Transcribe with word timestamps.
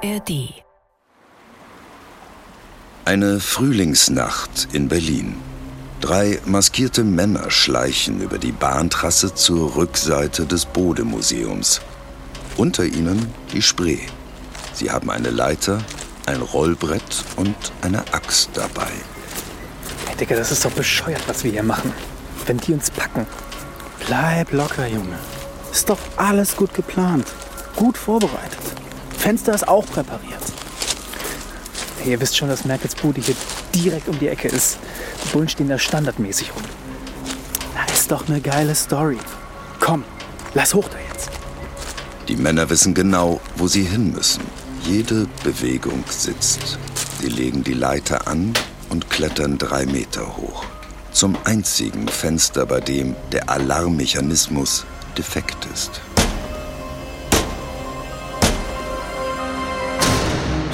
ARD. 0.00 0.62
Eine 3.04 3.40
Frühlingsnacht 3.40 4.68
in 4.72 4.86
Berlin. 4.86 5.34
Drei 6.00 6.40
maskierte 6.44 7.02
Männer 7.02 7.50
schleichen 7.50 8.20
über 8.20 8.38
die 8.38 8.52
Bahntrasse 8.52 9.34
zur 9.34 9.74
Rückseite 9.74 10.46
des 10.46 10.66
Bode-Museums. 10.66 11.80
Unter 12.56 12.84
ihnen 12.84 13.34
die 13.52 13.62
Spree. 13.62 13.98
Sie 14.72 14.90
haben 14.90 15.10
eine 15.10 15.30
Leiter, 15.30 15.82
ein 16.26 16.42
Rollbrett 16.42 17.24
und 17.34 17.56
eine 17.82 18.00
Axt 18.12 18.50
dabei. 18.54 18.92
Hey, 20.06 20.16
Digga, 20.16 20.36
das 20.36 20.52
ist 20.52 20.64
doch 20.64 20.72
bescheuert, 20.72 21.26
was 21.26 21.42
wir 21.42 21.50
hier 21.50 21.64
machen. 21.64 21.92
Wenn 22.46 22.58
die 22.58 22.72
uns 22.72 22.90
packen. 22.90 23.26
Bleib 24.06 24.52
locker, 24.52 24.86
Junge. 24.86 25.18
Ist 25.72 25.90
doch 25.90 25.98
alles 26.16 26.54
gut 26.54 26.72
geplant. 26.72 27.26
Gut 27.74 27.98
vorbereitet. 27.98 28.78
Fenster 29.18 29.52
ist 29.54 29.68
auch 29.68 29.84
präpariert. 29.84 30.42
Ihr 32.06 32.20
wisst 32.20 32.36
schon, 32.36 32.48
dass 32.48 32.64
Merkels 32.64 32.94
Bude 32.94 33.20
hier 33.20 33.34
direkt 33.74 34.08
um 34.08 34.18
die 34.18 34.28
Ecke 34.28 34.48
ist. 34.48 34.78
Die 35.24 35.28
Bullen 35.30 35.48
stehen 35.48 35.68
da 35.68 35.78
standardmäßig 35.78 36.54
rum. 36.54 36.62
Na, 37.74 37.92
ist 37.92 38.10
doch 38.10 38.28
eine 38.28 38.40
geile 38.40 38.74
Story. 38.74 39.18
Komm, 39.80 40.04
lass 40.54 40.72
hoch 40.72 40.88
da 40.88 40.96
jetzt. 41.12 41.30
Die 42.28 42.36
Männer 42.36 42.70
wissen 42.70 42.94
genau, 42.94 43.40
wo 43.56 43.66
sie 43.66 43.82
hin 43.82 44.12
müssen. 44.12 44.44
Jede 44.84 45.26
Bewegung 45.42 46.04
sitzt. 46.08 46.78
Sie 47.20 47.28
legen 47.28 47.64
die 47.64 47.74
Leiter 47.74 48.28
an 48.28 48.54
und 48.88 49.10
klettern 49.10 49.58
drei 49.58 49.84
Meter 49.84 50.36
hoch. 50.36 50.64
Zum 51.12 51.36
einzigen 51.44 52.06
Fenster, 52.06 52.64
bei 52.64 52.80
dem 52.80 53.16
der 53.32 53.50
Alarmmechanismus 53.50 54.86
defekt 55.16 55.66
ist. 55.74 56.00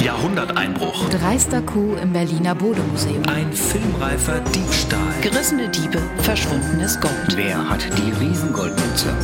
Jahrhunderteinbruch. 0.05 1.08
Dreister 1.08 1.62
Coup 1.62 1.97
im 2.02 2.12
Berliner 2.12 2.55
Bodemuseum. 2.55 3.22
Ein 3.27 3.50
filmreifer 3.55 4.38
Diebstahl. 4.55 5.14
Gerissene 5.22 5.70
Diebe, 5.70 5.98
verschwundenes 6.19 7.00
Gold. 7.00 7.34
Wer 7.36 7.70
hat 7.70 7.88
die 7.97 8.12
Riesengoldmünze? 8.22 9.16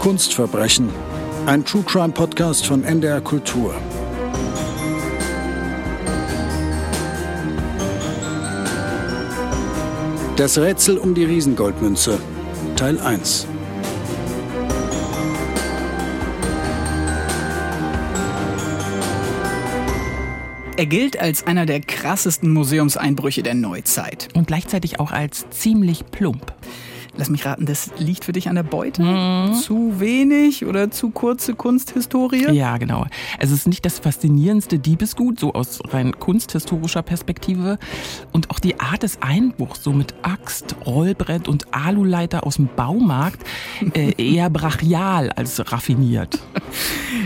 Kunstverbrechen. 0.00 0.90
Ein 1.46 1.64
True 1.64 1.82
Crime 1.86 2.12
Podcast 2.12 2.66
von 2.66 2.84
NDR 2.84 3.22
Kultur. 3.22 3.74
Das 10.36 10.58
Rätsel 10.58 10.98
um 10.98 11.14
die 11.14 11.24
Riesengoldmünze. 11.24 12.18
Teil 12.76 13.00
1. 13.00 13.46
Er 20.78 20.84
gilt 20.84 21.18
als 21.18 21.46
einer 21.46 21.64
der 21.64 21.80
krassesten 21.80 22.52
Museumseinbrüche 22.52 23.42
der 23.42 23.54
Neuzeit. 23.54 24.28
Und 24.34 24.46
gleichzeitig 24.46 25.00
auch 25.00 25.10
als 25.10 25.48
ziemlich 25.48 26.04
plump. 26.10 26.52
Lass 27.18 27.30
mich 27.30 27.46
raten, 27.46 27.64
das 27.64 27.90
liegt 27.98 28.24
für 28.24 28.32
dich 28.32 28.48
an 28.48 28.56
der 28.56 28.62
Beute? 28.62 29.02
Mhm. 29.02 29.54
Zu 29.54 30.00
wenig 30.00 30.66
oder 30.66 30.90
zu 30.90 31.10
kurze 31.10 31.54
Kunsthistorie? 31.54 32.52
Ja, 32.52 32.76
genau. 32.76 33.06
Es 33.38 33.50
ist 33.50 33.66
nicht 33.66 33.86
das 33.86 33.98
faszinierendste 33.98 34.78
Diebesgut, 34.78 35.40
so 35.40 35.54
aus 35.54 35.80
rein 35.88 36.18
kunsthistorischer 36.18 37.02
Perspektive. 37.02 37.78
Und 38.32 38.50
auch 38.50 38.58
die 38.58 38.78
Art 38.80 39.02
des 39.02 39.22
Einbruchs, 39.22 39.82
so 39.82 39.92
mit 39.92 40.14
Axt, 40.22 40.76
Rollbrett 40.84 41.48
und 41.48 41.72
Aluleiter 41.72 42.46
aus 42.46 42.56
dem 42.56 42.68
Baumarkt, 42.74 43.42
äh, 43.94 44.12
eher 44.34 44.50
brachial 44.50 45.30
als 45.30 45.72
raffiniert. 45.72 46.38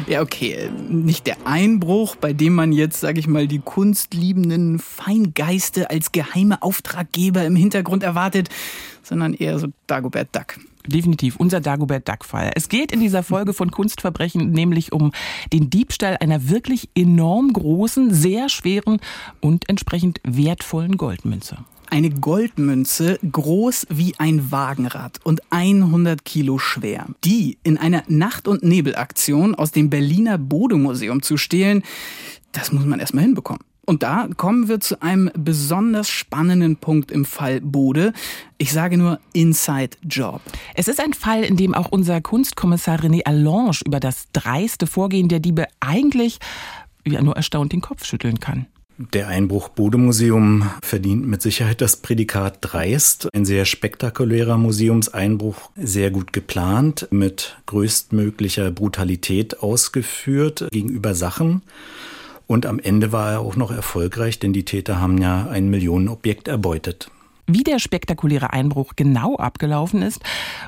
Ja, 0.07 0.23
okay. 0.23 0.71
Nicht 0.89 1.27
der 1.27 1.37
Einbruch, 1.45 2.15
bei 2.15 2.33
dem 2.33 2.55
man 2.55 2.71
jetzt, 2.73 3.01
sag 3.01 3.19
ich 3.19 3.27
mal, 3.27 3.49
die 3.49 3.59
kunstliebenden 3.59 4.79
Feingeiste 4.79 5.91
als 5.91 6.13
geheime 6.13 6.63
Auftraggeber 6.63 7.45
im 7.45 7.57
Hintergrund 7.57 8.03
erwartet, 8.05 8.49
sondern 9.11 9.35
eher 9.35 9.59
so 9.59 9.69
Dagobert 9.87 10.35
Duck. 10.35 10.57
Definitiv, 10.87 11.37
unser 11.37 11.61
Dagobert 11.61 12.09
Duck-Fall. 12.09 12.53
Es 12.55 12.71
geht 12.71 12.91
in 12.91 13.01
dieser 13.01 13.23
Folge 13.23 13.53
von 13.53 13.71
Kunstverbrechen 13.71 14.51
nämlich 14.51 14.93
um 14.93 15.13
den 15.53 15.69
Diebstahl 15.69 16.17
einer 16.21 16.49
wirklich 16.49 16.89
enorm 16.95 17.53
großen, 17.53 18.15
sehr 18.15 18.49
schweren 18.49 18.99
und 19.41 19.69
entsprechend 19.69 20.21
wertvollen 20.25 20.97
Goldmünze. 20.97 21.59
Eine 21.91 22.11
Goldmünze 22.11 23.19
groß 23.31 23.89
wie 23.91 24.15
ein 24.19 24.53
Wagenrad 24.53 25.19
und 25.25 25.43
100 25.51 26.25
Kilo 26.25 26.59
schwer. 26.59 27.07
Die 27.25 27.59
in 27.65 27.79
einer 27.79 28.05
Nacht- 28.07 28.47
und 28.47 28.63
Nebelaktion 28.63 29.57
aus 29.57 29.73
dem 29.73 29.91
Berliner 29.91 30.39
Bodemuseum 30.39 31.21
zu 31.21 31.37
stehlen, 31.37 31.83
das 32.53 32.73
muss 32.73 32.87
man 32.87 33.01
erstmal 33.01 33.25
hinbekommen. 33.25 33.63
Und 33.91 34.05
da 34.05 34.29
kommen 34.37 34.69
wir 34.69 34.79
zu 34.79 35.03
einem 35.03 35.33
besonders 35.37 36.09
spannenden 36.09 36.77
Punkt 36.77 37.11
im 37.11 37.25
Fall 37.25 37.61
Bode. 37.61 38.13
Ich 38.57 38.73
sage 38.73 38.97
nur 38.97 39.19
Inside 39.33 39.97
Job. 40.09 40.41
Es 40.77 40.87
ist 40.87 41.01
ein 41.01 41.13
Fall, 41.13 41.43
in 41.43 41.57
dem 41.57 41.75
auch 41.75 41.89
unser 41.91 42.21
Kunstkommissar 42.21 43.01
René 43.01 43.25
Allange 43.25 43.81
über 43.85 43.99
das 43.99 44.29
dreiste 44.33 44.87
Vorgehen 44.87 45.29
der 45.29 45.41
Diebe 45.41 45.67
eigentlich 45.81 46.39
ja, 47.05 47.21
nur 47.21 47.35
erstaunt 47.35 47.73
den 47.73 47.81
Kopf 47.81 48.05
schütteln 48.05 48.39
kann. 48.39 48.67
Der 49.15 49.27
Einbruch 49.27 49.71
Bodemuseum 49.71 50.71
verdient 50.83 51.27
mit 51.27 51.43
Sicherheit 51.43 51.81
das 51.81 51.97
Prädikat 51.97 52.59
dreist. 52.61 53.29
Ein 53.35 53.45
sehr 53.45 53.65
spektakulärer 53.65 54.57
Museumseinbruch, 54.57 55.71
sehr 55.75 56.13
gut 56.13 56.33
geplant, 56.33 57.09
mit 57.11 57.57
größtmöglicher 57.67 58.71
Brutalität 58.71 59.65
ausgeführt 59.65 60.69
gegenüber 60.71 61.17
Sachen. 61.17 61.63
Und 62.51 62.67
am 62.67 62.81
Ende 62.81 63.13
war 63.13 63.31
er 63.31 63.41
auch 63.43 63.55
noch 63.55 63.71
erfolgreich, 63.71 64.41
denn 64.41 64.53
die 64.53 64.65
Täter 64.65 65.01
haben 65.01 65.19
ja 65.19 65.47
ein 65.49 65.69
Millionenobjekt 65.69 66.49
erbeutet. 66.49 67.09
Wie 67.47 67.63
der 67.63 67.79
spektakuläre 67.79 68.53
Einbruch 68.53 68.95
genau 68.97 69.37
abgelaufen 69.37 70.03
ist 70.03 70.21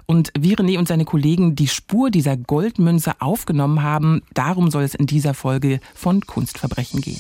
und 0.07 0.33
wie 0.39 0.55
René 0.55 0.79
und 0.79 0.87
seine 0.87 1.05
Kollegen 1.05 1.57
die 1.57 1.67
Spur 1.67 2.13
dieser 2.13 2.37
Goldmünze 2.37 3.15
aufgenommen 3.21 3.83
haben, 3.83 4.23
darum 4.33 4.71
soll 4.71 4.85
es 4.85 4.95
in 4.95 5.07
dieser 5.07 5.35
Folge 5.35 5.81
von 5.93 6.21
Kunstverbrechen 6.21 7.01
gehen. 7.01 7.19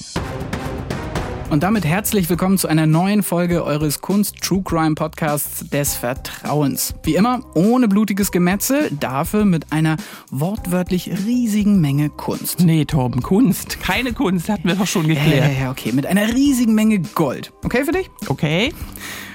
Und 1.52 1.64
damit 1.64 1.84
herzlich 1.84 2.30
willkommen 2.30 2.56
zu 2.56 2.66
einer 2.66 2.86
neuen 2.86 3.22
Folge 3.22 3.62
eures 3.62 4.00
Kunst 4.00 4.40
True 4.40 4.62
Crime 4.64 4.94
Podcasts 4.94 5.68
des 5.68 5.94
Vertrauens. 5.94 6.94
Wie 7.02 7.14
immer 7.14 7.40
ohne 7.54 7.88
blutiges 7.88 8.32
Gemetzel, 8.32 8.90
dafür 8.98 9.44
mit 9.44 9.70
einer 9.70 9.98
wortwörtlich 10.30 11.10
riesigen 11.26 11.78
Menge 11.78 12.08
Kunst. 12.08 12.60
Nee, 12.60 12.86
Torben, 12.86 13.20
Kunst. 13.20 13.80
Keine 13.82 14.14
Kunst, 14.14 14.48
hatten 14.48 14.66
wir 14.66 14.76
doch 14.76 14.86
schon 14.86 15.06
geklärt. 15.06 15.52
Ja, 15.52 15.64
ja, 15.64 15.70
okay, 15.70 15.92
mit 15.92 16.06
einer 16.06 16.32
riesigen 16.32 16.74
Menge 16.74 17.00
Gold. 17.00 17.52
Okay 17.62 17.84
für 17.84 17.92
dich? 17.92 18.10
Okay. 18.28 18.72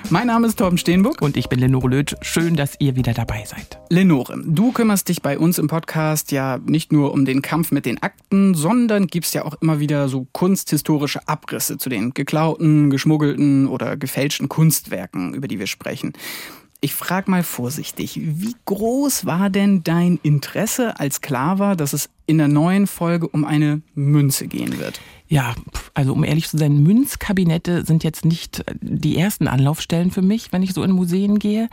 Mein 0.10 0.28
Name 0.28 0.48
ist 0.48 0.58
Torben 0.58 0.78
Steenbuck. 0.78 1.22
Und 1.22 1.36
ich 1.36 1.50
bin 1.50 1.60
Lenore 1.60 1.90
Löth. 1.90 2.16
Schön, 2.22 2.56
dass 2.56 2.80
ihr 2.80 2.96
wieder 2.96 3.14
dabei 3.14 3.44
seid. 3.46 3.78
Lenore, 3.90 4.42
du 4.46 4.72
kümmerst 4.72 5.10
dich 5.10 5.22
bei 5.22 5.38
uns 5.38 5.60
im 5.60 5.68
Podcast 5.68 6.32
ja 6.32 6.60
nicht 6.66 6.94
nur 6.94 7.12
um 7.12 7.26
den 7.26 7.42
Kampf 7.42 7.74
mit 7.74 7.86
den 7.86 8.02
Akten, 8.02 8.54
sondern 8.54 9.08
gibst 9.08 9.34
ja 9.34 9.44
auch 9.44 9.56
immer 9.62 9.82
wieder 9.82 10.08
so 10.08 10.26
kunsthistorische 10.32 11.28
Abrisse 11.28 11.78
zu 11.78 11.90
den 11.90 12.14
geklauten, 12.14 12.90
geschmuggelten 12.90 13.68
oder 13.68 13.98
gefälschten 13.98 14.48
Kunstwerken, 14.48 15.34
über 15.34 15.50
die 15.50 15.60
wir 15.60 15.68
sprechen. 15.68 16.14
Ich 16.80 16.94
frage 16.94 17.32
mal 17.32 17.42
vorsichtig, 17.42 18.20
wie 18.22 18.56
groß 18.66 19.26
war 19.26 19.50
denn 19.50 19.84
dein 19.84 20.20
Interesse, 20.22 21.00
als 21.00 21.22
klar 21.22 21.58
war, 21.58 21.76
dass 21.76 21.94
es 21.94 22.10
in 22.28 22.38
der 22.38 22.48
neuen 22.48 22.86
Folge 22.86 23.28
um 23.28 23.46
eine 23.46 23.82
Münze 23.96 24.48
gehen 24.48 24.78
wird? 24.78 25.02
Ja, 25.28 25.56
also 25.94 26.14
um 26.14 26.24
ehrlich 26.24 26.48
zu 26.48 26.58
sein, 26.58 26.84
Münzkabinette 26.84 27.84
sind 27.84 28.04
jetzt 28.04 28.26
nicht 28.26 28.64
die 28.80 29.18
ersten 29.18 29.48
Anlaufstellen 29.48 30.12
für 30.12 30.22
mich, 30.22 30.54
wenn 30.54 30.62
ich 30.62 30.74
so 30.74 30.84
in 30.84 30.92
Museen 30.92 31.40
gehe 31.40 31.68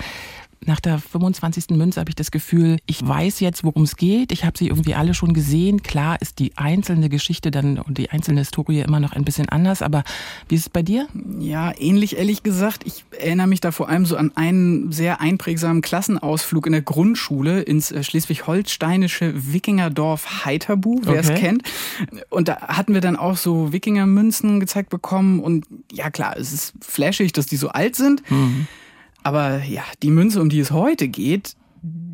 nach 0.64 0.80
der 0.80 0.98
25. 0.98 1.70
Münze 1.70 2.00
habe 2.00 2.10
ich 2.10 2.16
das 2.16 2.30
Gefühl, 2.30 2.78
ich 2.86 3.06
weiß 3.06 3.40
jetzt, 3.40 3.64
worum 3.64 3.82
es 3.82 3.96
geht. 3.96 4.32
Ich 4.32 4.44
habe 4.44 4.56
sie 4.56 4.68
irgendwie 4.68 4.94
alle 4.94 5.14
schon 5.14 5.34
gesehen. 5.34 5.82
Klar 5.82 6.20
ist 6.20 6.38
die 6.38 6.56
einzelne 6.56 7.08
Geschichte 7.08 7.50
dann 7.50 7.78
und 7.78 7.98
die 7.98 8.10
einzelne 8.10 8.40
Historie 8.40 8.80
immer 8.80 9.00
noch 9.00 9.12
ein 9.12 9.24
bisschen 9.24 9.48
anders, 9.48 9.82
aber 9.82 10.04
wie 10.48 10.54
ist 10.54 10.62
es 10.62 10.68
bei 10.68 10.82
dir? 10.82 11.08
Ja, 11.38 11.72
ähnlich 11.78 12.16
ehrlich 12.16 12.42
gesagt. 12.42 12.82
Ich 12.86 13.04
erinnere 13.18 13.46
mich 13.46 13.60
da 13.60 13.72
vor 13.72 13.88
allem 13.88 14.06
so 14.06 14.16
an 14.16 14.32
einen 14.34 14.92
sehr 14.92 15.20
einprägsamen 15.20 15.82
Klassenausflug 15.82 16.66
in 16.66 16.72
der 16.72 16.82
Grundschule 16.82 17.62
ins 17.62 17.90
äh, 17.92 18.02
schleswig-holsteinische 18.02 19.52
Wikingerdorf 19.52 20.44
Heiterbu, 20.44 21.00
wer 21.04 21.20
okay. 21.20 21.32
es 21.32 21.40
kennt. 21.40 21.62
Und 22.30 22.48
da 22.48 22.60
hatten 22.62 22.94
wir 22.94 23.00
dann 23.00 23.16
auch 23.16 23.36
so 23.36 23.72
Wikingermünzen 23.72 24.60
gezeigt 24.60 24.90
bekommen 24.90 25.40
und 25.40 25.66
ja 25.92 26.10
klar, 26.10 26.36
es 26.36 26.52
ist 26.52 26.74
flashig, 26.80 27.32
dass 27.32 27.46
die 27.46 27.56
so 27.56 27.68
alt 27.68 27.96
sind. 27.96 28.28
Mhm. 28.30 28.66
Aber 29.24 29.64
ja, 29.64 29.82
die 30.02 30.10
Münze, 30.10 30.40
um 30.40 30.50
die 30.50 30.60
es 30.60 30.70
heute 30.70 31.08
geht, 31.08 31.56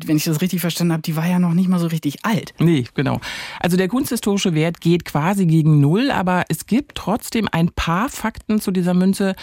wenn 0.05 0.17
ich 0.17 0.23
das 0.23 0.41
richtig 0.41 0.61
verstanden 0.61 0.93
habe, 0.93 1.01
die 1.01 1.15
war 1.15 1.27
ja 1.27 1.39
noch 1.39 1.53
nicht 1.53 1.69
mal 1.69 1.79
so 1.79 1.87
richtig 1.87 2.25
alt. 2.25 2.53
Nee, 2.59 2.85
genau. 2.93 3.19
Also 3.59 3.77
der 3.77 3.87
kunsthistorische 3.87 4.53
Wert 4.53 4.81
geht 4.81 5.05
quasi 5.05 5.45
gegen 5.45 5.79
Null, 5.79 6.11
aber 6.11 6.43
es 6.49 6.65
gibt 6.65 6.95
trotzdem 6.95 7.47
ein 7.51 7.69
paar 7.69 8.09
Fakten 8.09 8.59
zu 8.59 8.71
dieser 8.71 8.93
Münze, 8.93 9.35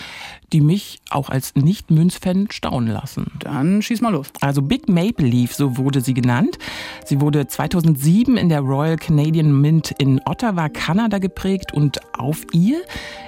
die 0.53 0.61
mich 0.61 1.01
auch 1.11 1.31
als 1.31 1.55
Nicht-Münzfan 1.55 2.49
staunen 2.51 2.93
lassen. 2.93 3.33
Dann 3.39 3.83
schieß 3.83 4.01
mal 4.01 4.13
los. 4.13 4.29
Also 4.41 4.63
Big 4.63 4.89
Maple 4.89 5.27
Leaf, 5.27 5.55
so 5.55 5.77
wurde 5.77 6.01
sie 6.01 6.15
genannt. 6.15 6.59
Sie 7.05 7.21
wurde 7.21 7.47
2007 7.47 8.37
in 8.37 8.49
der 8.49 8.61
Royal 8.61 8.97
Canadian 8.97 9.61
Mint 9.61 9.93
in 9.99 10.21
Ottawa, 10.27 10.69
Kanada 10.69 11.19
geprägt 11.19 11.73
und 11.73 12.01
auf 12.19 12.47
ihr 12.53 12.81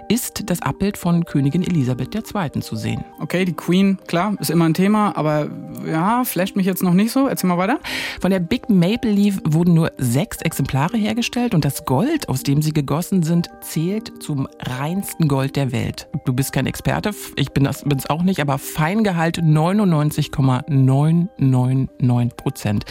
ist 0.09 0.51
das 0.51 0.61
Abbild 0.61 0.99
von 0.99 1.25
Königin 1.25 1.63
Elisabeth 1.63 2.15
II. 2.15 2.61
zu 2.61 2.75
sehen. 2.75 3.05
Okay, 3.21 3.45
die 3.45 3.53
Queen, 3.53 3.99
klar, 4.09 4.35
ist 4.41 4.51
immer 4.51 4.65
ein 4.65 4.75
Thema, 4.75 5.17
aber 5.17 5.49
ja, 5.87 6.25
flasht 6.25 6.57
mich 6.57 6.67
jetzt 6.67 6.83
noch 6.83 6.90
nicht 6.95 7.13
so. 7.13 7.29
Erzähl 7.29 7.49
mal 7.49 7.59
weiter. 7.59 7.79
Von 8.21 8.31
der 8.31 8.41
Big 8.41 8.69
Maple 8.69 9.11
Leaf 9.11 9.41
wurden 9.45 9.75
nur 9.75 9.93
sechs 9.99 10.41
Exemplare 10.43 10.97
hergestellt 10.97 11.55
und 11.55 11.65
das 11.65 11.85
Gold, 11.85 12.29
aus 12.29 12.43
dem 12.43 12.63
sie 12.63 12.73
gegossen 12.73 13.23
sind, 13.23 13.49
zählt 13.61 14.23
zum 14.23 14.49
reinsten 14.61 15.29
Gold 15.29 15.55
der 15.57 15.73
Welt. 15.73 16.09
Du 16.25 16.33
bist 16.33 16.53
kein 16.53 16.67
Experte, 16.67 17.11
ich 17.37 17.53
bin 17.53 17.67
es 17.67 17.85
auch 18.09 18.23
nicht, 18.23 18.41
aber 18.41 18.57
Feingehalt 18.59 19.41
99,999 19.43 22.37
Prozent. 22.37 22.85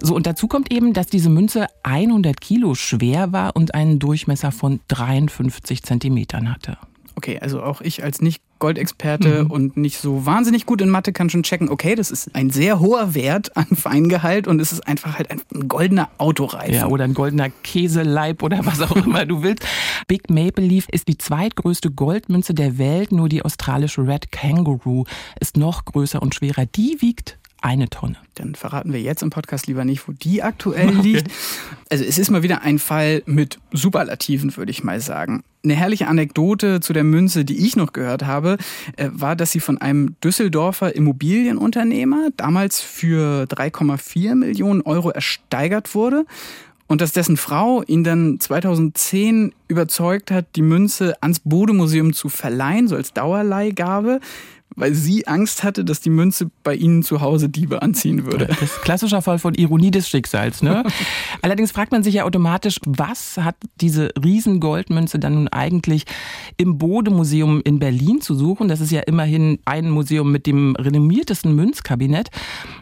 So, 0.00 0.14
und 0.14 0.26
dazu 0.26 0.48
kommt 0.48 0.72
eben, 0.72 0.92
dass 0.92 1.06
diese 1.06 1.30
Münze 1.30 1.66
100 1.82 2.38
Kilo 2.40 2.74
schwer 2.74 3.32
war 3.32 3.56
und 3.56 3.74
einen 3.74 3.98
Durchmesser 3.98 4.52
von 4.52 4.80
53 4.88 5.82
Zentimetern 5.82 6.50
hatte. 6.50 6.76
Okay, 7.16 7.38
also 7.40 7.62
auch 7.62 7.80
ich 7.80 8.04
als 8.04 8.20
nicht 8.20 8.42
Goldexperte 8.58 9.44
mhm. 9.44 9.50
und 9.50 9.76
nicht 9.76 9.98
so 9.98 10.26
wahnsinnig 10.26 10.66
gut 10.66 10.80
in 10.80 10.90
Mathe 10.90 11.12
kann 11.12 11.30
schon 11.30 11.42
checken, 11.42 11.68
okay, 11.68 11.94
das 11.94 12.10
ist 12.10 12.34
ein 12.34 12.50
sehr 12.50 12.80
hoher 12.80 13.14
Wert 13.14 13.56
an 13.56 13.66
Feingehalt 13.66 14.46
und 14.46 14.60
es 14.60 14.72
ist 14.72 14.86
einfach 14.86 15.18
halt 15.18 15.30
ein 15.30 15.68
goldener 15.68 16.08
Autoreifen. 16.18 16.74
Ja, 16.74 16.86
oder 16.86 17.04
ein 17.04 17.14
goldener 17.14 17.50
Käseleib 17.50 18.42
oder 18.42 18.64
was 18.64 18.80
auch 18.80 18.96
immer 18.96 19.26
du 19.26 19.42
willst. 19.42 19.66
Big 20.08 20.30
Maple 20.30 20.64
Leaf 20.64 20.86
ist 20.90 21.08
die 21.08 21.18
zweitgrößte 21.18 21.90
Goldmünze 21.90 22.54
der 22.54 22.78
Welt, 22.78 23.12
nur 23.12 23.28
die 23.28 23.42
australische 23.42 24.06
Red 24.06 24.32
Kangaroo 24.32 25.04
ist 25.40 25.56
noch 25.56 25.84
größer 25.84 26.22
und 26.22 26.34
schwerer. 26.34 26.66
Die 26.66 26.98
wiegt 27.00 27.38
eine 27.64 27.88
Tonne. 27.88 28.16
Dann 28.34 28.54
verraten 28.54 28.92
wir 28.92 29.00
jetzt 29.00 29.22
im 29.22 29.30
Podcast 29.30 29.66
lieber 29.66 29.86
nicht, 29.86 30.06
wo 30.06 30.12
die 30.12 30.42
aktuell 30.42 30.90
liegt. 31.02 31.30
Also 31.90 32.04
es 32.04 32.18
ist 32.18 32.30
mal 32.30 32.42
wieder 32.42 32.62
ein 32.62 32.78
Fall 32.78 33.22
mit 33.26 33.58
Superlativen, 33.72 34.54
würde 34.56 34.70
ich 34.70 34.84
mal 34.84 35.00
sagen. 35.00 35.44
Eine 35.64 35.74
herrliche 35.74 36.08
Anekdote 36.08 36.80
zu 36.80 36.92
der 36.92 37.04
Münze, 37.04 37.46
die 37.46 37.66
ich 37.66 37.74
noch 37.74 37.94
gehört 37.94 38.26
habe, 38.26 38.58
äh, 38.96 39.08
war, 39.12 39.34
dass 39.34 39.50
sie 39.50 39.60
von 39.60 39.78
einem 39.78 40.14
Düsseldorfer 40.22 40.94
Immobilienunternehmer 40.94 42.28
damals 42.36 42.80
für 42.80 43.46
3,4 43.46 44.34
Millionen 44.34 44.82
Euro 44.82 45.08
ersteigert 45.08 45.94
wurde 45.94 46.26
und 46.86 47.00
dass 47.00 47.12
dessen 47.12 47.36
Frau 47.36 47.82
ihn 47.82 48.04
dann 48.04 48.38
2010 48.38 49.54
überzeugt 49.68 50.30
hat, 50.30 50.54
die 50.54 50.62
Münze 50.62 51.14
ans 51.22 51.40
Bodemuseum 51.40 52.12
zu 52.12 52.28
verleihen, 52.28 52.88
so 52.88 52.96
als 52.96 53.14
Dauerleihgabe 53.14 54.20
weil 54.76 54.94
sie 54.94 55.26
Angst 55.26 55.62
hatte, 55.62 55.84
dass 55.84 56.00
die 56.00 56.10
Münze 56.10 56.50
bei 56.62 56.74
ihnen 56.74 57.02
zu 57.02 57.20
Hause 57.20 57.48
Diebe 57.48 57.82
anziehen 57.82 58.26
würde. 58.26 58.46
Das 58.46 58.62
ist 58.62 58.82
klassischer 58.82 59.22
Fall 59.22 59.38
von 59.38 59.54
Ironie 59.54 59.90
des 59.90 60.08
Schicksals. 60.08 60.62
Ne? 60.62 60.84
Allerdings 61.42 61.72
fragt 61.72 61.92
man 61.92 62.02
sich 62.02 62.14
ja 62.14 62.24
automatisch, 62.24 62.80
was 62.86 63.36
hat 63.38 63.56
diese 63.80 64.10
Riesengoldmünze 64.22 65.18
dann 65.18 65.34
nun 65.34 65.48
eigentlich 65.48 66.04
im 66.56 66.78
Bodemuseum 66.78 67.62
in 67.64 67.78
Berlin 67.78 68.20
zu 68.20 68.34
suchen? 68.34 68.68
Das 68.68 68.80
ist 68.80 68.90
ja 68.90 69.00
immerhin 69.00 69.58
ein 69.64 69.90
Museum 69.90 70.32
mit 70.32 70.46
dem 70.46 70.74
renommiertesten 70.76 71.54
Münzkabinett. 71.54 72.30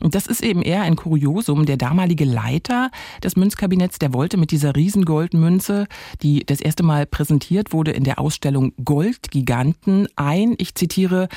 Und 0.00 0.15
das 0.15 0.27
ist 0.27 0.43
eben 0.43 0.62
eher 0.62 0.83
ein 0.83 0.97
Kuriosum. 0.97 1.67
Der 1.67 1.77
damalige 1.77 2.25
Leiter 2.25 2.91
des 3.23 3.37
Münzkabinetts, 3.37 3.99
der 3.99 4.15
wollte 4.15 4.37
mit 4.37 4.50
dieser 4.50 4.75
Riesengoldmünze, 4.75 5.87
die 6.23 6.45
das 6.45 6.61
erste 6.61 6.83
Mal 6.83 7.06
präsentiert 7.06 7.73
wurde 7.73 7.91
in 7.91 8.05
der 8.05 8.19
Ausstellung 8.19 8.73
Goldgiganten, 8.83 10.09
ein, 10.17 10.55
ich 10.59 10.75
zitiere, 10.75 11.29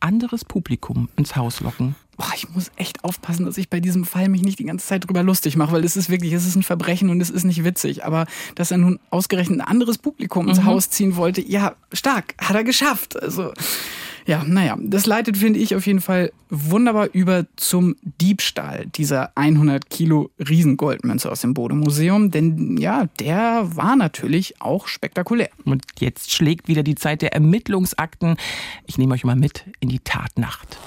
anderes 0.00 0.44
Publikum 0.44 1.08
ins 1.16 1.36
Haus 1.36 1.60
locken. 1.60 1.94
Boah, 2.16 2.32
ich 2.34 2.50
muss 2.50 2.70
echt 2.76 3.02
aufpassen, 3.02 3.46
dass 3.46 3.56
ich 3.56 3.70
bei 3.70 3.80
diesem 3.80 4.04
Fall 4.04 4.28
mich 4.28 4.42
nicht 4.42 4.58
die 4.58 4.64
ganze 4.64 4.86
Zeit 4.86 5.08
drüber 5.08 5.22
lustig 5.22 5.56
mache, 5.56 5.72
weil 5.72 5.84
es 5.84 5.96
ist 5.96 6.10
wirklich, 6.10 6.32
es 6.34 6.46
ist 6.46 6.54
ein 6.54 6.62
Verbrechen 6.62 7.08
und 7.08 7.20
es 7.20 7.30
ist 7.30 7.44
nicht 7.44 7.64
witzig. 7.64 8.04
Aber 8.04 8.26
dass 8.56 8.70
er 8.70 8.76
nun 8.76 8.98
ausgerechnet 9.08 9.60
ein 9.60 9.66
anderes 9.66 9.96
Publikum 9.96 10.48
ins 10.48 10.58
mhm. 10.60 10.66
Haus 10.66 10.90
ziehen 10.90 11.16
wollte, 11.16 11.40
ja, 11.40 11.76
stark, 11.92 12.34
hat 12.38 12.56
er 12.56 12.64
geschafft. 12.64 13.20
Also 13.22 13.52
ja, 14.26 14.44
naja, 14.44 14.76
das 14.80 15.06
leitet, 15.06 15.36
finde 15.36 15.58
ich, 15.58 15.74
auf 15.74 15.86
jeden 15.86 16.00
Fall 16.00 16.32
wunderbar 16.50 17.08
über 17.12 17.46
zum 17.56 17.96
Diebstahl 18.02 18.86
dieser 18.86 19.36
100 19.36 19.88
Kilo 19.90 20.30
Riesengoldmünze 20.38 21.30
aus 21.30 21.40
dem 21.40 21.54
Bodemuseum. 21.54 22.30
Denn 22.30 22.76
ja, 22.76 23.06
der 23.18 23.68
war 23.76 23.96
natürlich 23.96 24.60
auch 24.60 24.88
spektakulär. 24.88 25.50
Und 25.64 25.84
jetzt 25.98 26.32
schlägt 26.32 26.68
wieder 26.68 26.82
die 26.82 26.94
Zeit 26.94 27.22
der 27.22 27.32
Ermittlungsakten. 27.32 28.36
Ich 28.86 28.98
nehme 28.98 29.14
euch 29.14 29.24
mal 29.24 29.36
mit 29.36 29.64
in 29.80 29.88
die 29.88 30.00
Tatnacht. 30.00 30.78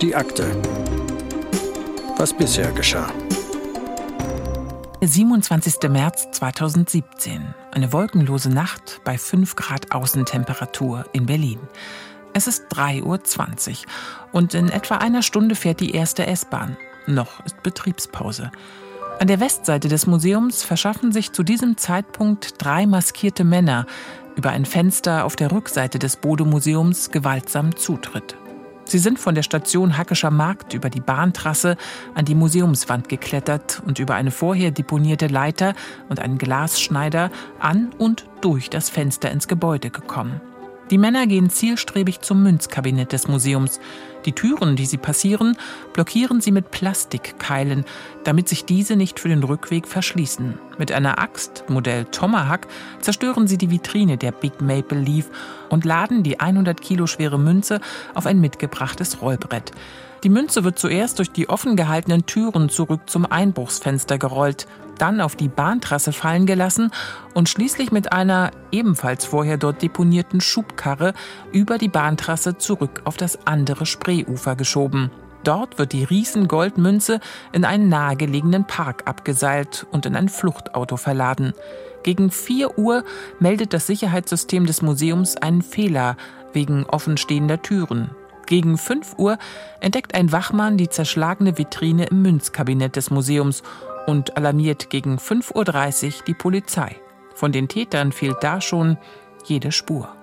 Die 0.00 0.14
Akte. 0.14 0.60
Was 2.16 2.36
bisher 2.36 2.72
geschah. 2.72 3.12
27. 5.04 5.90
März 5.90 6.30
2017. 6.30 7.54
Eine 7.72 7.92
wolkenlose 7.92 8.50
Nacht 8.50 9.00
bei 9.02 9.18
5 9.18 9.56
Grad 9.56 9.90
Außentemperatur 9.90 11.06
in 11.12 11.26
Berlin. 11.26 11.58
Es 12.34 12.46
ist 12.46 12.66
3.20 12.72 13.02
Uhr 13.02 13.76
und 14.30 14.54
in 14.54 14.68
etwa 14.68 14.98
einer 14.98 15.22
Stunde 15.22 15.56
fährt 15.56 15.80
die 15.80 15.90
erste 15.90 16.28
S-Bahn. 16.28 16.76
Noch 17.08 17.44
ist 17.44 17.64
Betriebspause. 17.64 18.52
An 19.18 19.26
der 19.26 19.40
Westseite 19.40 19.88
des 19.88 20.06
Museums 20.06 20.62
verschaffen 20.62 21.10
sich 21.10 21.32
zu 21.32 21.42
diesem 21.42 21.76
Zeitpunkt 21.76 22.54
drei 22.58 22.86
maskierte 22.86 23.42
Männer 23.42 23.86
über 24.36 24.50
ein 24.50 24.64
Fenster 24.64 25.24
auf 25.24 25.34
der 25.34 25.50
Rückseite 25.50 25.98
des 25.98 26.16
Bode-Museums 26.16 27.10
gewaltsam 27.10 27.74
Zutritt. 27.74 28.36
Sie 28.92 28.98
sind 28.98 29.18
von 29.18 29.34
der 29.34 29.42
Station 29.42 29.96
Hackescher 29.96 30.30
Markt 30.30 30.74
über 30.74 30.90
die 30.90 31.00
Bahntrasse 31.00 31.78
an 32.14 32.26
die 32.26 32.34
Museumswand 32.34 33.08
geklettert 33.08 33.82
und 33.86 33.98
über 33.98 34.16
eine 34.16 34.30
vorher 34.30 34.70
deponierte 34.70 35.28
Leiter 35.28 35.72
und 36.10 36.20
einen 36.20 36.36
Glasschneider 36.36 37.30
an 37.58 37.88
und 37.96 38.26
durch 38.42 38.68
das 38.68 38.90
Fenster 38.90 39.30
ins 39.30 39.48
Gebäude 39.48 39.88
gekommen. 39.88 40.42
Die 40.90 40.98
Männer 40.98 41.26
gehen 41.26 41.48
zielstrebig 41.48 42.20
zum 42.20 42.42
Münzkabinett 42.42 43.12
des 43.12 43.28
Museums. 43.28 43.80
Die 44.26 44.32
Türen, 44.32 44.76
die 44.76 44.84
sie 44.84 44.98
passieren, 44.98 45.56
blockieren 45.94 46.42
sie 46.42 46.52
mit 46.52 46.70
Plastikkeilen, 46.70 47.86
damit 48.24 48.46
sich 48.46 48.66
diese 48.66 48.96
nicht 48.96 49.18
für 49.18 49.30
den 49.30 49.42
Rückweg 49.42 49.88
verschließen. 49.88 50.58
Mit 50.82 50.90
einer 50.90 51.20
Axt, 51.20 51.62
Modell 51.68 52.06
Tomahawk, 52.06 52.66
zerstören 52.98 53.46
sie 53.46 53.56
die 53.56 53.70
Vitrine 53.70 54.16
der 54.16 54.32
Big 54.32 54.60
Maple 54.60 54.98
Leaf 54.98 55.30
und 55.68 55.84
laden 55.84 56.24
die 56.24 56.40
100 56.40 56.80
Kilo 56.80 57.06
schwere 57.06 57.38
Münze 57.38 57.80
auf 58.14 58.26
ein 58.26 58.40
mitgebrachtes 58.40 59.22
Rollbrett. 59.22 59.70
Die 60.24 60.28
Münze 60.28 60.64
wird 60.64 60.80
zuerst 60.80 61.20
durch 61.20 61.30
die 61.30 61.48
offen 61.48 61.76
gehaltenen 61.76 62.26
Türen 62.26 62.68
zurück 62.68 63.02
zum 63.06 63.30
Einbruchsfenster 63.30 64.18
gerollt, 64.18 64.66
dann 64.98 65.20
auf 65.20 65.36
die 65.36 65.46
Bahntrasse 65.46 66.12
fallen 66.12 66.46
gelassen 66.46 66.90
und 67.32 67.48
schließlich 67.48 67.92
mit 67.92 68.12
einer 68.12 68.50
ebenfalls 68.72 69.24
vorher 69.24 69.58
dort 69.58 69.82
deponierten 69.82 70.40
Schubkarre 70.40 71.14
über 71.52 71.78
die 71.78 71.90
Bahntrasse 71.90 72.58
zurück 72.58 73.02
auf 73.04 73.16
das 73.16 73.46
andere 73.46 73.86
Spreeufer 73.86 74.56
geschoben. 74.56 75.12
Dort 75.44 75.78
wird 75.78 75.92
die 75.92 76.04
Riesengoldmünze 76.04 77.20
in 77.52 77.64
einen 77.64 77.88
nahegelegenen 77.88 78.66
Park 78.66 79.02
abgeseilt 79.06 79.86
und 79.90 80.06
in 80.06 80.14
ein 80.14 80.28
Fluchtauto 80.28 80.96
verladen. 80.96 81.52
Gegen 82.02 82.30
4 82.30 82.78
Uhr 82.78 83.04
meldet 83.40 83.72
das 83.72 83.86
Sicherheitssystem 83.86 84.66
des 84.66 84.82
Museums 84.82 85.36
einen 85.36 85.62
Fehler 85.62 86.16
wegen 86.52 86.84
offenstehender 86.84 87.62
Türen. 87.62 88.10
Gegen 88.46 88.76
5 88.76 89.18
Uhr 89.18 89.38
entdeckt 89.80 90.14
ein 90.14 90.32
Wachmann 90.32 90.76
die 90.76 90.88
zerschlagene 90.88 91.58
Vitrine 91.58 92.06
im 92.06 92.22
Münzkabinett 92.22 92.96
des 92.96 93.10
Museums 93.10 93.62
und 94.06 94.36
alarmiert 94.36 94.90
gegen 94.90 95.16
5.30 95.16 96.06
Uhr 96.06 96.24
die 96.26 96.34
Polizei. 96.34 96.96
Von 97.34 97.52
den 97.52 97.68
Tätern 97.68 98.12
fehlt 98.12 98.38
da 98.42 98.60
schon 98.60 98.98
jede 99.44 99.72
Spur. 99.72 100.14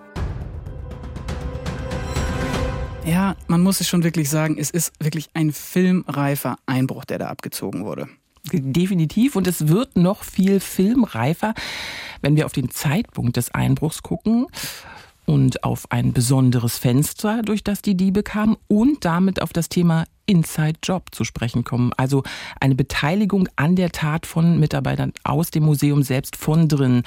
Ja, 3.10 3.36
man 3.48 3.62
muss 3.62 3.82
es 3.82 3.88
schon 3.88 4.04
wirklich 4.04 4.30
sagen, 4.30 4.58
es 4.60 4.70
ist 4.70 4.94
wirklich 5.00 5.32
ein 5.34 5.52
filmreifer 5.52 6.58
Einbruch, 6.68 7.06
der 7.06 7.18
da 7.18 7.30
abgezogen 7.30 7.84
wurde. 7.84 8.08
Definitiv 8.54 9.36
und 9.36 9.48
es 9.48 9.68
wird 9.68 9.98
noch 9.98 10.24
viel 10.24 10.60
filmreifer, 10.60 11.56
wenn 12.22 12.36
wir 12.36 12.46
auf 12.46 12.54
den 12.54 12.70
Zeitpunkt 12.70 13.36
des 13.38 13.52
Einbruchs 13.52 14.04
gucken 14.04 14.46
und 15.26 15.64
auf 15.64 15.92
ein 15.92 16.14
besonderes 16.14 16.78
Fenster, 16.78 17.42
durch 17.42 17.64
das 17.64 17.82
die 17.82 17.98
Diebe 17.98 18.22
kamen 18.22 18.58
und 18.68 19.04
damit 19.06 19.42
auf 19.42 19.54
das 19.54 19.70
Thema 19.70 20.06
Inside-Job 20.30 21.08
zu 21.12 21.24
sprechen 21.24 21.64
kommen. 21.64 21.92
Also 21.98 22.24
eine 22.60 22.76
Beteiligung 22.76 23.50
an 23.56 23.76
der 23.76 23.92
Tat 23.92 24.28
von 24.28 24.60
Mitarbeitern 24.60 25.12
aus 25.24 25.50
dem 25.50 25.64
Museum 25.64 26.04
selbst 26.04 26.36
von 26.36 26.68
drin, 26.68 27.02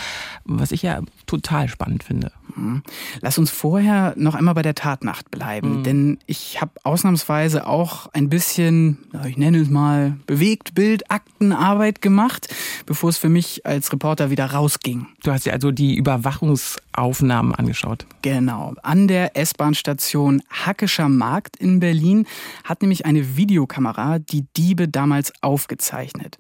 was 0.44 0.72
ich 0.72 0.82
ja 0.82 1.00
total 1.26 1.68
spannend 1.68 2.02
finde. 2.02 2.32
Mhm. 2.56 2.82
Lass 3.20 3.38
uns 3.38 3.50
vorher 3.50 4.14
noch 4.16 4.34
einmal 4.34 4.54
bei 4.54 4.62
der 4.62 4.74
Tatnacht 4.74 5.30
bleiben, 5.30 5.78
mhm. 5.78 5.82
denn 5.84 6.18
ich 6.26 6.60
habe 6.60 6.72
ausnahmsweise 6.82 7.66
auch 7.66 8.08
ein 8.12 8.28
bisschen, 8.28 8.98
ich 9.26 9.36
nenne 9.36 9.58
es 9.58 9.70
mal, 9.70 10.18
bewegt 10.26 10.74
Bild, 10.74 11.10
Aktenarbeit 11.10 12.02
gemacht, 12.02 12.48
bevor 12.86 13.10
es 13.10 13.18
für 13.18 13.28
mich 13.28 13.64
als 13.64 13.92
Reporter 13.92 14.30
wieder 14.30 14.46
rausging. 14.46 15.06
Du 15.22 15.30
hast 15.30 15.46
dir 15.46 15.52
also 15.52 15.70
die 15.70 15.94
Überwachungsaufnahmen 15.94 17.54
angeschaut. 17.54 18.04
Genau. 18.22 18.74
An 18.82 19.06
der 19.08 19.36
S-Bahn-Station 19.36 20.42
Hackescher 20.50 21.08
Markt 21.08 21.56
in 21.56 21.80
Berlin 21.80 22.26
hat 22.64 22.82
nämlich 22.82 23.06
eine 23.12 23.36
Videokamera 23.36 24.18
die 24.18 24.46
Diebe 24.56 24.88
damals 24.88 25.32
aufgezeichnet. 25.42 26.38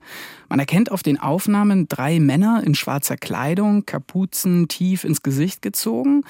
Man 0.48 0.58
erkennt 0.58 0.90
auf 0.90 1.02
den 1.02 1.18
Aufnahmen 1.18 1.86
drei 1.88 2.18
Männer 2.18 2.62
in 2.64 2.74
schwarzer 2.74 3.16
Kleidung, 3.16 3.86
Kapuzen 3.86 4.68
tief 4.68 5.04
ins 5.04 5.22
Gesicht 5.22 5.62
gezogen. 5.62 6.24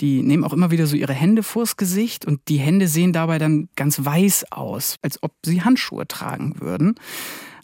Die 0.00 0.22
nehmen 0.22 0.42
auch 0.42 0.52
immer 0.52 0.70
wieder 0.70 0.86
so 0.86 0.96
ihre 0.96 1.12
Hände 1.12 1.42
vors 1.42 1.76
Gesicht 1.76 2.24
und 2.24 2.40
die 2.48 2.56
Hände 2.56 2.88
sehen 2.88 3.12
dabei 3.12 3.38
dann 3.38 3.68
ganz 3.76 4.04
weiß 4.04 4.50
aus, 4.50 4.96
als 5.02 5.22
ob 5.22 5.32
sie 5.44 5.62
Handschuhe 5.62 6.08
tragen 6.08 6.60
würden. 6.60 6.96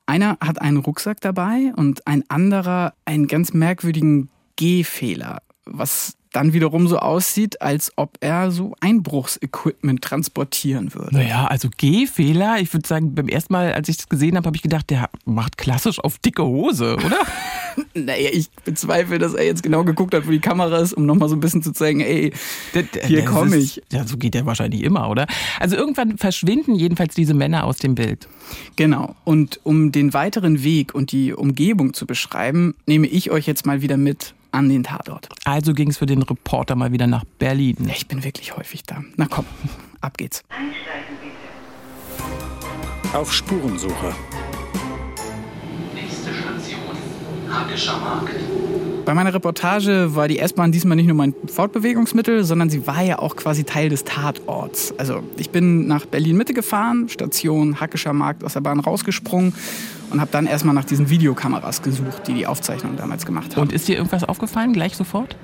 Einer 0.07 0.39
hat 0.41 0.61
einen 0.61 0.77
Rucksack 0.77 1.21
dabei 1.21 1.73
und 1.77 2.07
ein 2.07 2.25
anderer 2.29 2.95
einen 3.05 3.27
ganz 3.27 3.53
merkwürdigen 3.53 4.29
Gehfehler, 4.57 5.39
was 5.65 6.15
dann 6.33 6.53
wiederum 6.53 6.87
so 6.87 6.99
aussieht, 6.99 7.61
als 7.61 7.93
ob 7.97 8.17
er 8.21 8.51
so 8.51 8.75
Einbruchsequipment 8.81 10.03
transportieren 10.03 10.95
würde. 10.95 11.17
Naja, 11.17 11.47
also 11.47 11.69
Gehfehler. 11.77 12.59
Ich 12.61 12.73
würde 12.73 12.87
sagen, 12.87 13.15
beim 13.15 13.29
ersten 13.29 13.53
Mal, 13.53 13.73
als 13.73 13.89
ich 13.89 13.97
das 13.97 14.09
gesehen 14.09 14.37
habe, 14.37 14.47
habe 14.47 14.57
ich 14.57 14.63
gedacht, 14.63 14.91
der 14.91 15.11
macht 15.25 15.59
klassisch 15.59 15.99
auf 15.99 16.19
dicke 16.19 16.45
Hose, 16.45 16.95
oder? 16.95 17.19
naja, 17.95 18.31
ich 18.33 18.51
bezweifle, 18.65 19.19
dass 19.19 19.35
er 19.35 19.45
jetzt 19.45 19.63
genau 19.63 19.83
geguckt 19.85 20.15
hat, 20.15 20.27
wo 20.27 20.31
die 20.31 20.41
Kamera 20.41 20.79
ist, 20.79 20.93
um 20.93 21.05
nochmal 21.05 21.29
so 21.29 21.37
ein 21.37 21.41
bisschen 21.41 21.63
zu 21.63 21.73
zeigen, 21.73 22.01
ey, 22.01 22.33
hier 23.05 23.25
komme 23.25 23.57
ich. 23.57 23.83
Ja, 23.91 24.07
so 24.07 24.17
geht 24.17 24.35
der 24.35 24.47
wahrscheinlich 24.47 24.83
immer, 24.83 25.11
oder? 25.11 25.27
Also 25.59 25.77
irgendwann 25.77 26.17
verschwinden 26.17 26.75
jedenfalls 26.75 27.15
diese 27.15 27.35
Männer 27.35 27.65
aus 27.65 27.79
dem 27.79 27.97
Bild. 27.97 28.29
Genau. 28.77 29.17
Und 29.25 29.61
um 29.65 29.91
den 29.91 30.15
weiteren 30.15 30.63
Weg 30.63 30.95
und 30.95 31.13
die 31.13 31.33
Umgebung 31.33 31.93
zu 31.93 32.07
beschreiben, 32.07 32.75
nehme 32.87 33.07
ich 33.09 33.31
euch 33.31 33.47
jetzt 33.47 33.67
mal 33.67 33.83
wieder 33.83 33.97
mit 33.97 34.35
an 34.53 34.69
den 34.69 34.83
Tatort. 34.83 35.29
Also 35.45 35.75
ging 35.75 35.91
es 35.91 35.99
für 35.99 36.07
den 36.07 36.23
Reporter 36.23 36.77
mal 36.77 36.93
wieder 36.93 37.07
nach 37.07 37.25
Berlin. 37.39 37.77
Ich 37.89 38.07
bin 38.07 38.25
wirklich 38.25 38.57
häufig 38.57 38.83
da. 38.85 39.03
Na 39.17 39.27
komm, 39.29 39.45
ab 40.01 40.17
geht's. 40.19 40.43
Einsteigen 40.49 41.17
bitte. 41.21 43.17
Auf 43.17 43.33
Spurensuche. 43.33 44.15
Nächste 45.95 46.35
Station, 46.35 46.97
Hackescher 47.51 47.99
Markt. 47.99 48.35
Bei 49.05 49.15
meiner 49.15 49.35
Reportage 49.35 50.15
war 50.15 50.29
die 50.29 50.39
S-Bahn 50.39 50.71
diesmal 50.71 50.95
nicht 50.95 51.07
nur 51.07 51.17
mein 51.17 51.35
Fortbewegungsmittel, 51.47 52.45
sondern 52.45 52.71
sie 52.71 52.87
war 52.87 53.03
ja 53.03 53.19
auch 53.19 53.35
quasi 53.35 53.65
Teil 53.65 53.89
des 53.89 54.05
Tatorts. 54.05 54.95
Also 54.99 55.23
ich 55.37 55.51
bin 55.51 55.89
nach 55.89 56.07
Berlin 56.07 56.37
Mitte 56.37 56.55
gefahren, 56.55 57.09
Station 57.09 57.81
Hackescher 57.81 58.13
Markt 58.13 58.45
aus 58.45 58.53
der 58.53 58.61
Bahn 58.61 58.79
rausgesprungen 58.79 59.55
und 60.11 60.21
habe 60.21 60.31
dann 60.31 60.47
erstmal 60.47 60.75
nach 60.75 60.85
diesen 60.85 61.11
Videokameras 61.11 61.83
gesucht, 61.83 62.27
die 62.27 62.35
die 62.35 62.47
Aufzeichnung 62.47 62.97
damals 62.97 63.27
gemacht 63.27 63.57
haben. 63.57 63.63
Und 63.63 63.73
ist 63.73 63.89
dir 63.89 63.97
irgendwas 63.97 64.25
aufgefallen, 64.25 64.73
gleich 64.73 64.97
sofort? 64.97 65.37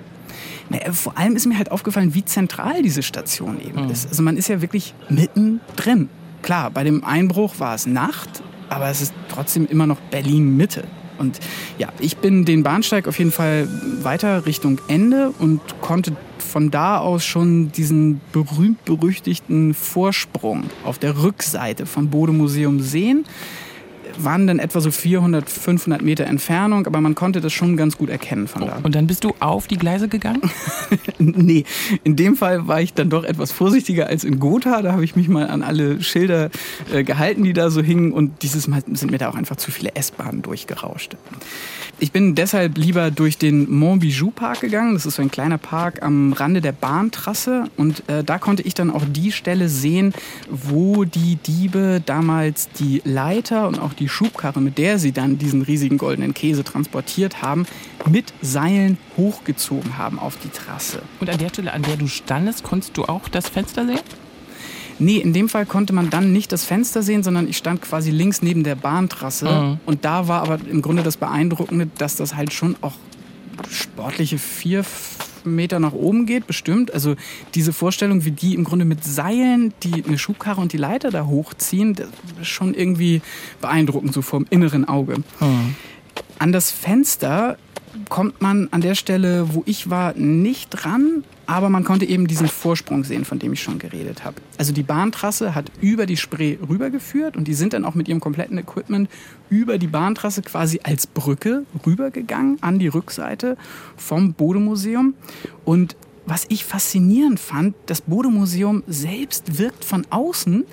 Na, 0.69 0.79
vor 0.93 1.17
allem 1.17 1.37
ist 1.37 1.47
mir 1.47 1.57
halt 1.57 1.71
aufgefallen, 1.71 2.15
wie 2.15 2.25
zentral 2.25 2.83
diese 2.83 3.03
Station 3.03 3.61
eben 3.61 3.85
mhm. 3.85 3.91
ist. 3.91 4.09
Also 4.09 4.23
man 4.23 4.37
ist 4.37 4.49
ja 4.49 4.61
wirklich 4.61 4.95
mittendrin. 5.09 6.09
Klar, 6.43 6.71
bei 6.71 6.85
dem 6.85 7.05
Einbruch 7.05 7.59
war 7.59 7.75
es 7.75 7.87
Nacht, 7.87 8.43
aber 8.69 8.89
es 8.89 9.01
ist 9.01 9.15
trotzdem 9.29 9.67
immer 9.67 9.87
noch 9.87 9.99
Berlin 10.11 10.57
Mitte. 10.57 10.85
Und 11.19 11.41
ja, 11.79 11.89
ich 11.99 12.19
bin 12.19 12.45
den 12.45 12.63
Bahnsteig 12.63 13.09
auf 13.09 13.19
jeden 13.19 13.33
Fall 13.33 13.69
weiter 14.03 14.45
Richtung 14.45 14.81
Ende 14.87 15.33
und 15.39 15.61
konnte 15.81 16.15
von 16.39 16.71
da 16.71 16.99
aus 16.99 17.25
schon 17.25 17.73
diesen 17.73 18.21
berühmt-berüchtigten 18.33 19.73
Vorsprung 19.73 20.65
auf 20.85 20.99
der 20.99 21.23
Rückseite 21.23 21.87
vom 21.87 22.11
Bode-Museum 22.11 22.81
sehen 22.81 23.25
waren 24.19 24.47
dann 24.47 24.59
etwa 24.59 24.81
so 24.81 24.91
400, 24.91 25.49
500 25.49 26.03
Meter 26.03 26.25
Entfernung, 26.25 26.87
aber 26.87 27.01
man 27.01 27.15
konnte 27.15 27.41
das 27.41 27.53
schon 27.53 27.77
ganz 27.77 27.97
gut 27.99 28.11
erkennen 28.11 28.49
von 28.49 28.67
da. 28.67 28.79
Und 28.83 28.95
dann 28.95 29.07
bist 29.07 29.25
du 29.25 29.35
auf 29.41 29.67
die 29.67 29.77
Gleise 29.77 30.09
gegangen? 30.09 30.43
nee, 31.19 31.65
in 32.05 32.17
dem 32.17 32.37
Fall 32.37 32.67
war 32.67 32.81
ich 32.81 32.95
dann 32.95 33.11
doch 33.11 33.25
etwas 33.25 33.53
vorsichtiger 33.53 34.07
als 34.07 34.25
in 34.25 34.39
Gotha. 34.39 34.83
Da 34.83 34.93
habe 34.93 35.05
ich 35.05 35.17
mich 35.17 35.29
mal 35.29 35.49
an 35.49 35.63
alle 35.63 36.03
Schilder 36.03 36.51
äh, 36.93 37.05
gehalten, 37.05 37.45
die 37.45 37.53
da 37.53 37.71
so 37.71 37.83
hingen 37.83 38.13
und 38.13 38.43
dieses 38.43 38.69
Mal 38.69 38.83
sind 38.93 39.11
mir 39.11 39.19
da 39.19 39.29
auch 39.29 39.35
einfach 39.35 39.57
zu 39.57 39.71
viele 39.71 39.95
S-Bahnen 39.95 40.43
durchgerauscht. 40.43 41.17
Ich 41.99 42.13
bin 42.13 42.35
deshalb 42.35 42.77
lieber 42.77 43.11
durch 43.11 43.39
den 43.39 43.73
Montbijou 43.73 44.31
Park 44.31 44.61
gegangen. 44.61 44.93
Das 44.93 45.07
ist 45.07 45.15
so 45.15 45.23
ein 45.23 45.31
kleiner 45.31 45.57
Park 45.57 46.03
am 46.03 46.35
Rande 46.35 46.61
der 46.61 46.73
Bahntrasse. 46.73 47.65
Und 47.79 48.07
äh, 48.11 48.23
da 48.23 48.39
konnte 48.39 48.63
ich 48.63 48.75
dann 48.75 48.91
auch 48.91 49.05
die 49.11 49.33
Stelle 49.33 49.71
sehen, 49.71 50.13
wo 50.51 51.05
die 51.05 51.37
Diebe 51.37 52.03
damals 52.05 52.69
die 52.79 53.01
Leiter 53.05 53.67
und 53.67 53.79
auch 53.79 53.95
die 53.95 54.06
Schubkarre, 54.09 54.61
mit 54.61 54.79
der 54.79 54.99
sie 54.99 55.13
dann 55.13 55.39
diesen 55.39 55.63
riesigen 55.63 55.99
goldenen 55.99 56.35
Käse 56.35 56.65
transportiert 56.65 57.43
haben, 57.43 57.67
mit 58.09 58.33
Seilen 58.43 58.99
hochgezogen 59.17 59.99
haben 59.99 60.19
auf 60.19 60.37
die 60.43 60.49
Trasse. 60.49 61.03
Und 61.21 61.31
an 61.31 61.39
der 61.39 61.49
Stelle, 61.49 61.73
an 61.73 61.83
der 61.83 61.97
du 61.97 62.07
standest, 62.07 62.63
konntest 62.63 62.97
du 62.97 63.05
auch 63.05 63.29
das 63.29 63.49
Fenster 63.49 63.87
sehen? 63.87 64.01
Nee, 64.99 65.19
in 65.19 65.33
dem 65.33 65.49
Fall 65.49 65.67
konnte 65.67 65.93
man 65.93 66.09
dann 66.09 66.33
nicht 66.33 66.53
das 66.53 66.65
Fenster 66.65 67.03
sehen, 67.03 67.23
sondern 67.23 67.49
ich 67.49 67.59
stand 67.59 67.83
quasi 67.83 68.11
links 68.11 68.41
neben 68.41 68.65
der 68.65 68.77
Bahntrasse. 68.77 69.51
Mhm. 69.51 69.81
Und 69.85 70.05
da 70.05 70.27
war 70.27 70.43
aber 70.43 70.59
im 70.67 70.81
Grunde 70.81 71.03
das 71.03 71.19
Beeindruckende, 71.19 71.89
dass 71.99 72.17
das 72.17 72.35
halt 72.35 72.53
schon 72.53 72.77
auch 72.81 72.95
sportliche 73.71 74.39
vier 74.39 74.85
Meter 75.55 75.79
nach 75.79 75.93
oben 75.93 76.27
geht, 76.27 76.47
bestimmt. 76.47 76.93
Also 76.93 77.15
diese 77.55 77.73
Vorstellung, 77.73 78.25
wie 78.25 78.31
die 78.31 78.55
im 78.55 78.65
Grunde 78.65 78.85
mit 78.85 79.05
Seilen 79.05 79.73
die 79.83 80.05
eine 80.05 80.19
Schubkarre 80.19 80.61
und 80.61 80.73
die 80.73 80.79
Leiter 80.79 81.11
da 81.11 81.27
hochziehen, 81.27 81.95
das 81.95 82.09
ist 82.41 82.49
schon 82.49 82.75
irgendwie 82.75 83.23
beeindruckend, 83.61 84.13
so 84.13 84.23
vom 84.23 84.47
inneren 84.51 84.87
Auge. 84.87 85.19
Mhm. 85.41 85.77
An 86.39 86.53
das 86.53 86.71
Fenster 86.71 87.59
kommt 88.09 88.43
man 88.43 88.69
an 88.73 88.81
der 88.81 88.95
Stelle, 88.95 89.55
wo 89.55 89.63
ich 89.67 89.91
war, 89.91 90.15
nicht 90.15 90.71
dran, 90.71 91.25
aber 91.47 91.71
man 91.71 91.85
konnte 91.85 92.05
eben 92.05 92.27
diesen 92.27 92.49
Vorsprung 92.49 93.05
sehen, 93.05 93.25
von 93.25 93.39
dem 93.39 93.53
ich 93.53 93.63
schon 93.63 93.79
geredet 93.79 94.25
habe. 94.25 94.37
Also 94.59 94.73
die 94.73 94.83
Bahntrasse 94.83 95.55
hat 95.55 95.71
über 95.81 96.07
die 96.07 96.17
Spree 96.17 96.59
rübergeführt 96.69 97.37
und 97.37 97.49
die 97.49 97.55
sind 97.55 97.73
dann 97.73 97.85
auch 97.85 97.95
mit 97.95 98.09
ihrem 98.09 98.21
kompletten 98.21 98.59
Equipment 98.59 99.09
über 99.49 99.79
die 99.79 99.87
Bahntrasse 99.87 100.43
quasi 100.43 100.81
als 100.83 101.07
Brücke 101.07 101.65
rübergegangen 101.87 102.59
an 102.63 102.79
die 102.79 102.89
Rückseite 102.89 103.57
vom 103.97 104.33
Bodemuseum. 104.33 105.15
Und 105.65 105.97
was 106.27 106.47
ich 106.49 106.65
faszinierend 106.65 107.39
fand, 107.39 107.75
das 107.87 108.01
Bodemuseum 108.01 108.83
selbst 108.89 109.59
wirkt 109.59 109.85
von 109.85 110.05
außen 110.11 110.65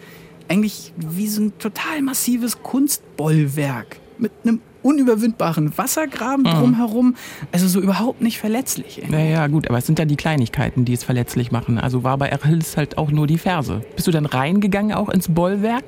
eigentlich 0.48 0.94
wie 0.98 1.28
so 1.28 1.44
ein 1.44 1.58
total 1.60 2.02
massives 2.02 2.62
Kunstbollwerk 2.64 3.98
mit 4.18 4.32
einem 4.44 4.62
unüberwindbaren 4.84 5.78
Wassergraben 5.78 6.44
mhm. 6.44 6.60
drumherum. 6.60 7.16
Also 7.52 7.68
so 7.68 7.82
überhaupt 7.82 8.22
nicht 8.22 8.40
verletzlich. 8.40 9.02
Naja, 9.10 9.48
gut, 9.48 9.68
aber 9.70 9.80
es 9.80 9.86
sind 9.86 9.98
ja 10.00 10.06
die 10.06 10.16
Kleinigkeiten, 10.16 10.86
die 10.86 10.94
es 10.94 11.04
verletzlich 11.04 11.52
machen. 11.52 11.80
Also 11.80 12.04
war 12.04 12.18
bei 12.18 12.32
Achilles 12.32 12.78
halt 12.78 12.98
auch 12.98 13.12
nur 13.12 13.28
die 13.28 13.38
Ferse. 13.38 13.82
Bist 13.96 14.08
du 14.08 14.12
dann 14.12 14.26
reingegangen 14.26 14.94
auch 14.94 15.10
ins 15.10 15.30
Bollwerk? 15.30 15.84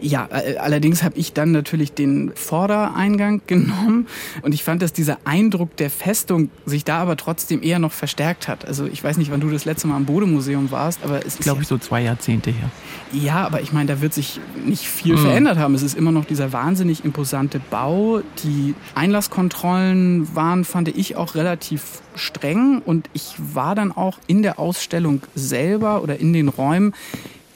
Ja, 0.00 0.28
äh, 0.30 0.56
allerdings 0.56 1.02
habe 1.02 1.16
ich 1.18 1.32
dann 1.32 1.52
natürlich 1.52 1.92
den 1.92 2.32
Vordereingang 2.34 3.42
genommen 3.46 4.06
und 4.42 4.54
ich 4.54 4.64
fand, 4.64 4.82
dass 4.82 4.92
dieser 4.92 5.18
Eindruck 5.24 5.76
der 5.76 5.90
Festung 5.90 6.50
sich 6.66 6.84
da 6.84 6.98
aber 6.98 7.16
trotzdem 7.16 7.62
eher 7.62 7.78
noch 7.78 7.92
verstärkt 7.92 8.48
hat. 8.48 8.66
Also 8.66 8.86
ich 8.86 9.02
weiß 9.02 9.16
nicht, 9.16 9.30
wann 9.30 9.40
du 9.40 9.50
das 9.50 9.64
letzte 9.64 9.86
Mal 9.86 9.96
am 9.96 10.04
Bodemuseum 10.04 10.70
warst, 10.70 11.00
aber 11.04 11.18
es 11.26 11.34
ist 11.34 11.40
glaube 11.40 11.62
ich 11.62 11.68
so 11.68 11.78
zwei 11.78 12.02
Jahrzehnte 12.02 12.50
her. 12.50 12.70
Ja, 13.12 13.44
aber 13.46 13.60
ich 13.60 13.72
meine, 13.72 13.86
da 13.86 14.00
wird 14.00 14.14
sich 14.14 14.40
nicht 14.64 14.88
viel 14.88 15.16
mhm. 15.16 15.18
verändert 15.18 15.58
haben. 15.58 15.74
Es 15.74 15.82
ist 15.82 15.96
immer 15.96 16.12
noch 16.12 16.24
dieser 16.24 16.52
wahnsinnig 16.52 17.04
imposante 17.04 17.60
Bau. 17.70 18.22
Die 18.44 18.74
Einlasskontrollen 18.94 20.34
waren, 20.34 20.64
fand 20.64 20.88
ich, 20.88 21.16
auch 21.16 21.34
relativ 21.34 22.02
streng 22.14 22.82
und 22.84 23.08
ich 23.12 23.34
war 23.38 23.74
dann 23.74 23.92
auch 23.92 24.18
in 24.26 24.42
der 24.42 24.58
Ausstellung 24.58 25.22
selber 25.34 26.02
oder 26.02 26.18
in 26.18 26.32
den 26.32 26.48
Räumen 26.48 26.94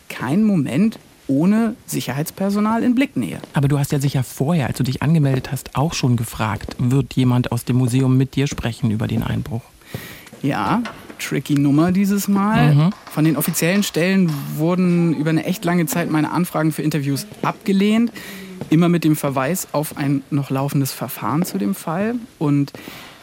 kein 0.09 0.45
Moment 0.45 0.99
ohne 1.29 1.75
Sicherheitspersonal 1.87 2.83
in 2.83 2.95
Blicknähe. 2.95 3.39
Aber 3.53 3.69
du 3.69 3.79
hast 3.79 3.93
ja 3.93 3.99
sicher 3.99 4.23
vorher, 4.23 4.67
als 4.67 4.79
du 4.79 4.85
dich 4.85 5.03
angemeldet 5.03 5.53
hast, 5.53 5.77
auch 5.77 5.95
schon 5.95 6.17
gefragt, 6.17 6.77
wird 6.79 7.15
jemand 7.15 7.53
aus 7.53 7.65
dem 7.65 7.77
Museum 7.77 8.17
mit 8.17 8.37
dir 8.37 8.47
sprechen 8.47 8.91
über 8.91 9.07
den 9.07 9.23
Einbruch? 9.23 9.63
Ja, 10.43 10.83
tricky 11.19 11.55
Nummer 11.55 11.93
dieses 11.93 12.29
Mal. 12.29 12.75
Mhm. 12.75 12.91
Von 13.11 13.25
den 13.25 13.37
offiziellen 13.37 13.83
Stellen 13.83 14.31
wurden 14.57 15.15
über 15.15 15.31
eine 15.31 15.45
echt 15.45 15.65
lange 15.65 15.87
Zeit 15.87 16.11
meine 16.11 16.31
Anfragen 16.31 16.73
für 16.73 16.83
Interviews 16.83 17.27
abgelehnt. 17.43 18.13
Immer 18.71 18.89
mit 18.89 19.05
dem 19.05 19.17
Verweis 19.17 19.69
auf 19.73 19.97
ein 19.97 20.23
noch 20.31 20.51
laufendes 20.51 20.93
Verfahren 20.93 21.45
zu 21.45 21.59
dem 21.59 21.75
Fall. 21.75 22.15
Und 22.39 22.73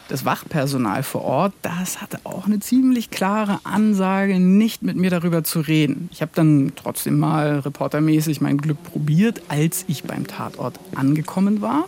Das 0.08 0.26
Wachpersonal 0.26 1.02
vor 1.02 1.22
Ort, 1.22 1.54
das 1.62 2.02
hatte 2.02 2.18
auch 2.24 2.44
eine 2.44 2.60
ziemlich 2.60 3.10
klare 3.10 3.60
Ansage, 3.64 4.38
nicht 4.38 4.82
mit 4.82 4.96
mir 4.96 5.08
darüber 5.08 5.44
zu 5.44 5.60
reden. 5.60 6.10
Ich 6.12 6.20
habe 6.20 6.32
dann 6.34 6.72
trotzdem 6.76 7.18
mal 7.18 7.60
reportermäßig 7.60 8.42
mein 8.42 8.58
Glück 8.58 8.82
probiert, 8.82 9.40
als 9.48 9.86
ich 9.88 10.04
beim 10.04 10.26
Tatort 10.26 10.78
angekommen 10.94 11.62
war. 11.62 11.86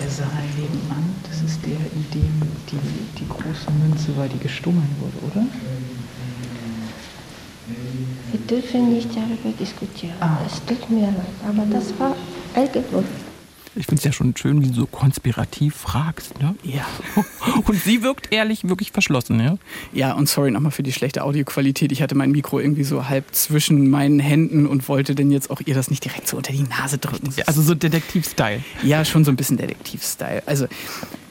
Der 0.00 0.08
Saal 0.08 0.28
nebenan, 0.56 1.14
das 1.28 1.42
ist 1.42 1.60
der, 1.66 1.72
in 1.72 2.06
dem 2.14 2.42
die, 2.70 3.18
die 3.18 3.28
große 3.28 3.70
Münze 3.86 4.16
war, 4.16 4.26
die 4.26 4.38
gestohlen 4.38 4.88
wurde, 4.98 5.32
oder? 5.32 5.46
Wir 8.30 8.40
dürfen 8.40 8.94
nicht 8.94 9.10
darüber 9.14 9.54
diskutieren. 9.58 10.14
Ah. 10.20 10.38
Es 10.46 10.64
tut 10.64 10.88
mir 10.88 11.08
leid, 11.08 11.26
aber 11.46 11.66
das 11.70 11.92
war 11.98 12.16
irgendwo. 12.56 13.04
Ich 13.74 13.86
finde 13.86 14.00
es 14.00 14.04
ja 14.04 14.12
schon 14.12 14.34
schön, 14.36 14.62
wie 14.62 14.68
du 14.68 14.74
so 14.74 14.86
konspirativ 14.86 15.74
fragst. 15.74 16.40
Ne? 16.40 16.54
Ja. 16.62 16.86
Und 17.64 17.80
sie 17.82 18.02
wirkt 18.02 18.32
ehrlich 18.32 18.68
wirklich 18.68 18.92
verschlossen. 18.92 19.40
Ja, 19.40 19.58
Ja, 19.92 20.12
und 20.12 20.28
sorry 20.28 20.50
nochmal 20.50 20.72
für 20.72 20.82
die 20.82 20.92
schlechte 20.92 21.22
Audioqualität. 21.22 21.92
Ich 21.92 22.02
hatte 22.02 22.14
mein 22.14 22.30
Mikro 22.30 22.58
irgendwie 22.60 22.84
so 22.84 23.08
halb 23.08 23.34
zwischen 23.34 23.88
meinen 23.90 24.20
Händen 24.20 24.66
und 24.66 24.88
wollte 24.88 25.14
denn 25.14 25.30
jetzt 25.30 25.50
auch 25.50 25.60
ihr 25.64 25.74
das 25.74 25.90
nicht 25.90 26.04
direkt 26.04 26.28
so 26.28 26.36
unter 26.36 26.52
die 26.52 26.62
Nase 26.62 26.98
drücken. 26.98 27.32
also 27.46 27.62
so 27.62 27.74
Detektiv-Style. 27.74 28.62
Ja, 28.82 29.04
schon 29.04 29.24
so 29.24 29.30
ein 29.30 29.36
bisschen 29.36 29.56
Detektiv-Style. 29.56 30.42
Also 30.46 30.66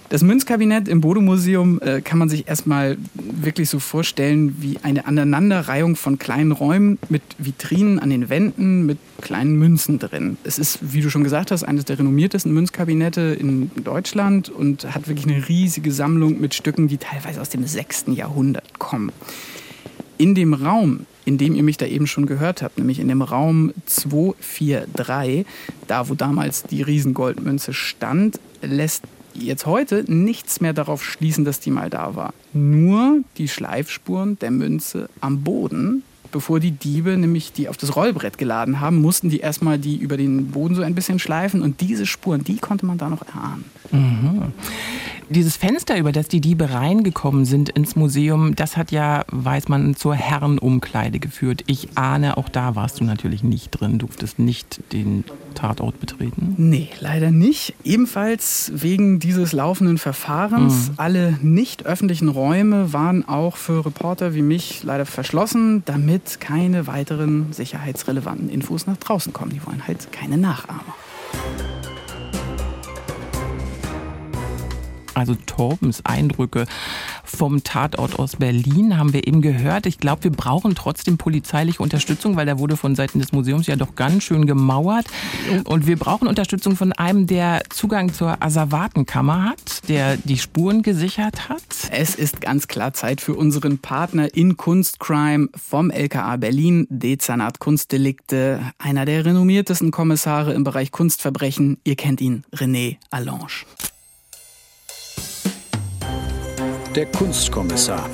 das 0.09 0.23
Münzkabinett 0.23 0.87
im 0.87 1.01
Bodo-Museum 1.01 1.81
äh, 1.81 2.01
kann 2.01 2.17
man 2.17 2.29
sich 2.29 2.47
erstmal 2.47 2.97
wirklich 3.13 3.69
so 3.69 3.79
vorstellen 3.79 4.61
wie 4.61 4.77
eine 4.81 5.05
Aneinanderreihung 5.05 5.97
von 5.97 6.17
kleinen 6.17 6.53
Räumen 6.53 6.97
mit 7.09 7.21
Vitrinen 7.37 7.99
an 7.99 8.09
den 8.09 8.29
Wänden 8.29 8.85
mit 8.85 8.99
kleinen 9.21 9.57
Münzen 9.57 9.99
drin. 9.99 10.37
Es 10.45 10.59
ist, 10.59 10.79
wie 10.93 11.01
du 11.01 11.09
schon 11.09 11.25
gesagt 11.25 11.51
hast, 11.51 11.63
eines 11.63 11.83
der 11.83 11.99
renommiertesten 11.99 12.53
Münzkabinette 12.53 13.35
in 13.37 13.69
Deutschland 13.83 14.49
und 14.49 14.93
hat 14.93 15.09
wirklich 15.09 15.27
eine 15.27 15.49
riesige 15.49 15.91
Sammlung 15.91 16.39
mit 16.39 16.53
Stücken, 16.53 16.87
die 16.87 16.97
teilweise 16.97 17.41
aus 17.41 17.49
dem 17.49 17.65
6. 17.65 18.05
Jahrhundert 18.07 18.79
kommen. 18.79 19.11
In 20.17 20.35
dem 20.35 20.53
Raum, 20.53 21.05
in 21.25 21.37
dem 21.37 21.53
ihr 21.53 21.63
mich 21.63 21.77
da 21.77 21.85
eben 21.85 22.07
schon 22.07 22.27
gehört 22.27 22.61
habt, 22.61 22.77
nämlich 22.77 22.99
in 22.99 23.09
dem 23.09 23.21
Raum 23.21 23.73
243, 23.85 25.45
da 25.87 26.07
wo 26.07 26.15
damals 26.15 26.63
die 26.63 26.81
Riesengoldmünze 26.81 27.73
stand, 27.73 28.39
lässt 28.61 29.03
jetzt 29.39 29.65
heute 29.65 30.03
nichts 30.11 30.61
mehr 30.61 30.73
darauf 30.73 31.03
schließen, 31.03 31.45
dass 31.45 31.59
die 31.59 31.71
mal 31.71 31.89
da 31.89 32.15
war. 32.15 32.33
Nur 32.53 33.21
die 33.37 33.47
Schleifspuren 33.47 34.37
der 34.39 34.51
Münze 34.51 35.09
am 35.21 35.43
Boden. 35.43 36.03
Bevor 36.31 36.59
die 36.59 36.71
Diebe 36.71 37.15
nämlich 37.15 37.53
die 37.53 37.69
auf 37.69 37.77
das 37.77 37.95
Rollbrett 37.95 38.37
geladen 38.37 38.81
haben, 38.81 39.01
mussten 39.01 39.29
die 39.29 39.39
erstmal 39.39 39.79
die 39.79 39.95
über 39.95 40.17
den 40.17 40.47
Boden 40.51 40.75
so 40.75 40.81
ein 40.81 40.93
bisschen 40.93 41.19
schleifen 41.19 41.61
und 41.61 41.79
diese 41.79 42.05
Spuren, 42.05 42.43
die 42.43 42.57
konnte 42.57 42.85
man 42.85 42.97
da 42.97 43.09
noch 43.09 43.25
erahnen. 43.25 43.63
Mhm. 43.91 44.53
Dieses 45.29 45.57
Fenster, 45.57 45.97
über 45.97 46.13
das 46.13 46.29
die 46.29 46.39
Diebe 46.39 46.71
reingekommen 46.71 47.43
sind 47.43 47.69
ins 47.69 47.95
Museum, 47.97 48.55
das 48.55 48.77
hat 48.77 48.91
ja, 48.91 49.25
weiß 49.29 49.67
man, 49.67 49.95
zur 49.95 50.15
Herrenumkleide 50.15 51.19
geführt. 51.19 51.63
Ich 51.67 51.89
ahne, 51.95 52.37
auch 52.37 52.47
da 52.47 52.75
warst 52.75 52.99
du 52.99 53.03
natürlich 53.03 53.43
nicht 53.43 53.71
drin, 53.71 53.99
durftest 53.99 54.39
nicht 54.39 54.81
den 54.93 55.25
Tatort 55.53 55.99
betreten. 55.99 56.55
Nee, 56.57 56.89
leider 56.99 57.31
nicht. 57.31 57.73
Ebenfalls 57.83 58.71
wegen 58.73 59.19
dieses 59.19 59.51
laufenden 59.51 59.97
Verfahrens. 59.97 60.89
Mhm. 60.89 60.93
Alle 60.97 61.39
nicht 61.41 61.85
öffentlichen 61.85 62.29
Räume 62.29 62.93
waren 62.93 63.27
auch 63.27 63.57
für 63.57 63.85
Reporter 63.85 64.33
wie 64.33 64.41
mich 64.41 64.83
leider 64.83 65.05
verschlossen, 65.05 65.83
damit 65.85 66.39
keine 66.39 66.87
weiteren 66.87 67.51
sicherheitsrelevanten 67.51 68.49
Infos 68.49 68.87
nach 68.87 68.97
draußen 68.97 69.33
kommen. 69.33 69.51
Die 69.51 69.65
wollen 69.65 69.87
halt 69.87 70.11
keine 70.11 70.37
Nachahmer. 70.37 70.95
Also 75.17 75.35
Torbens 75.47 76.05
Eindrücke 76.05 76.65
vom 77.23 77.63
Tatort 77.63 78.19
aus 78.19 78.35
Berlin 78.35 78.97
haben 78.97 79.13
wir 79.13 79.27
eben 79.27 79.41
gehört. 79.41 79.87
Ich 79.87 79.97
glaube, 79.97 80.25
wir 80.25 80.31
brauchen 80.31 80.75
trotzdem 80.75 81.17
polizeiliche 81.17 81.81
Unterstützung, 81.81 82.35
weil 82.35 82.45
da 82.45 82.59
wurde 82.59 82.77
von 82.77 82.95
Seiten 82.95 83.19
des 83.19 83.31
Museums 83.31 83.65
ja 83.67 83.75
doch 83.75 83.95
ganz 83.95 84.23
schön 84.23 84.45
gemauert. 84.45 85.07
Und 85.65 85.87
wir 85.87 85.97
brauchen 85.97 86.27
Unterstützung 86.27 86.75
von 86.75 86.93
einem, 86.93 87.25
der 87.25 87.63
Zugang 87.69 88.13
zur 88.13 88.43
Asservatenkammer 88.43 89.43
hat, 89.43 89.89
der 89.89 90.17
die 90.17 90.37
Spuren 90.37 90.83
gesichert 90.83 91.49
hat. 91.49 91.63
Es 91.91 92.13
ist 92.13 92.39
ganz 92.41 92.67
klar 92.67 92.93
Zeit 92.93 93.19
für 93.19 93.33
unseren 93.33 93.79
Partner 93.79 94.33
in 94.35 94.55
Kunstcrime 94.55 95.49
vom 95.55 95.89
LKA 95.89 96.37
Berlin, 96.37 96.85
Dezernat 96.89 97.59
Kunstdelikte, 97.59 98.61
einer 98.77 99.05
der 99.05 99.25
renommiertesten 99.25 99.89
Kommissare 99.89 100.53
im 100.53 100.63
Bereich 100.63 100.91
Kunstverbrechen. 100.91 101.77
Ihr 101.83 101.95
kennt 101.95 102.21
ihn, 102.21 102.43
René 102.53 102.97
Allange. 103.09 103.47
Der 106.97 107.05
Kunstkommissar. 107.05 108.09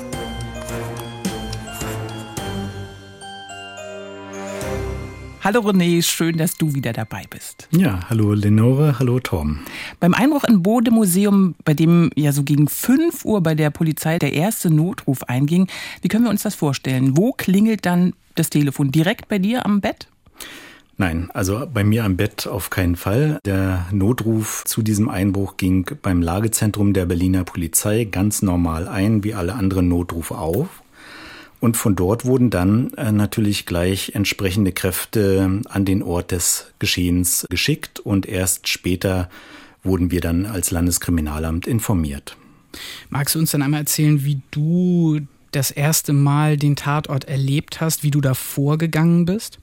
Hallo 5.40 5.60
René, 5.60 6.02
schön, 6.02 6.36
dass 6.36 6.58
du 6.58 6.74
wieder 6.74 6.92
dabei 6.92 7.22
bist. 7.30 7.66
Ja, 7.70 8.00
hallo 8.10 8.34
Lenore, 8.34 8.98
hallo 8.98 9.20
Tom. 9.20 9.60
Beim 10.00 10.12
Einbruch 10.12 10.44
im 10.44 10.62
Bode-Museum, 10.62 11.54
bei 11.64 11.72
dem 11.72 12.10
ja 12.14 12.32
so 12.32 12.42
gegen 12.42 12.68
5 12.68 13.24
Uhr 13.24 13.42
bei 13.42 13.54
der 13.54 13.70
Polizei 13.70 14.18
der 14.18 14.34
erste 14.34 14.68
Notruf 14.68 15.22
einging, 15.22 15.66
wie 16.02 16.08
können 16.08 16.24
wir 16.24 16.30
uns 16.30 16.42
das 16.42 16.54
vorstellen? 16.54 17.16
Wo 17.16 17.32
klingelt 17.32 17.86
dann 17.86 18.12
das 18.34 18.50
Telefon? 18.50 18.92
Direkt 18.92 19.28
bei 19.28 19.38
dir 19.38 19.64
am 19.64 19.80
Bett? 19.80 20.08
Nein, 20.96 21.28
also 21.32 21.66
bei 21.72 21.82
mir 21.82 22.04
am 22.04 22.16
Bett 22.16 22.46
auf 22.46 22.70
keinen 22.70 22.94
Fall. 22.94 23.38
Der 23.44 23.86
Notruf 23.90 24.64
zu 24.64 24.82
diesem 24.82 25.08
Einbruch 25.08 25.56
ging 25.56 25.86
beim 26.02 26.22
Lagezentrum 26.22 26.92
der 26.92 27.06
Berliner 27.06 27.44
Polizei 27.44 28.04
ganz 28.04 28.42
normal 28.42 28.86
ein, 28.86 29.24
wie 29.24 29.34
alle 29.34 29.54
anderen 29.54 29.88
Notrufe 29.88 30.38
auch. 30.38 30.68
Und 31.58 31.76
von 31.76 31.96
dort 31.96 32.26
wurden 32.26 32.50
dann 32.50 32.92
äh, 32.94 33.10
natürlich 33.10 33.64
gleich 33.64 34.12
entsprechende 34.14 34.72
Kräfte 34.72 35.62
an 35.68 35.84
den 35.84 36.02
Ort 36.02 36.30
des 36.30 36.72
Geschehens 36.78 37.46
geschickt 37.48 38.00
und 38.00 38.26
erst 38.26 38.68
später 38.68 39.30
wurden 39.82 40.10
wir 40.10 40.20
dann 40.20 40.46
als 40.46 40.70
Landeskriminalamt 40.70 41.66
informiert. 41.66 42.36
Magst 43.08 43.34
du 43.34 43.38
uns 43.38 43.50
dann 43.50 43.62
einmal 43.62 43.80
erzählen, 43.80 44.24
wie 44.24 44.42
du 44.50 45.20
das 45.52 45.70
erste 45.70 46.12
Mal 46.12 46.56
den 46.56 46.76
Tatort 46.76 47.24
erlebt 47.24 47.80
hast, 47.80 48.02
wie 48.02 48.10
du 48.10 48.20
da 48.20 48.34
vorgegangen 48.34 49.24
bist? 49.24 49.58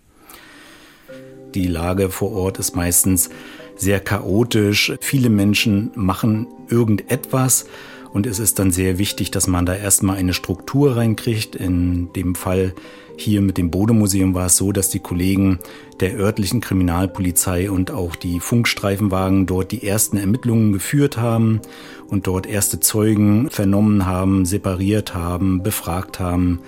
Die 1.55 1.67
Lage 1.67 2.09
vor 2.09 2.31
Ort 2.31 2.59
ist 2.59 2.75
meistens 2.75 3.29
sehr 3.75 3.99
chaotisch. 3.99 4.93
Viele 5.01 5.29
Menschen 5.29 5.91
machen 5.95 6.47
irgendetwas 6.69 7.65
und 8.13 8.25
es 8.25 8.39
ist 8.39 8.59
dann 8.59 8.71
sehr 8.71 8.97
wichtig, 8.97 9.31
dass 9.31 9.47
man 9.47 9.65
da 9.65 9.75
erstmal 9.75 10.17
eine 10.17 10.33
Struktur 10.33 10.95
reinkriegt. 10.95 11.55
In 11.55 12.11
dem 12.13 12.35
Fall 12.35 12.73
hier 13.17 13.41
mit 13.41 13.57
dem 13.57 13.69
Bodemuseum 13.69 14.33
war 14.33 14.47
es 14.47 14.57
so, 14.57 14.71
dass 14.71 14.89
die 14.89 14.99
Kollegen 14.99 15.59
der 15.99 16.15
örtlichen 16.15 16.61
Kriminalpolizei 16.61 17.69
und 17.69 17.91
auch 17.91 18.15
die 18.15 18.39
Funkstreifenwagen 18.39 19.45
dort 19.45 19.71
die 19.71 19.85
ersten 19.85 20.17
Ermittlungen 20.17 20.73
geführt 20.73 21.17
haben 21.17 21.61
und 22.07 22.27
dort 22.27 22.47
erste 22.47 22.79
Zeugen 22.79 23.49
vernommen 23.49 24.05
haben, 24.05 24.45
separiert 24.45 25.13
haben, 25.13 25.63
befragt 25.63 26.19
haben 26.19 26.61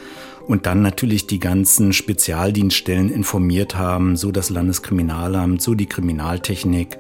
und 0.48 0.66
dann 0.66 0.82
natürlich 0.82 1.28
die 1.28 1.40
ganzen 1.40 1.94
Spezialdienststellen 1.94 3.10
informiert 3.10 3.76
haben, 3.76 4.16
so 4.16 4.32
das 4.32 4.50
Landeskriminalamt, 4.50 5.62
so 5.62 5.76
die 5.76 5.86
Kriminaltechnik. 5.86 6.98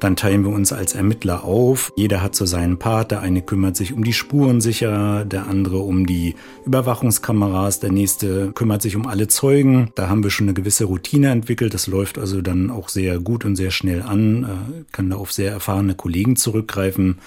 Dann 0.00 0.16
teilen 0.16 0.44
wir 0.44 0.50
uns 0.50 0.72
als 0.72 0.94
Ermittler 0.94 1.44
auf. 1.44 1.90
Jeder 1.96 2.20
hat 2.20 2.34
so 2.34 2.44
seinen 2.44 2.78
Part. 2.78 3.10
Der 3.10 3.20
eine 3.20 3.40
kümmert 3.40 3.76
sich 3.76 3.94
um 3.94 4.04
die 4.04 4.12
Spurensicherer, 4.12 5.24
der 5.24 5.46
andere 5.46 5.78
um 5.78 6.04
die 6.04 6.34
Überwachungskameras, 6.66 7.80
der 7.80 7.90
nächste 7.90 8.52
kümmert 8.52 8.82
sich 8.82 8.96
um 8.96 9.06
alle 9.06 9.28
Zeugen. 9.28 9.92
Da 9.94 10.08
haben 10.08 10.22
wir 10.22 10.30
schon 10.30 10.46
eine 10.46 10.54
gewisse 10.54 10.84
Routine 10.84 11.30
entwickelt. 11.30 11.72
Das 11.72 11.86
läuft 11.86 12.18
also 12.18 12.42
dann 12.42 12.70
auch 12.70 12.90
sehr 12.90 13.18
gut 13.18 13.46
und 13.46 13.56
sehr 13.56 13.70
schnell 13.70 14.02
an, 14.02 14.44
äh, 14.44 14.84
kann 14.92 15.08
da 15.08 15.16
auf 15.16 15.32
sehr 15.32 15.52
erfahrene 15.52 15.94
Kollegen 15.94 16.36
zurückgreifen. 16.36 17.18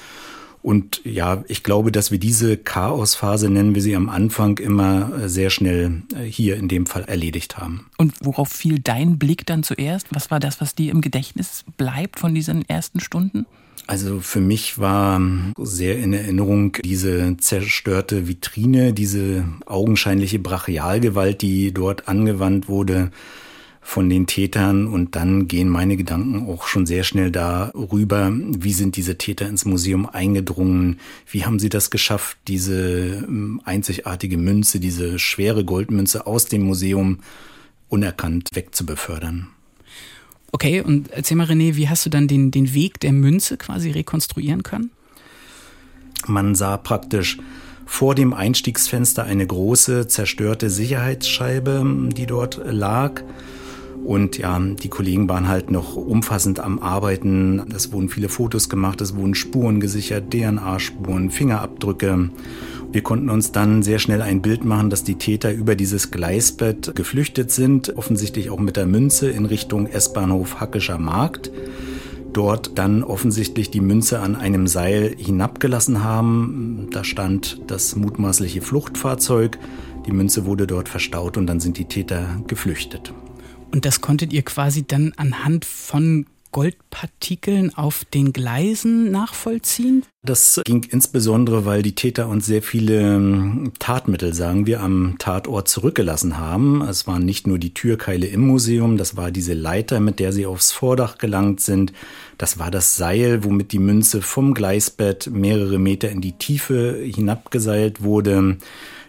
Und 0.67 0.99
ja, 1.06 1.45
ich 1.47 1.63
glaube, 1.63 1.93
dass 1.93 2.12
wir 2.12 2.19
diese 2.19 2.58
Chaosphase, 2.58 3.49
nennen 3.49 3.73
wir 3.73 3.82
sie 3.82 3.95
am 3.95 4.10
Anfang, 4.10 4.58
immer 4.58 5.13
äh, 5.13 5.30
sehr 5.30 5.49
schnell 5.49 6.01
äh, 6.13 6.25
hier 6.25 6.58
in 6.58 6.67
dem 6.67 6.86
Fall 6.86 7.06
erledigt 7.06 7.58
haben. 7.58 7.86
Und 7.97 8.15
worauf 8.19 8.49
fiel 8.49 8.77
dein 8.77 9.17
Blick 9.17 9.45
dann 9.45 9.63
zuerst? 9.63 10.08
Was 10.12 10.30
war 10.30 10.41
das, 10.41 10.60
was 10.60 10.75
dir 10.75 10.91
im 10.91 10.99
Gedächtnis 10.99 11.63
bleibt 11.77 12.19
von 12.19 12.36
diesen 12.36 12.67
ersten 12.67 12.99
Stunden? 12.99 13.45
Also 13.88 14.19
für 14.19 14.41
mich 14.41 14.77
war 14.77 15.21
sehr 15.58 15.99
in 15.99 16.12
Erinnerung 16.12 16.73
diese 16.84 17.38
zerstörte 17.38 18.27
Vitrine, 18.27 18.91
diese 18.91 19.45
augenscheinliche 19.67 20.39
Brachialgewalt, 20.39 21.41
die 21.43 21.73
dort 21.73 22.10
angewandt 22.10 22.67
wurde 22.67 23.12
von 23.88 24.10
den 24.10 24.28
Tätern 24.28 24.86
und 24.86 25.15
dann 25.15 25.47
gehen 25.47 25.69
meine 25.69 25.95
Gedanken 25.95 26.45
auch 26.50 26.67
schon 26.67 26.86
sehr 26.86 27.06
schnell 27.06 27.32
darüber, 27.32 28.30
wie 28.34 28.73
sind 28.73 28.97
diese 28.97 29.17
Täter 29.17 29.47
ins 29.47 29.63
Museum 29.63 30.06
eingedrungen, 30.06 31.00
wie 31.32 31.45
haben 31.45 31.58
sie 31.58 31.69
das 31.69 31.89
geschafft, 31.89 32.38
diese 32.50 33.23
ähm, 33.26 33.62
einzigartige 33.63 34.38
Münze, 34.38 34.82
diese 34.82 35.19
schwere 35.19 35.63
Goldmünze 35.63 36.28
aus 36.28 36.47
dem 36.47 36.63
Museum 36.63 37.19
unerkannt 37.88 38.50
wegzubefördern. 38.52 39.47
Okay, 40.52 40.82
und 40.82 41.10
erzähl 41.12 41.38
mal 41.38 41.47
René, 41.47 41.78
wie 41.78 41.88
hast 41.88 42.06
du 42.06 42.10
dann 42.10 42.28
den, 42.28 42.52
den 42.52 42.73
Weg 42.73 43.00
der 43.00 43.13
Münze 43.13 43.56
quasi 43.56 43.91
rekonstruieren 43.91 44.63
können? 44.63 44.91
Man 46.28 46.56
sah 46.56 46.76
praktisch 46.76 47.38
vor 47.86 48.15
dem 48.15 48.34
Einstiegsfenster 48.34 49.23
eine 49.23 49.47
große 49.47 50.10
zerstörte 50.10 50.69
Sicherheitsscheibe, 50.69 52.10
die 52.12 52.26
dort 52.26 52.60
lag. 52.65 53.23
Und 54.05 54.38
ja, 54.38 54.60
die 54.60 54.88
Kollegen 54.88 55.27
waren 55.27 55.47
halt 55.47 55.69
noch 55.69 55.95
umfassend 55.95 56.60
am 56.60 56.79
Arbeiten. 56.79 57.63
Es 57.75 57.91
wurden 57.91 58.10
viele 58.10 58.29
Fotos 58.29 58.69
gemacht, 58.69 59.01
es 59.01 59.15
wurden 59.15 59.36
Spuren 59.36 59.79
gesichert, 59.79 60.31
DNA-Spuren, 60.31 61.29
Fingerabdrücke. 61.29 62.29
Wir 62.91 63.01
konnten 63.03 63.29
uns 63.29 63.51
dann 63.51 63.83
sehr 63.83 63.99
schnell 63.99 64.21
ein 64.21 64.41
Bild 64.41 64.63
machen, 64.63 64.89
dass 64.89 65.03
die 65.03 65.15
Täter 65.15 65.51
über 65.51 65.75
dieses 65.75 66.10
Gleisbett 66.10 66.95
geflüchtet 66.95 67.51
sind, 67.51 67.97
offensichtlich 67.97 68.49
auch 68.49 68.60
mit 68.60 68.77
der 68.77 68.86
Münze 68.86 69.29
in 69.29 69.45
Richtung 69.45 69.88
S-Bahnhof 69.88 70.62
Hackischer 70.62 70.97
Markt. 70.97 71.51
Dort 72.31 72.77
dann 72.77 73.03
offensichtlich 73.03 73.71
die 73.71 73.81
Münze 73.81 74.19
an 74.19 74.36
einem 74.36 74.67
Seil 74.67 75.15
hinabgelassen 75.17 76.03
haben. 76.03 76.88
Da 76.91 77.03
stand 77.03 77.62
das 77.67 77.95
mutmaßliche 77.95 78.62
Fluchtfahrzeug. 78.62 79.57
Die 80.05 80.12
Münze 80.12 80.45
wurde 80.45 80.65
dort 80.65 80.88
verstaut 80.88 81.36
und 81.36 81.47
dann 81.47 81.60
sind 81.60 81.77
die 81.77 81.86
Täter 81.86 82.41
geflüchtet. 82.47 83.13
Und 83.71 83.86
das 83.86 84.01
konntet 84.01 84.34
ihr 84.34 84.43
quasi 84.43 84.86
dann 84.86 85.13
anhand 85.17 85.65
von 85.65 86.25
Goldpartikeln 86.51 87.75
auf 87.75 88.06
den 88.06 88.34
Gleisen 88.34 89.12
nachvollziehen? 89.12 90.03
Das 90.23 90.60
ging 90.65 90.84
insbesondere, 90.89 91.65
weil 91.65 91.84
die 91.84 91.95
Täter 91.95 92.27
uns 92.27 92.45
sehr 92.45 92.63
viele 92.63 93.15
ähm, 93.15 93.73
Tatmittel, 93.80 94.34
sagen 94.34 94.65
wir, 94.65 94.82
am 94.82 95.17
Tatort 95.19 95.67
zurückgelassen 95.67 96.38
haben. 96.38 96.82
Es 96.82 97.06
waren 97.08 97.25
nicht 97.25 97.47
nur 97.47 97.60
die 97.60 97.73
Türkeile 97.73 98.27
im 98.27 98.41
Museum, 98.47 98.97
das 98.97 99.15
war 99.15 99.32
diese 99.32 99.53
Leiter, 99.53 99.99
mit 99.99 100.19
der 100.19 100.32
sie 100.32 100.45
aufs 100.45 100.71
Vordach 100.71 101.17
gelangt 101.17 101.62
sind. 101.62 101.93
Das 102.38 102.60
war 102.60 102.71
das 102.71 102.95
Seil, 102.95 103.43
womit 103.43 103.71
die 103.71 103.80
Münze 103.80 104.21
vom 104.21 104.53
Gleisbett 104.53 105.30
mehrere 105.32 105.80
Meter 105.80 106.10
in 106.10 106.21
die 106.21 106.34
Tiefe 106.34 106.99
hinabgeseilt 107.03 108.01
wurde. 108.03 108.58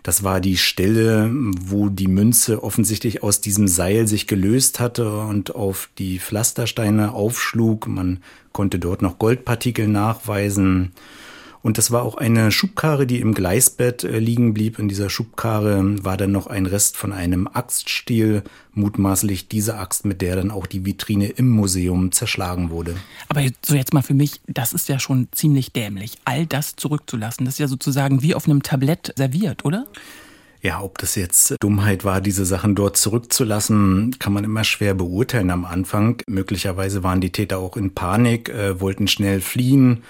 Das 0.03 0.23
war 0.23 0.41
die 0.41 0.57
Stelle, 0.57 1.31
wo 1.33 1.89
die 1.89 2.09
Münze 2.09 2.63
offensichtlich 2.63 3.23
aus 3.23 3.41
diesem 3.41 3.69
Seil 3.69 4.07
sich 4.07 4.27
gelöst 4.27 4.81
hatte 4.81 5.21
und 5.21 5.55
auf 5.55 5.91
die 5.99 6.19
Pflastersteine 6.19 7.13
aufschlug. 7.13 7.87
Man 7.87 8.21
konnte 8.53 8.79
dort 8.79 9.03
noch 9.03 9.19
Goldpartikel 9.19 9.89
nachweisen. 9.89 10.93
Und 11.69 11.77
das 11.77 11.91
war 11.91 12.03
auch 12.03 12.15
eine 12.15 12.51
Schubkarre, 12.51 13.07
die 13.07 13.21
im 13.21 13.35
Gleisbett 13.35 14.03
äh, 14.03 14.21
liegen 14.21 14.55
blieb. 14.55 14.79
In 14.79 14.89
dieser 14.89 15.11
Schubkarre 15.11 16.03
war 16.03 16.17
dann 16.17 16.33
noch 16.33 16.47
ein 16.47 16.65
Rest 16.65 16.97
von 16.97 17.13
einem 17.13 17.47
Axtstiel, 17.47 18.43
mutmaßlich 18.73 19.49
diese 19.49 19.77
Axt, 19.77 20.07
mit 20.07 20.23
der 20.23 20.37
dann 20.37 20.51
auch 20.51 20.67
die 20.67 20.87
Vitrine 20.87 21.27
im 21.27 21.51
Museum 21.51 22.11
zerschlagen 22.11 22.71
wurde. 22.71 22.97
Aber 23.29 23.43
so 23.63 23.75
jetzt 23.75 23.93
mal 23.93 24.01
für 24.01 24.15
mich, 24.15 24.41
das 24.47 24.73
ist 24.73 24.89
ja 24.89 24.99
schon 24.99 25.29
ziemlich 25.33 25.75
dämlich, 25.75 26.17
all 26.25 26.47
das 26.47 26.75
zurückzulassen. 26.75 27.45
Das 27.45 27.57
ist 27.57 27.59
ja 27.59 27.69
sozusagen 27.69 28.23
wie 28.23 28.35
auf 28.35 28.47
einem 28.47 28.63
Tablett 28.63 29.13
serviert, 29.17 29.67
oder? 29.67 29.87
Ja, 30.63 30.81
ob 30.81 30.97
das 30.97 31.17
jetzt 31.17 31.55
Dummheit 31.61 32.03
war, 32.03 32.23
diese 32.23 32.47
Sachen 32.47 32.77
dort 32.77 32.97
zurückzulassen, 32.97 34.17
kann 34.19 34.33
man 34.33 34.45
immer 34.45 34.65
schwer 34.65 34.95
beurteilen 34.95 35.51
am 35.51 35.67
Anfang. 35.67 36.23
Möglicherweise 36.29 37.03
waren 37.03 37.21
die 37.21 37.31
Täter 37.31 37.59
auch 37.59 37.77
in 37.77 37.93
Panik, 37.93 38.49
äh, 38.49 38.81
wollten 38.81 39.07
schnell 39.07 39.43
fliehen 39.43 40.03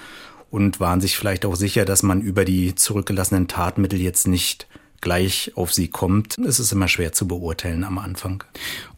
und 0.50 0.80
waren 0.80 1.00
sich 1.00 1.16
vielleicht 1.16 1.44
auch 1.44 1.56
sicher, 1.56 1.84
dass 1.84 2.02
man 2.02 2.20
über 2.20 2.44
die 2.44 2.74
zurückgelassenen 2.74 3.48
Tatmittel 3.48 4.00
jetzt 4.00 4.26
nicht 4.26 4.66
gleich 5.00 5.52
auf 5.54 5.72
sie 5.72 5.88
kommt. 5.88 6.37
Es 6.38 6.58
ist 6.58 6.72
immer 6.72 6.88
schwer 6.88 7.12
zu 7.12 7.28
beurteilen 7.28 7.84
am 7.84 7.98
Anfang. 7.98 8.44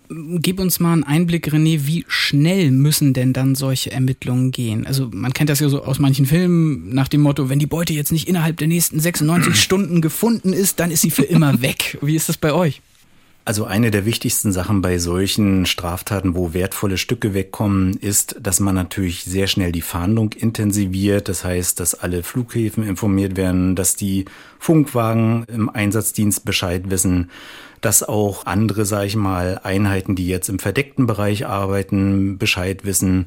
Gib 0.09 0.59
uns 0.59 0.81
mal 0.81 0.93
einen 0.93 1.05
Einblick, 1.05 1.53
René, 1.53 1.87
wie 1.87 2.05
schnell 2.09 2.73
müssen 2.73 3.13
denn 3.13 3.33
dann 3.33 3.55
solche 3.55 3.93
Ermittlungen 3.93 4.51
gehen? 4.51 4.85
Also 4.85 5.09
man 5.13 5.33
kennt 5.33 5.51
das 5.51 5.61
ja 5.61 5.69
so 5.69 5.85
aus 5.85 6.01
manchen 6.01 6.27
Filmen 6.27 6.93
nach 6.93 7.07
dem 7.07 7.21
Motto, 7.21 7.49
wenn 7.49 7.61
die 7.61 7.67
Beute 7.67 7.93
jetzt 7.93 8.11
nicht 8.11 8.29
innerhalb 8.29 8.57
der 8.57 8.67
nächsten 8.67 8.99
96 8.99 9.55
Stunden 9.63 10.01
gefunden 10.01 10.53
ist, 10.53 10.81
dann 10.81 10.91
ist 10.91 11.03
sie 11.03 11.13
für 11.13 11.23
immer 11.23 11.63
weg. 11.63 11.97
Wie 12.03 12.17
ist 12.17 12.29
das 12.29 12.37
bei 12.37 12.53
euch? 12.53 12.83
Also 13.45 13.65
eine 13.65 13.91
der 13.91 14.05
wichtigsten 14.05 14.53
Sachen 14.53 14.83
bei 14.83 14.99
solchen 14.99 15.65
Straftaten, 15.65 16.37
wo 16.37 16.53
wertvolle 16.53 16.99
Stücke 16.99 17.33
wegkommen, 17.33 17.95
ist, 17.95 18.37
dass 18.41 18.61
man 18.61 18.75
natürlich 18.75 19.25
sehr 19.25 19.47
schnell 19.47 19.73
die 19.73 19.81
Fahndung 19.81 20.33
intensiviert. 20.33 21.29
Das 21.29 21.43
heißt, 21.43 21.81
dass 21.81 21.95
alle 21.95 22.23
Flughäfen 22.23 22.87
informiert 22.87 23.37
werden, 23.37 23.77
dass 23.77 23.97
die 23.97 24.27
Funkwagen 24.59 25.45
im 25.49 25.71
Einsatzdienst 25.71 26.45
Bescheid 26.45 26.91
wissen, 26.91 27.31
dass 27.81 28.03
auch 28.03 28.45
andere, 28.45 28.85
sage 28.85 29.07
ich 29.07 29.17
mal, 29.17 29.59
Einheiten, 29.65 30.15
die 30.15 30.29
jetzt 30.29 30.51
im 30.51 30.59
verdeckten 30.59 31.07
Bereich 31.07 31.47
arbeiten, 31.47 32.37
Bescheid 32.37 32.85
wissen. 32.85 33.25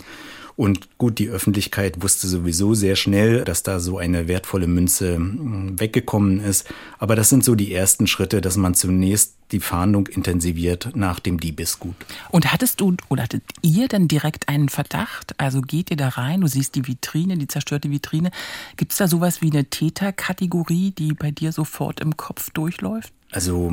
Und 0.56 0.98
gut, 0.98 1.20
die 1.20 1.30
Öffentlichkeit 1.30 2.02
wusste 2.04 2.28
sowieso 2.28 2.74
sehr 2.74 2.96
schnell, 2.96 3.44
dass 3.44 3.64
da 3.64 3.80
so 3.80 3.98
eine 3.98 4.28
wertvolle 4.28 4.68
Münze 4.68 5.16
hm, 5.16 5.80
weggekommen 5.80 6.40
ist. 6.40 6.72
Aber 7.00 7.16
das 7.16 7.30
sind 7.30 7.44
so 7.44 7.56
die 7.56 7.74
ersten 7.74 8.08
Schritte, 8.08 8.40
dass 8.42 8.58
man 8.58 8.76
zunächst 8.76 9.36
die 9.52 9.60
Fahndung 9.60 10.08
intensiviert 10.08 10.90
nach 10.96 11.20
dem 11.20 11.40
Diebesgut. 11.40 11.96
Und 12.30 12.52
hattest 12.52 12.82
du 12.82 12.96
oder 13.10 13.24
hattet 13.24 13.44
ihr 13.62 13.88
dann 13.88 14.08
direkt 14.08 14.50
einen 14.50 14.70
Verdacht? 14.70 15.40
Also 15.40 15.62
geht 15.62 15.92
ihr 15.92 15.98
da 15.98 16.10
rein, 16.10 16.42
du 16.42 16.48
siehst 16.48 16.76
die 16.76 16.88
Vitrine, 16.88 17.38
die 17.38 17.48
zerstörte 17.48 17.90
Vitrine. 17.90 18.32
Gibt 18.78 18.92
es 18.92 18.98
da 18.98 19.08
sowas 19.08 19.42
wie 19.42 19.52
eine 19.52 19.66
Täterkategorie, 19.66 20.92
die 20.92 21.14
bei 21.14 21.32
dir 21.32 21.52
sofort 21.52 22.00
im 22.00 22.18
Kopf 22.18 22.50
durchläuft? 22.52 23.14
Also 23.32 23.72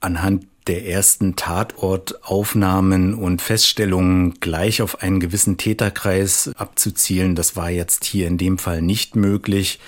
anhand 0.00 0.46
der 0.68 0.86
ersten 0.86 1.34
Tatortaufnahmen 1.34 3.14
und 3.14 3.42
Feststellungen 3.42 4.34
gleich 4.40 4.82
auf 4.82 5.02
einen 5.02 5.18
gewissen 5.18 5.56
Täterkreis 5.56 6.50
abzuzielen, 6.56 7.34
das 7.34 7.56
war 7.56 7.70
jetzt 7.70 8.04
hier 8.04 8.28
in 8.28 8.38
dem 8.38 8.58
Fall 8.58 8.82
nicht 8.82 9.16
möglich. 9.16 9.80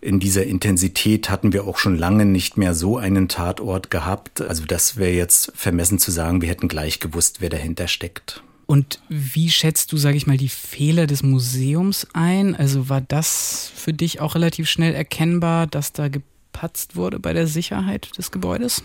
In 0.00 0.18
dieser 0.18 0.44
Intensität 0.44 1.30
hatten 1.30 1.52
wir 1.52 1.64
auch 1.66 1.78
schon 1.78 1.96
lange 1.96 2.24
nicht 2.24 2.56
mehr 2.56 2.74
so 2.74 2.96
einen 2.96 3.28
Tatort 3.28 3.90
gehabt. 3.90 4.40
Also 4.40 4.64
das 4.64 4.96
wäre 4.96 5.12
jetzt 5.12 5.52
vermessen 5.54 5.98
zu 5.98 6.10
sagen, 6.10 6.42
wir 6.42 6.48
hätten 6.48 6.68
gleich 6.68 6.98
gewusst, 6.98 7.40
wer 7.40 7.50
dahinter 7.50 7.86
steckt. 7.86 8.42
Und 8.66 9.00
wie 9.08 9.50
schätzt 9.50 9.92
du, 9.92 9.96
sage 9.96 10.16
ich 10.16 10.26
mal, 10.26 10.36
die 10.36 10.48
Fehler 10.48 11.06
des 11.06 11.22
Museums 11.22 12.06
ein? 12.14 12.56
Also 12.56 12.88
war 12.88 13.00
das 13.00 13.70
für 13.74 13.92
dich 13.92 14.20
auch 14.20 14.34
relativ 14.34 14.68
schnell 14.68 14.94
erkennbar, 14.94 15.66
dass 15.66 15.92
da 15.92 16.08
gepatzt 16.08 16.96
wurde 16.96 17.20
bei 17.20 17.32
der 17.32 17.46
Sicherheit 17.46 18.16
des 18.18 18.30
Gebäudes? 18.30 18.82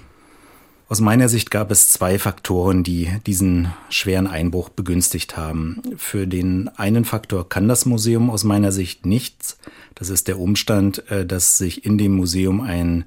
Aus 0.90 1.02
meiner 1.02 1.28
Sicht 1.28 1.52
gab 1.52 1.70
es 1.70 1.90
zwei 1.90 2.18
Faktoren, 2.18 2.82
die 2.82 3.10
diesen 3.26 3.74
schweren 3.90 4.26
Einbruch 4.26 4.70
begünstigt 4.70 5.36
haben. 5.36 5.82
Für 5.98 6.28
den 6.28 6.70
einen 6.78 7.04
Faktor 7.04 7.50
kann 7.50 7.68
das 7.68 7.86
Museum 7.86 8.30
aus 8.30 8.46
meiner 8.46 8.72
Sicht 8.72 9.06
nichts. 9.06 9.58
Das 9.96 10.10
ist 10.10 10.30
der 10.30 10.40
Umstand, 10.40 11.10
äh, 11.12 11.26
dass 11.26 11.58
sich 11.58 11.84
in 11.86 11.98
dem 11.98 12.14
Museum 12.14 12.62
ein 12.62 13.04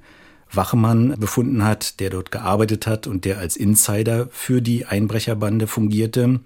Wachmann 0.51 1.15
befunden 1.17 1.63
hat, 1.63 1.99
der 1.99 2.11
dort 2.11 2.29
gearbeitet 2.29 2.85
hat 2.85 3.07
und 3.07 3.25
der 3.25 3.39
als 3.39 3.57
Insider 3.57 4.27
für 4.31 4.61
die 4.61 4.85
Einbrecherbande 4.85 5.65
fungierte. 5.65 6.39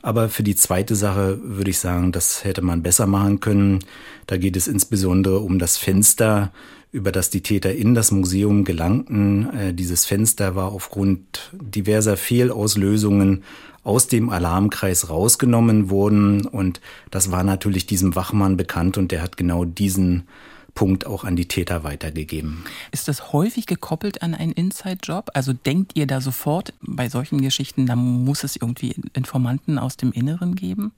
Aber 0.00 0.30
für 0.30 0.42
die 0.42 0.56
zweite 0.56 0.96
Sache 0.96 1.38
würde 1.42 1.70
ich 1.70 1.80
sagen, 1.80 2.12
das 2.12 2.44
hätte 2.44 2.62
man 2.62 2.82
besser 2.82 3.06
machen 3.06 3.40
können. 3.40 3.80
Da 4.26 4.38
geht 4.38 4.56
es 4.56 4.68
insbesondere 4.68 5.40
um 5.40 5.58
das 5.58 5.76
Fenster, 5.76 6.50
über 6.92 7.10
das 7.10 7.30
die 7.30 7.40
Täter 7.40 7.74
in 7.74 7.94
das 7.94 8.12
Museum 8.12 8.64
gelangten. 8.64 9.50
Äh, 9.50 9.74
dieses 9.74 10.04
Fenster 10.04 10.54
war 10.54 10.72
aufgrund 10.72 11.50
diverser 11.52 12.16
Fehlauslösungen 12.16 13.42
aus 13.82 14.06
dem 14.06 14.30
Alarmkreis 14.30 15.08
rausgenommen 15.08 15.90
worden 15.90 16.46
und 16.46 16.80
das 17.10 17.32
war 17.32 17.42
natürlich 17.42 17.86
diesem 17.86 18.14
Wachmann 18.14 18.56
bekannt 18.56 18.96
und 18.96 19.10
der 19.10 19.22
hat 19.22 19.36
genau 19.36 19.64
diesen 19.64 20.28
Punkt 20.74 21.06
auch 21.06 21.24
an 21.24 21.34
die 21.36 21.48
Täter 21.48 21.82
weitergegeben. 21.82 22.64
Ist 22.92 23.08
das 23.08 23.32
häufig 23.32 23.66
gekoppelt 23.66 24.22
an 24.22 24.34
einen 24.34 24.52
Inside-Job? 24.52 25.30
Also 25.34 25.52
denkt 25.52 25.92
ihr 25.96 26.06
da 26.06 26.20
sofort 26.20 26.72
bei 26.80 27.08
solchen 27.08 27.42
Geschichten, 27.42 27.86
da 27.86 27.96
muss 27.96 28.44
es 28.44 28.56
irgendwie 28.56 28.94
Informanten 29.14 29.78
aus 29.78 29.96
dem 29.96 30.12
Inneren 30.12 30.54
geben? 30.54 30.92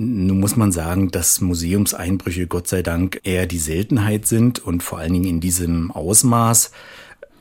Nun 0.00 0.38
muss 0.38 0.54
man 0.54 0.70
sagen, 0.70 1.10
dass 1.10 1.40
Museumseinbrüche 1.40 2.46
Gott 2.46 2.68
sei 2.68 2.82
Dank 2.82 3.18
eher 3.24 3.46
die 3.46 3.58
Seltenheit 3.58 4.28
sind 4.28 4.60
und 4.60 4.84
vor 4.84 4.98
allen 5.00 5.12
Dingen 5.12 5.24
in 5.24 5.40
diesem 5.40 5.90
Ausmaß. 5.90 6.70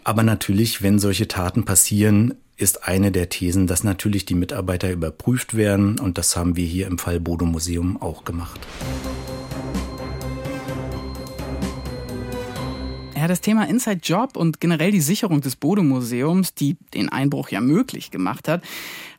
Aber 0.04 0.24
natürlich, 0.24 0.82
wenn 0.82 0.98
solche 0.98 1.28
Taten 1.28 1.66
passieren, 1.66 2.34
ist 2.56 2.88
eine 2.88 3.12
der 3.12 3.30
Thesen, 3.30 3.68
dass 3.68 3.84
natürlich 3.84 4.26
die 4.26 4.34
Mitarbeiter 4.34 4.92
überprüft 4.92 5.56
werden 5.56 6.00
und 6.00 6.18
das 6.18 6.36
haben 6.36 6.56
wir 6.56 6.66
hier 6.66 6.88
im 6.88 6.98
Fall 6.98 7.20
Bodo 7.20 7.46
Museum 7.46 8.02
auch 8.02 8.26
gemacht. 8.26 8.60
Ja, 13.16 13.28
das 13.28 13.42
Thema 13.42 13.68
Inside 13.68 14.00
Job 14.02 14.36
und 14.36 14.60
generell 14.60 14.92
die 14.92 15.02
Sicherung 15.02 15.42
des 15.42 15.58
Bode-Museums, 15.58 16.56
die 16.56 16.76
den 16.96 17.10
Einbruch 17.10 17.50
ja 17.50 17.62
möglich 17.62 18.10
gemacht 18.10 18.48
hat, 18.48 18.64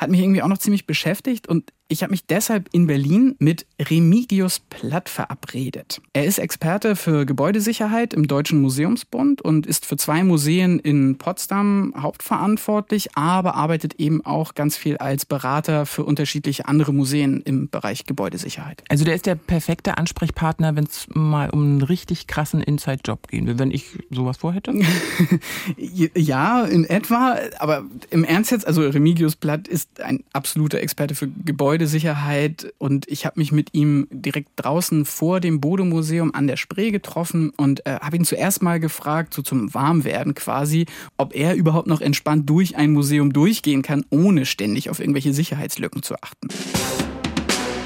hat 0.00 0.10
mich 0.10 0.20
irgendwie 0.20 0.42
auch 0.42 0.48
noch 0.48 0.58
ziemlich 0.58 0.86
beschäftigt. 0.86 1.48
Und 1.48 1.72
Ich 1.90 2.02
habe 2.02 2.10
mich 2.10 2.26
deshalb 2.26 2.68
in 2.72 2.86
Berlin 2.86 3.34
mit 3.38 3.64
Remigius 3.80 4.60
Platt 4.60 5.08
verabredet. 5.08 6.02
Er 6.12 6.26
ist 6.26 6.38
Experte 6.38 6.96
für 6.96 7.24
Gebäudesicherheit 7.24 8.12
im 8.12 8.28
Deutschen 8.28 8.60
Museumsbund 8.60 9.40
und 9.40 9.66
ist 9.66 9.86
für 9.86 9.96
zwei 9.96 10.22
Museen 10.22 10.80
in 10.80 11.16
Potsdam 11.16 11.94
hauptverantwortlich, 11.96 13.16
aber 13.16 13.54
arbeitet 13.54 13.94
eben 13.94 14.22
auch 14.26 14.54
ganz 14.54 14.76
viel 14.76 14.98
als 14.98 15.24
Berater 15.24 15.86
für 15.86 16.04
unterschiedliche 16.04 16.68
andere 16.68 16.92
Museen 16.92 17.40
im 17.40 17.70
Bereich 17.70 18.04
Gebäudesicherheit. 18.04 18.84
Also 18.90 19.06
der 19.06 19.14
ist 19.14 19.24
der 19.24 19.36
perfekte 19.36 19.96
Ansprechpartner, 19.96 20.76
wenn 20.76 20.84
es 20.84 21.06
mal 21.14 21.48
um 21.48 21.62
einen 21.62 21.82
richtig 21.82 22.26
krassen 22.26 22.60
Inside-Job 22.60 23.28
gehen 23.28 23.46
will, 23.46 23.58
wenn 23.58 23.70
ich 23.70 23.86
sowas 24.10 24.36
vorhätte? 24.36 24.74
ja, 25.78 26.66
in 26.66 26.84
etwa, 26.84 27.38
aber 27.58 27.84
im 28.10 28.24
Ernst 28.24 28.50
jetzt, 28.50 28.66
also 28.66 28.82
Remigius 28.82 29.36
Platt 29.36 29.66
ist 29.66 30.02
ein 30.02 30.22
absoluter 30.34 30.80
Experte 30.80 31.14
für 31.14 31.28
Gebäudesicherheit 31.28 31.77
Gebäudesicherheit 31.78 32.74
und 32.78 33.06
ich 33.08 33.24
habe 33.24 33.38
mich 33.38 33.52
mit 33.52 33.68
ihm 33.72 34.08
direkt 34.10 34.50
draußen 34.56 35.04
vor 35.04 35.38
dem 35.38 35.60
Bodemuseum 35.60 36.34
an 36.34 36.48
der 36.48 36.56
Spree 36.56 36.90
getroffen 36.90 37.52
und 37.56 37.86
äh, 37.86 38.00
habe 38.00 38.16
ihn 38.16 38.24
zuerst 38.24 38.62
mal 38.62 38.80
gefragt, 38.80 39.32
so 39.32 39.42
zum 39.42 39.72
Warmwerden 39.72 40.34
quasi, 40.34 40.86
ob 41.18 41.36
er 41.36 41.54
überhaupt 41.54 41.86
noch 41.86 42.00
entspannt 42.00 42.50
durch 42.50 42.74
ein 42.76 42.90
Museum 42.90 43.32
durchgehen 43.32 43.82
kann, 43.82 44.04
ohne 44.10 44.44
ständig 44.44 44.90
auf 44.90 44.98
irgendwelche 44.98 45.32
Sicherheitslücken 45.32 46.02
zu 46.02 46.16
achten. 46.16 46.48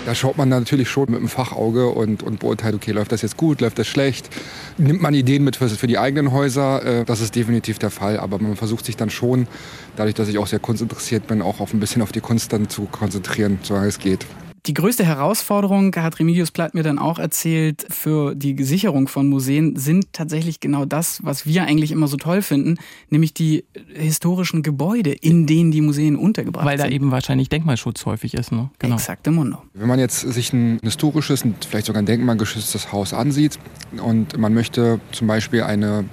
Da 0.04 0.16
schaut 0.16 0.36
man 0.36 0.48
natürlich 0.48 0.90
schon 0.90 1.10
mit 1.10 1.20
dem 1.20 1.28
Fachauge 1.28 1.88
und, 1.88 2.24
und 2.24 2.40
beurteilt, 2.40 2.74
okay, 2.74 2.90
läuft 2.90 3.12
das 3.12 3.22
jetzt 3.22 3.36
gut, 3.36 3.60
läuft 3.60 3.78
das 3.78 3.86
schlecht. 3.86 4.28
Nimmt 4.76 5.00
man 5.00 5.14
Ideen 5.14 5.44
mit 5.44 5.54
für, 5.54 5.68
für 5.68 5.86
die 5.86 5.96
eigenen 5.96 6.32
Häuser, 6.32 6.84
äh, 6.84 7.04
das 7.04 7.20
ist 7.20 7.36
definitiv 7.36 7.78
der 7.78 7.90
Fall. 7.90 8.18
Aber 8.18 8.38
man 8.40 8.56
versucht 8.56 8.84
sich 8.84 8.96
dann 8.96 9.10
schon 9.10 9.46
dadurch, 9.94 10.16
dass 10.16 10.28
ich 10.28 10.38
auch 10.38 10.48
sehr 10.48 10.58
kunstinteressiert 10.58 11.28
bin, 11.28 11.40
auch 11.40 11.60
auf 11.60 11.72
ein 11.72 11.78
bisschen 11.78 12.02
auf 12.02 12.10
die 12.10 12.20
Kunst 12.20 12.52
dann 12.52 12.68
zu 12.68 12.86
konzentrieren, 12.86 13.60
solange 13.62 13.86
es 13.86 14.00
geht. 14.00 14.26
Die 14.66 14.74
größte 14.74 15.04
Herausforderung, 15.04 15.92
hat 15.96 16.20
Remigius 16.20 16.52
Platt 16.52 16.72
mir 16.72 16.84
dann 16.84 17.00
auch 17.00 17.18
erzählt, 17.18 17.84
für 17.90 18.36
die 18.36 18.62
Sicherung 18.62 19.08
von 19.08 19.26
Museen 19.28 19.74
sind 19.74 20.12
tatsächlich 20.12 20.60
genau 20.60 20.84
das, 20.84 21.18
was 21.24 21.46
wir 21.46 21.64
eigentlich 21.64 21.90
immer 21.90 22.06
so 22.06 22.16
toll 22.16 22.42
finden, 22.42 22.76
nämlich 23.10 23.34
die 23.34 23.64
historischen 23.92 24.62
Gebäude, 24.62 25.10
in 25.10 25.48
denen 25.48 25.72
die 25.72 25.80
Museen 25.80 26.14
untergebracht 26.14 26.64
Weil 26.64 26.76
sind. 26.76 26.84
Weil 26.84 26.90
da 26.90 26.94
eben 26.94 27.10
wahrscheinlich 27.10 27.48
Denkmalschutz 27.48 28.06
häufig 28.06 28.34
ist. 28.34 28.52
Ne? 28.52 28.70
Genau. 28.78 28.94
Exakte 28.94 29.32
Mundo. 29.32 29.58
Wenn 29.74 29.88
man 29.88 29.98
jetzt 29.98 30.20
sich 30.20 30.52
ein 30.52 30.78
historisches 30.80 31.42
und 31.42 31.64
vielleicht 31.64 31.86
sogar 31.86 32.00
ein 32.00 32.06
denkmalgeschütztes 32.06 32.92
Haus 32.92 33.12
ansieht 33.14 33.58
und 34.00 34.38
man 34.38 34.54
möchte 34.54 35.00
zum 35.10 35.26
Beispiel 35.26 35.64
eine 35.64 36.04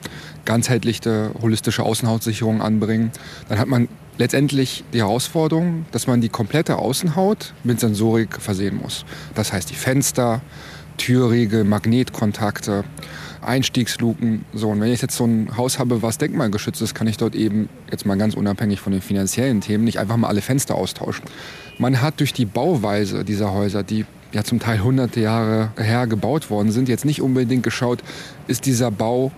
ganzheitliche, 0.45 1.35
holistische 1.39 1.83
Außenhautsicherung 1.83 2.63
anbringen, 2.63 3.11
dann 3.47 3.59
hat 3.59 3.67
man 3.67 3.87
letztendlich 4.19 4.83
die 4.93 4.99
Herausforderung, 4.99 5.85
dass 5.91 6.05
man 6.05 6.21
die 6.21 6.29
komplette 6.29 6.77
Außenhaut 6.77 7.53
mit 7.63 7.79
Sensorik 7.79 8.39
versehen 8.39 8.77
muss. 8.77 9.05
Das 9.33 9.51
heißt 9.51 9.71
die 9.71 9.75
Fenster, 9.75 10.41
Türriegel, 10.97 11.63
Magnetkontakte, 11.63 12.83
Einstiegsluken. 13.41 14.43
So, 14.53 14.69
und 14.69 14.81
wenn 14.81 14.91
ich 14.91 15.01
jetzt 15.01 15.15
so 15.15 15.25
ein 15.25 15.55
Haus 15.55 15.79
habe, 15.79 16.01
was 16.01 16.17
denkmalgeschützt 16.17 16.81
ist, 16.81 16.93
kann 16.93 17.07
ich 17.07 17.15
dort 17.15 17.33
eben, 17.33 17.69
jetzt 17.89 18.05
mal 18.05 18.17
ganz 18.17 18.35
unabhängig 18.35 18.81
von 18.81 18.91
den 18.91 19.01
finanziellen 19.01 19.61
Themen, 19.61 19.85
nicht 19.85 19.97
einfach 19.97 20.17
mal 20.17 20.27
alle 20.27 20.41
Fenster 20.41 20.75
austauschen. 20.75 21.23
Man 21.77 22.01
hat 22.01 22.19
durch 22.19 22.33
die 22.33 22.45
Bauweise 22.45 23.23
dieser 23.23 23.53
Häuser, 23.53 23.83
die 23.83 24.05
ja 24.33 24.43
zum 24.43 24.59
Teil 24.59 24.83
hunderte 24.83 25.21
Jahre 25.21 25.71
her 25.77 26.05
gebaut 26.07 26.49
worden 26.49 26.71
sind, 26.71 26.89
jetzt 26.89 27.05
nicht 27.05 27.21
unbedingt 27.21 27.63
geschaut, 27.63 28.03
ist 28.47 28.65
dieser 28.65 28.91
Bau 28.91 29.31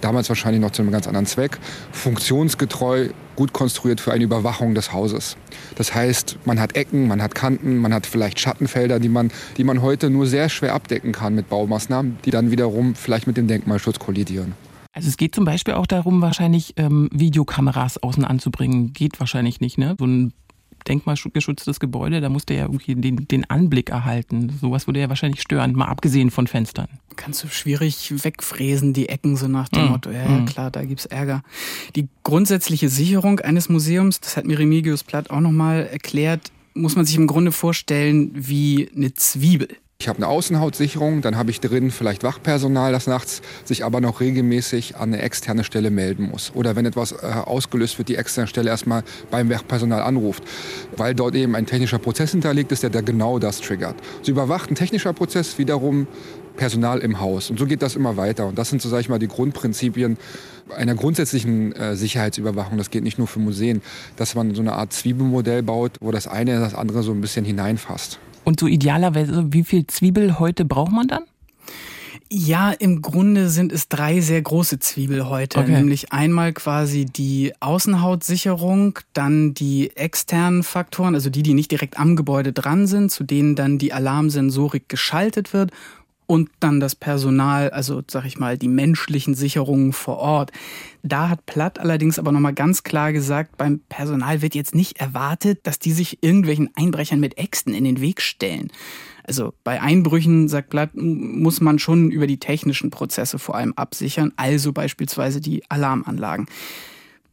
damals 0.00 0.28
wahrscheinlich 0.28 0.60
noch 0.60 0.70
zu 0.70 0.82
einem 0.82 0.92
ganz 0.92 1.06
anderen 1.06 1.26
Zweck, 1.26 1.58
funktionsgetreu, 1.92 3.08
gut 3.36 3.52
konstruiert 3.52 4.00
für 4.00 4.12
eine 4.12 4.24
Überwachung 4.24 4.74
des 4.74 4.92
Hauses. 4.92 5.36
Das 5.76 5.94
heißt, 5.94 6.38
man 6.44 6.60
hat 6.60 6.76
Ecken, 6.76 7.06
man 7.06 7.22
hat 7.22 7.34
Kanten, 7.34 7.76
man 7.76 7.94
hat 7.94 8.06
vielleicht 8.06 8.40
Schattenfelder, 8.40 8.98
die 8.98 9.08
man, 9.08 9.30
die 9.56 9.64
man 9.64 9.82
heute 9.82 10.10
nur 10.10 10.26
sehr 10.26 10.48
schwer 10.48 10.74
abdecken 10.74 11.12
kann 11.12 11.34
mit 11.34 11.48
Baumaßnahmen, 11.48 12.18
die 12.24 12.30
dann 12.30 12.50
wiederum 12.50 12.94
vielleicht 12.94 13.26
mit 13.26 13.36
dem 13.36 13.46
Denkmalschutz 13.46 13.98
kollidieren. 13.98 14.54
Also 14.92 15.08
es 15.08 15.16
geht 15.16 15.34
zum 15.34 15.44
Beispiel 15.44 15.74
auch 15.74 15.86
darum, 15.86 16.22
wahrscheinlich 16.22 16.74
ähm, 16.76 17.08
Videokameras 17.12 18.02
außen 18.02 18.24
anzubringen. 18.24 18.92
Geht 18.92 19.20
wahrscheinlich 19.20 19.60
nicht, 19.60 19.78
ne? 19.78 19.94
So 19.96 20.06
ein 20.06 20.32
denkmalgeschütztes 20.86 21.80
Gebäude, 21.80 22.20
da 22.20 22.28
musst 22.28 22.50
du 22.50 22.54
ja 22.54 22.62
irgendwie 22.62 22.94
den, 22.94 23.28
den 23.28 23.48
Anblick 23.50 23.90
erhalten. 23.90 24.52
Sowas 24.60 24.86
würde 24.86 25.00
ja 25.00 25.08
wahrscheinlich 25.08 25.42
stören, 25.42 25.72
mal 25.72 25.86
abgesehen 25.86 26.30
von 26.30 26.46
Fenstern. 26.46 26.88
Kannst 27.16 27.42
du 27.42 27.48
schwierig 27.48 28.12
wegfräsen, 28.24 28.92
die 28.92 29.08
Ecken, 29.08 29.36
so 29.36 29.48
nach 29.48 29.68
dem 29.68 29.84
Mhm. 29.84 29.88
Motto, 29.90 30.10
ja, 30.10 30.24
ja, 30.24 30.44
klar, 30.44 30.70
da 30.70 30.84
gibt's 30.84 31.06
Ärger. 31.06 31.42
Die 31.96 32.06
grundsätzliche 32.22 32.88
Sicherung 32.88 33.40
eines 33.40 33.68
Museums, 33.68 34.20
das 34.20 34.36
hat 34.36 34.44
mir 34.46 34.58
Remigius 34.58 35.02
Platt 35.04 35.30
auch 35.30 35.40
nochmal 35.40 35.86
erklärt, 35.86 36.52
muss 36.74 36.94
man 36.94 37.04
sich 37.04 37.16
im 37.16 37.26
Grunde 37.26 37.50
vorstellen 37.50 38.30
wie 38.34 38.88
eine 38.94 39.12
Zwiebel. 39.14 39.68
Ich 40.00 40.06
habe 40.06 40.18
eine 40.18 40.28
Außenhautsicherung, 40.28 41.22
dann 41.22 41.36
habe 41.36 41.50
ich 41.50 41.58
drin 41.58 41.90
vielleicht 41.90 42.22
Wachpersonal, 42.22 42.92
das 42.92 43.08
nachts 43.08 43.42
sich 43.64 43.84
aber 43.84 44.00
noch 44.00 44.20
regelmäßig 44.20 44.94
an 44.94 45.12
eine 45.12 45.20
externe 45.22 45.64
Stelle 45.64 45.90
melden 45.90 46.30
muss. 46.30 46.52
Oder 46.54 46.76
wenn 46.76 46.86
etwas 46.86 47.10
äh, 47.10 47.16
ausgelöst 47.44 47.98
wird, 47.98 48.08
die 48.08 48.14
externe 48.14 48.46
Stelle 48.46 48.70
erstmal 48.70 49.02
beim 49.32 49.50
Wachpersonal 49.50 50.00
anruft. 50.00 50.44
Weil 50.96 51.16
dort 51.16 51.34
eben 51.34 51.56
ein 51.56 51.66
technischer 51.66 51.98
Prozess 51.98 52.30
hinterlegt 52.30 52.70
ist, 52.70 52.84
der, 52.84 52.90
der 52.90 53.02
genau 53.02 53.40
das 53.40 53.60
triggert. 53.60 53.96
So 54.22 54.30
überwacht 54.30 54.70
ein 54.70 54.76
technischer 54.76 55.12
Prozess 55.12 55.58
wiederum 55.58 56.06
Personal 56.56 57.00
im 57.00 57.18
Haus. 57.18 57.50
Und 57.50 57.58
so 57.58 57.66
geht 57.66 57.82
das 57.82 57.96
immer 57.96 58.16
weiter. 58.16 58.46
Und 58.46 58.56
das 58.56 58.70
sind, 58.70 58.80
so 58.80 58.88
sage 58.88 59.00
ich 59.00 59.08
mal, 59.08 59.18
die 59.18 59.26
Grundprinzipien 59.26 60.16
einer 60.76 60.94
grundsätzlichen 60.94 61.72
äh, 61.72 61.96
Sicherheitsüberwachung. 61.96 62.78
Das 62.78 62.90
geht 62.90 63.02
nicht 63.02 63.18
nur 63.18 63.26
für 63.26 63.40
Museen, 63.40 63.82
dass 64.14 64.36
man 64.36 64.54
so 64.54 64.62
eine 64.62 64.74
Art 64.74 64.92
Zwiebelmodell 64.92 65.64
baut, 65.64 65.96
wo 66.00 66.12
das 66.12 66.28
eine 66.28 66.54
in 66.54 66.60
das 66.60 66.76
andere 66.76 67.02
so 67.02 67.10
ein 67.10 67.20
bisschen 67.20 67.44
hineinfasst. 67.44 68.20
Und 68.48 68.58
so 68.58 68.66
idealerweise, 68.66 69.52
wie 69.52 69.62
viel 69.62 69.86
Zwiebel 69.86 70.38
heute 70.38 70.64
braucht 70.64 70.90
man 70.90 71.06
dann? 71.06 71.24
Ja, 72.30 72.72
im 72.72 73.02
Grunde 73.02 73.50
sind 73.50 73.72
es 73.72 73.88
drei 73.88 74.22
sehr 74.22 74.40
große 74.40 74.78
Zwiebelhäute. 74.78 75.58
Okay. 75.58 75.70
Nämlich 75.70 76.14
einmal 76.14 76.54
quasi 76.54 77.04
die 77.04 77.52
Außenhautsicherung, 77.60 79.00
dann 79.12 79.52
die 79.52 79.94
externen 79.96 80.62
Faktoren, 80.62 81.14
also 81.14 81.28
die, 81.28 81.42
die 81.42 81.52
nicht 81.52 81.70
direkt 81.70 81.98
am 81.98 82.16
Gebäude 82.16 82.54
dran 82.54 82.86
sind, 82.86 83.10
zu 83.10 83.22
denen 83.22 83.54
dann 83.54 83.76
die 83.76 83.92
Alarmsensorik 83.92 84.88
geschaltet 84.88 85.52
wird 85.52 85.70
und 86.26 86.50
dann 86.60 86.80
das 86.80 86.94
Personal, 86.94 87.70
also 87.70 88.02
sag 88.06 88.26
ich 88.26 88.38
mal, 88.38 88.56
die 88.56 88.68
menschlichen 88.68 89.34
Sicherungen 89.34 89.94
vor 89.94 90.18
Ort. 90.18 90.52
Da 91.08 91.30
hat 91.30 91.46
Platt 91.46 91.78
allerdings 91.78 92.18
aber 92.18 92.32
nochmal 92.32 92.52
ganz 92.52 92.82
klar 92.82 93.14
gesagt, 93.14 93.56
beim 93.56 93.80
Personal 93.88 94.42
wird 94.42 94.54
jetzt 94.54 94.74
nicht 94.74 95.00
erwartet, 95.00 95.60
dass 95.62 95.78
die 95.78 95.92
sich 95.92 96.22
irgendwelchen 96.22 96.68
Einbrechern 96.74 97.18
mit 97.18 97.38
Äxten 97.38 97.72
in 97.72 97.84
den 97.84 98.02
Weg 98.02 98.20
stellen. 98.20 98.70
Also 99.24 99.54
bei 99.64 99.80
Einbrüchen, 99.80 100.48
sagt 100.48 100.68
Platt, 100.68 100.90
muss 100.94 101.62
man 101.62 101.78
schon 101.78 102.10
über 102.10 102.26
die 102.26 102.36
technischen 102.36 102.90
Prozesse 102.90 103.38
vor 103.38 103.54
allem 103.54 103.72
absichern, 103.72 104.32
also 104.36 104.74
beispielsweise 104.74 105.40
die 105.40 105.62
Alarmanlagen. 105.70 106.44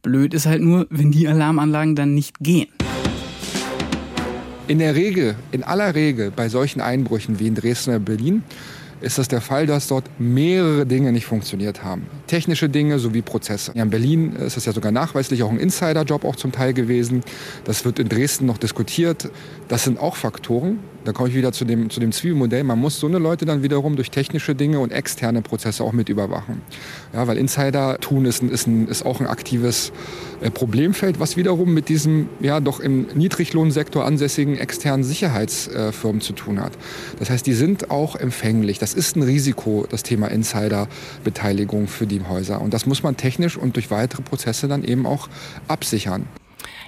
Blöd 0.00 0.32
ist 0.32 0.46
halt 0.46 0.62
nur, 0.62 0.86
wenn 0.88 1.12
die 1.12 1.28
Alarmanlagen 1.28 1.94
dann 1.96 2.14
nicht 2.14 2.38
gehen. 2.40 2.68
In 4.68 4.78
der 4.78 4.94
Regel, 4.94 5.36
in 5.52 5.62
aller 5.62 5.94
Regel 5.94 6.30
bei 6.30 6.48
solchen 6.48 6.80
Einbrüchen 6.80 7.38
wie 7.40 7.46
in 7.46 7.54
Dresden 7.54 7.90
oder 7.90 7.98
Berlin, 7.98 8.42
ist 9.00 9.18
das 9.18 9.28
der 9.28 9.40
Fall, 9.40 9.66
dass 9.66 9.88
dort 9.88 10.04
mehrere 10.18 10.86
Dinge 10.86 11.12
nicht 11.12 11.26
funktioniert 11.26 11.84
haben. 11.84 12.06
Technische 12.26 12.68
Dinge 12.68 12.98
sowie 12.98 13.22
Prozesse. 13.22 13.72
Ja, 13.74 13.82
in 13.82 13.90
Berlin 13.90 14.34
ist 14.36 14.56
das 14.56 14.64
ja 14.64 14.72
sogar 14.72 14.92
nachweislich 14.92 15.42
auch 15.42 15.50
ein 15.50 15.58
Insiderjob 15.58 16.24
auch 16.24 16.36
zum 16.36 16.52
Teil 16.52 16.72
gewesen. 16.72 17.22
Das 17.64 17.84
wird 17.84 17.98
in 17.98 18.08
Dresden 18.08 18.46
noch 18.46 18.58
diskutiert. 18.58 19.30
Das 19.68 19.84
sind 19.84 19.98
auch 20.00 20.16
Faktoren. 20.16 20.78
Da 21.06 21.12
komme 21.12 21.28
ich 21.28 21.36
wieder 21.36 21.52
zu 21.52 21.64
dem, 21.64 21.88
zu 21.88 22.00
dem 22.00 22.10
Zwiebelmodell. 22.10 22.64
Man 22.64 22.80
muss 22.80 22.98
so 22.98 23.06
eine 23.06 23.18
Leute 23.18 23.44
dann 23.44 23.62
wiederum 23.62 23.94
durch 23.94 24.10
technische 24.10 24.56
Dinge 24.56 24.80
und 24.80 24.90
externe 24.90 25.40
Prozesse 25.40 25.84
auch 25.84 25.92
mit 25.92 26.08
überwachen. 26.08 26.62
Ja, 27.12 27.28
weil 27.28 27.38
Insider 27.38 27.98
tun 28.00 28.24
ist, 28.24 28.42
ist, 28.42 28.66
ein, 28.66 28.88
ist 28.88 29.06
auch 29.06 29.20
ein 29.20 29.28
aktives 29.28 29.92
äh, 30.40 30.50
Problemfeld, 30.50 31.20
was 31.20 31.36
wiederum 31.36 31.72
mit 31.72 31.88
diesem 31.88 32.28
ja 32.40 32.58
doch 32.58 32.80
im 32.80 33.06
Niedriglohnsektor 33.14 34.04
ansässigen 34.04 34.58
externen 34.58 35.04
Sicherheitsfirmen 35.04 36.20
zu 36.20 36.32
tun 36.32 36.60
hat. 36.60 36.72
Das 37.20 37.30
heißt, 37.30 37.46
die 37.46 37.54
sind 37.54 37.92
auch 37.92 38.16
empfänglich. 38.16 38.80
Das 38.80 38.92
ist 38.92 39.14
ein 39.14 39.22
Risiko, 39.22 39.86
das 39.88 40.02
Thema 40.02 40.26
Insiderbeteiligung 40.26 41.86
für 41.86 42.08
die 42.08 42.20
Häuser. 42.28 42.60
Und 42.60 42.74
das 42.74 42.84
muss 42.84 43.04
man 43.04 43.16
technisch 43.16 43.56
und 43.56 43.76
durch 43.76 43.92
weitere 43.92 44.22
Prozesse 44.22 44.66
dann 44.66 44.82
eben 44.82 45.06
auch 45.06 45.28
absichern. 45.68 46.26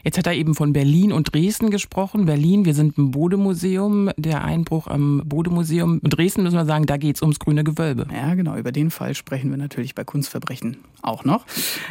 Jetzt 0.09 0.17
hat 0.17 0.27
er 0.27 0.33
eben 0.33 0.55
von 0.55 0.73
Berlin 0.73 1.13
und 1.13 1.35
Dresden 1.35 1.69
gesprochen. 1.71 2.25
Berlin, 2.25 2.65
wir 2.65 2.73
sind 2.73 2.97
im 2.97 3.11
Bodemuseum, 3.11 4.09
der 4.17 4.43
Einbruch 4.43 4.87
am 4.87 5.21
Bodemuseum. 5.27 6.01
Dresden 6.03 6.45
müssen 6.45 6.57
wir 6.57 6.65
sagen, 6.65 6.87
da 6.87 6.97
geht's 6.97 7.21
ums 7.21 7.39
grüne 7.39 7.63
Gewölbe. 7.63 8.07
Ja, 8.11 8.35
genau, 8.35 8.57
über 8.57 8.73
den 8.73 8.91
Fall 8.91 9.15
sprechen 9.15 9.51
wir 9.51 9.59
natürlich 9.59 9.95
bei 9.95 10.05
Kunstverbrechen 10.05 10.79
auch 11.03 11.27
noch. 11.27 11.45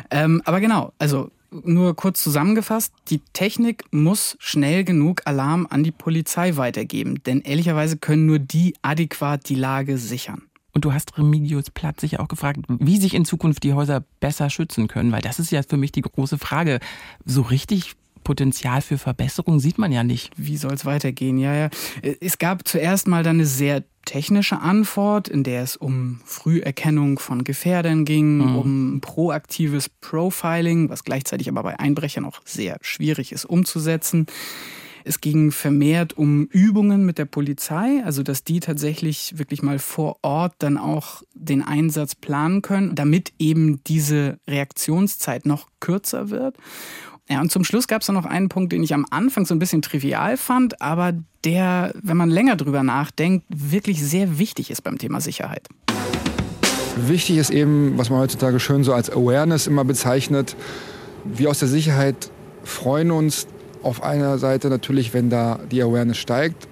Ähm, 0.10 0.42
aber 0.46 0.62
genau, 0.62 0.94
also 0.98 1.30
nur 1.52 1.96
kurz 1.96 2.24
zusammengefasst, 2.24 2.92
die 3.12 3.22
Technik 3.34 3.84
muss 3.92 4.36
schnell 4.40 4.84
genug 4.84 5.22
Alarm 5.26 5.68
an 5.70 5.84
die 5.84 5.92
Polizei 5.92 6.56
weitergeben, 6.56 7.22
denn 7.24 7.42
ehrlicherweise 7.42 7.98
können 7.98 8.26
nur 8.26 8.40
die 8.40 8.74
adäquat 8.82 9.48
die 9.48 9.54
Lage 9.54 10.00
sichern. 10.00 10.42
Und 10.74 10.86
du 10.86 10.94
hast 10.94 11.18
Remigius 11.20 11.70
Platt 11.70 12.00
sicher 12.00 12.20
auch 12.20 12.28
gefragt, 12.28 12.62
wie 12.68 12.98
sich 12.98 13.14
in 13.14 13.26
Zukunft 13.26 13.64
die 13.64 13.74
Häuser 13.74 14.04
besser 14.20 14.50
schützen 14.50 14.88
können, 14.88 15.12
weil 15.12 15.22
das 15.22 15.40
ist 15.40 15.52
ja 15.52 15.62
für 15.62 15.78
mich 15.78 15.92
die 15.92 16.02
große 16.02 16.38
Frage. 16.38 16.80
So 17.26 17.42
richtig 17.42 17.96
Potenzial 18.28 18.82
für 18.82 18.98
Verbesserung 18.98 19.62
sieht 19.62 19.78
man 19.78 19.94
ja 19.94 20.04
nicht. 20.04 20.34
Wie 20.36 20.58
soll 20.58 20.74
es 20.74 20.84
weitergehen? 20.84 21.38
Ja, 21.38 21.56
ja. 21.56 21.70
Es 22.20 22.38
gab 22.40 22.68
zuerst 22.68 23.08
mal 23.08 23.24
dann 23.24 23.38
eine 23.38 23.46
sehr 23.46 23.86
technische 24.04 24.60
Antwort, 24.60 25.30
in 25.30 25.46
der 25.46 25.64
es 25.64 25.78
um 25.78 26.20
Früherkennung 26.26 27.20
von 27.20 27.46
Gefährdern 27.46 28.04
ging, 28.04 28.40
mhm. 28.40 28.56
um 28.58 29.00
proaktives 29.00 29.88
Profiling, 29.88 30.90
was 30.90 31.06
gleichzeitig 31.06 31.48
aber 31.48 31.64
bei 31.64 31.80
Einbrechern 31.80 32.26
auch 32.26 32.42
sehr 32.44 32.78
schwierig 32.82 33.32
ist 33.32 33.46
umzusetzen. 33.46 34.26
Es 35.06 35.22
ging 35.22 35.52
vermehrt 35.52 36.18
um 36.18 36.48
Übungen 36.48 37.06
mit 37.06 37.20
der 37.20 37.24
Polizei, 37.24 38.02
also 38.04 38.24
dass 38.24 38.44
die 38.44 38.60
tatsächlich 38.60 39.36
wirklich 39.38 39.62
mal 39.64 39.80
vor 39.80 40.18
Ort 40.22 40.56
dann 40.60 40.78
auch 40.78 41.24
den 41.34 41.64
Einsatz 41.64 42.14
planen 42.14 42.62
können, 42.62 42.94
damit 42.94 43.32
eben 43.40 43.82
diese 43.86 44.38
Reaktionszeit 44.50 45.46
noch 45.46 45.70
kürzer 45.80 46.30
wird. 46.30 46.58
Ja, 47.30 47.42
und 47.42 47.52
zum 47.52 47.64
Schluss 47.66 47.88
gab 47.88 48.02
es 48.02 48.08
noch 48.08 48.26
einen 48.26 48.48
Punkt, 48.48 48.72
den 48.72 48.84
ich 48.84 48.94
am 48.94 49.06
Anfang 49.10 49.46
so 49.46 49.54
ein 49.54 49.60
bisschen 49.60 49.82
trivial 49.82 50.38
fand, 50.38 50.82
aber 50.82 51.14
der, 51.44 51.94
wenn 52.02 52.16
man 52.16 52.30
länger 52.30 52.56
drüber 52.56 52.84
nachdenkt, 52.84 53.46
wirklich 53.50 54.02
sehr 54.02 54.40
wichtig 54.40 54.72
ist 54.72 54.82
beim 54.82 54.98
Thema 54.98 55.20
Sicherheit. 55.20 55.68
Wichtig 56.96 57.38
ist 57.38 57.50
eben, 57.50 57.98
was 57.98 58.10
man 58.10 58.20
heutzutage 58.20 58.60
schön 58.60 58.84
so 58.84 58.94
als 58.94 59.10
Awareness 59.10 59.68
immer 59.68 59.84
bezeichnet. 59.84 60.56
Wir 61.26 61.50
aus 61.50 61.60
der 61.60 61.68
Sicherheit 61.68 62.32
freuen 62.64 63.12
uns 63.12 63.48
auf 63.84 64.02
einer 64.04 64.38
Seite 64.38 64.70
natürlich, 64.70 65.14
wenn 65.14 65.30
da 65.30 65.60
die 65.70 65.82
Awareness 65.82 66.18
steigt. 66.18 66.68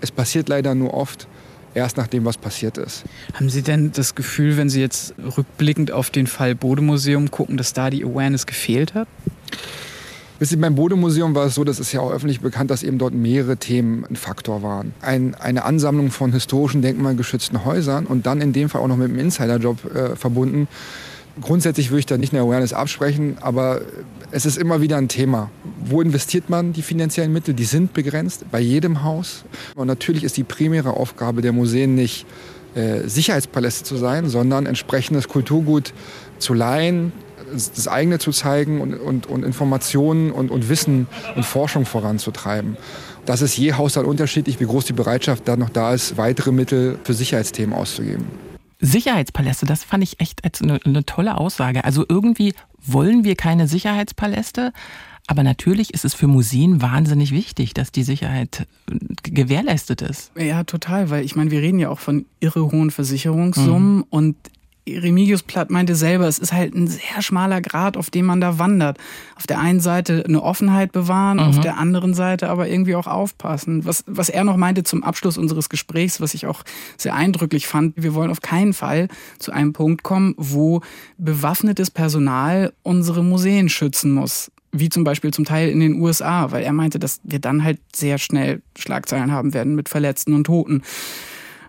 Es 0.00 0.10
passiert 0.10 0.48
leider 0.48 0.74
nur 0.74 0.94
oft 0.94 1.28
erst 1.74 1.96
nachdem 1.96 2.24
was 2.24 2.36
passiert 2.36 2.76
ist. 2.76 3.04
Haben 3.34 3.48
Sie 3.48 3.62
denn 3.62 3.92
das 3.92 4.14
Gefühl, 4.14 4.56
wenn 4.56 4.68
Sie 4.68 4.80
jetzt 4.80 5.14
rückblickend 5.36 5.90
auf 5.90 6.10
den 6.10 6.26
Fall 6.26 6.54
Bodemuseum 6.54 7.30
gucken, 7.30 7.56
dass 7.56 7.72
da 7.72 7.88
die 7.88 8.04
Awareness 8.04 8.46
gefehlt 8.46 8.94
hat? 8.94 9.08
Wissen 10.42 10.60
beim 10.60 10.74
Bodemuseum 10.74 11.36
war 11.36 11.46
es 11.46 11.54
so, 11.54 11.62
das 11.62 11.78
ist 11.78 11.92
ja 11.92 12.00
auch 12.00 12.10
öffentlich 12.10 12.40
bekannt, 12.40 12.72
dass 12.72 12.82
eben 12.82 12.98
dort 12.98 13.14
mehrere 13.14 13.58
Themen 13.58 14.04
ein 14.10 14.16
Faktor 14.16 14.64
waren. 14.64 14.92
Ein, 15.00 15.36
eine 15.36 15.64
Ansammlung 15.64 16.10
von 16.10 16.32
historischen, 16.32 16.82
denkmalgeschützten 16.82 17.64
Häusern 17.64 18.06
und 18.06 18.26
dann 18.26 18.40
in 18.40 18.52
dem 18.52 18.68
Fall 18.68 18.80
auch 18.80 18.88
noch 18.88 18.96
mit 18.96 19.10
einem 19.10 19.20
Insiderjob 19.20 19.94
äh, 19.94 20.16
verbunden. 20.16 20.66
Grundsätzlich 21.40 21.90
würde 21.90 22.00
ich 22.00 22.06
da 22.06 22.18
nicht 22.18 22.32
eine 22.32 22.42
Awareness 22.42 22.72
absprechen, 22.72 23.36
aber 23.40 23.82
es 24.32 24.44
ist 24.44 24.58
immer 24.58 24.80
wieder 24.80 24.96
ein 24.96 25.06
Thema. 25.06 25.48
Wo 25.84 26.02
investiert 26.02 26.50
man 26.50 26.72
die 26.72 26.82
finanziellen 26.82 27.32
Mittel? 27.32 27.54
Die 27.54 27.62
sind 27.62 27.92
begrenzt 27.92 28.46
bei 28.50 28.58
jedem 28.58 29.04
Haus. 29.04 29.44
Und 29.76 29.86
natürlich 29.86 30.24
ist 30.24 30.36
die 30.36 30.42
primäre 30.42 30.96
Aufgabe 30.96 31.42
der 31.42 31.52
Museen 31.52 31.94
nicht, 31.94 32.26
äh, 32.74 33.06
Sicherheitspaläste 33.06 33.84
zu 33.84 33.96
sein, 33.96 34.28
sondern 34.28 34.66
entsprechendes 34.66 35.28
Kulturgut 35.28 35.94
zu 36.40 36.52
leihen, 36.52 37.12
das 37.52 37.88
eigene 37.88 38.18
zu 38.18 38.30
zeigen 38.30 38.80
und, 38.80 38.94
und, 38.94 39.26
und 39.26 39.44
Informationen 39.44 40.30
und, 40.30 40.50
und 40.50 40.68
Wissen 40.68 41.06
und 41.36 41.44
Forschung 41.44 41.86
voranzutreiben. 41.86 42.76
Das 43.24 43.42
ist 43.42 43.56
je 43.56 43.74
Haushalt 43.74 44.06
unterschiedlich, 44.06 44.58
wie 44.60 44.64
groß 44.64 44.84
die 44.86 44.92
Bereitschaft 44.92 45.46
da 45.46 45.56
noch 45.56 45.70
da 45.70 45.94
ist, 45.94 46.16
weitere 46.16 46.50
Mittel 46.50 46.98
für 47.04 47.14
Sicherheitsthemen 47.14 47.74
auszugeben. 47.74 48.24
Sicherheitspaläste, 48.80 49.64
das 49.64 49.84
fand 49.84 50.02
ich 50.02 50.18
echt 50.20 50.44
als 50.44 50.60
eine, 50.60 50.80
eine 50.84 51.04
tolle 51.04 51.38
Aussage. 51.38 51.84
Also 51.84 52.04
irgendwie 52.08 52.52
wollen 52.84 53.22
wir 53.22 53.36
keine 53.36 53.68
Sicherheitspaläste, 53.68 54.72
aber 55.28 55.44
natürlich 55.44 55.94
ist 55.94 56.04
es 56.04 56.14
für 56.14 56.26
Museen 56.26 56.82
wahnsinnig 56.82 57.30
wichtig, 57.30 57.74
dass 57.74 57.92
die 57.92 58.02
Sicherheit 58.02 58.66
äh, 58.90 58.96
gewährleistet 59.22 60.02
ist. 60.02 60.32
Ja, 60.36 60.64
total, 60.64 61.10
weil 61.10 61.24
ich 61.24 61.36
meine, 61.36 61.52
wir 61.52 61.60
reden 61.60 61.78
ja 61.78 61.90
auch 61.90 62.00
von 62.00 62.26
irre 62.40 62.72
hohen 62.72 62.90
Versicherungssummen 62.90 63.98
mhm. 63.98 64.04
und 64.10 64.36
Remigius 64.88 65.44
Platt 65.44 65.70
meinte 65.70 65.94
selber, 65.94 66.26
es 66.26 66.38
ist 66.38 66.52
halt 66.52 66.74
ein 66.74 66.88
sehr 66.88 67.22
schmaler 67.22 67.60
Grad, 67.60 67.96
auf 67.96 68.10
dem 68.10 68.26
man 68.26 68.40
da 68.40 68.58
wandert. 68.58 68.98
Auf 69.36 69.46
der 69.46 69.60
einen 69.60 69.80
Seite 69.80 70.24
eine 70.26 70.42
Offenheit 70.42 70.90
bewahren, 70.90 71.36
mhm. 71.36 71.44
auf 71.44 71.60
der 71.60 71.78
anderen 71.78 72.14
Seite 72.14 72.48
aber 72.48 72.68
irgendwie 72.68 72.96
auch 72.96 73.06
aufpassen. 73.06 73.84
Was, 73.84 74.04
was 74.06 74.28
er 74.28 74.44
noch 74.44 74.56
meinte 74.56 74.82
zum 74.82 75.04
Abschluss 75.04 75.38
unseres 75.38 75.68
Gesprächs, 75.68 76.20
was 76.20 76.34
ich 76.34 76.46
auch 76.46 76.64
sehr 76.96 77.14
eindrücklich 77.14 77.66
fand, 77.66 77.94
wir 77.96 78.14
wollen 78.14 78.30
auf 78.30 78.40
keinen 78.40 78.72
Fall 78.72 79.08
zu 79.38 79.52
einem 79.52 79.72
Punkt 79.72 80.02
kommen, 80.02 80.34
wo 80.36 80.80
bewaffnetes 81.16 81.90
Personal 81.90 82.72
unsere 82.82 83.22
Museen 83.22 83.68
schützen 83.68 84.12
muss 84.12 84.50
wie 84.74 84.88
zum 84.88 85.04
Beispiel 85.04 85.32
zum 85.32 85.44
Teil 85.44 85.68
in 85.68 85.80
den 85.80 86.00
USA, 86.00 86.50
weil 86.50 86.64
er 86.64 86.72
meinte, 86.72 86.98
dass 86.98 87.20
wir 87.24 87.38
dann 87.40 87.62
halt 87.62 87.78
sehr 87.94 88.16
schnell 88.16 88.62
Schlagzeilen 88.78 89.30
haben 89.30 89.52
werden 89.52 89.74
mit 89.74 89.90
Verletzten 89.90 90.32
und 90.32 90.44
Toten. 90.44 90.80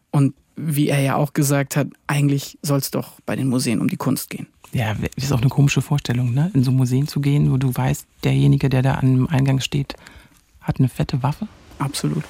Und 0.10 0.34
wie 0.56 0.89
er 0.89 1.00
ja 1.00 1.16
auch 1.16 1.34
gesagt 1.34 1.76
hat, 1.76 1.88
eigentlich 2.08 2.58
soll 2.62 2.80
es 2.80 2.92
doch 2.92 3.20
bei 3.26 3.36
den 3.36 3.48
Museen 3.48 3.82
um 3.82 3.88
die 3.88 3.98
Kunst 3.98 4.30
gehen. 4.30 4.48
Ja, 4.72 4.96
ist 5.16 5.32
auch 5.32 5.42
eine 5.42 5.50
komische 5.50 5.82
Vorstellung, 5.82 6.34
ne? 6.34 6.52
in 6.54 6.63
so 6.63 6.72
Museen 6.72 7.08
zu 7.08 7.22
gehen, 7.22 7.52
wo 7.52 7.58
du 7.58 7.76
weißt, 7.76 8.08
derjenige, 8.24 8.70
der 8.70 8.82
da 8.82 8.96
am 8.96 9.28
Eingang 9.28 9.60
steht, 9.60 9.96
hat 10.62 10.80
eine 10.80 10.89
fette 10.89 11.22
Waffe. 11.22 11.48
Absolut. 11.78 12.24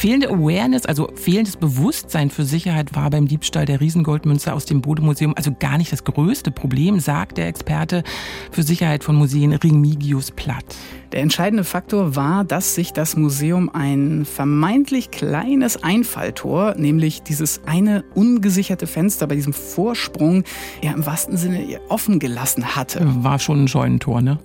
Fehlende 0.00 0.30
Awareness, 0.30 0.86
also 0.86 1.10
fehlendes 1.14 1.58
Bewusstsein 1.58 2.30
für 2.30 2.46
Sicherheit 2.46 2.96
war 2.96 3.10
beim 3.10 3.28
Diebstahl 3.28 3.66
der 3.66 3.82
Riesengoldmünze 3.82 4.54
aus 4.54 4.64
dem 4.64 4.80
Bodemuseum 4.80 5.34
also 5.36 5.54
gar 5.60 5.76
nicht 5.76 5.92
das 5.92 6.04
größte 6.04 6.50
Problem, 6.50 7.00
sagt 7.00 7.36
der 7.36 7.48
Experte 7.48 8.02
für 8.50 8.62
Sicherheit 8.62 9.04
von 9.04 9.16
Museen 9.16 9.52
Remigius 9.52 10.30
Platt. 10.30 10.64
Der 11.12 11.20
entscheidende 11.20 11.64
Faktor 11.64 12.16
war, 12.16 12.44
dass 12.44 12.74
sich 12.74 12.94
das 12.94 13.14
Museum 13.14 13.68
ein 13.68 14.24
vermeintlich 14.24 15.10
kleines 15.10 15.82
Einfalltor, 15.82 16.76
nämlich 16.78 17.22
dieses 17.22 17.60
eine 17.66 18.02
ungesicherte 18.14 18.86
Fenster 18.86 19.26
bei 19.26 19.34
diesem 19.34 19.52
Vorsprung, 19.52 20.44
ja 20.82 20.92
im 20.92 21.04
wahrsten 21.04 21.36
Sinne 21.36 21.78
offen 21.90 22.20
gelassen 22.20 22.74
hatte. 22.74 23.00
War 23.22 23.38
schon 23.38 23.64
ein 23.64 23.68
Scheunentor, 23.68 24.22
ne? 24.22 24.38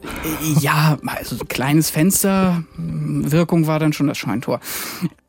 Ja, 0.59 0.97
also 1.05 1.37
ein 1.39 1.47
kleines 1.47 1.91
Fenster, 1.91 2.63
Wirkung 2.75 3.67
war 3.67 3.79
dann 3.79 3.93
schon 3.93 4.07
das 4.07 4.17
Scheunentor. 4.17 4.59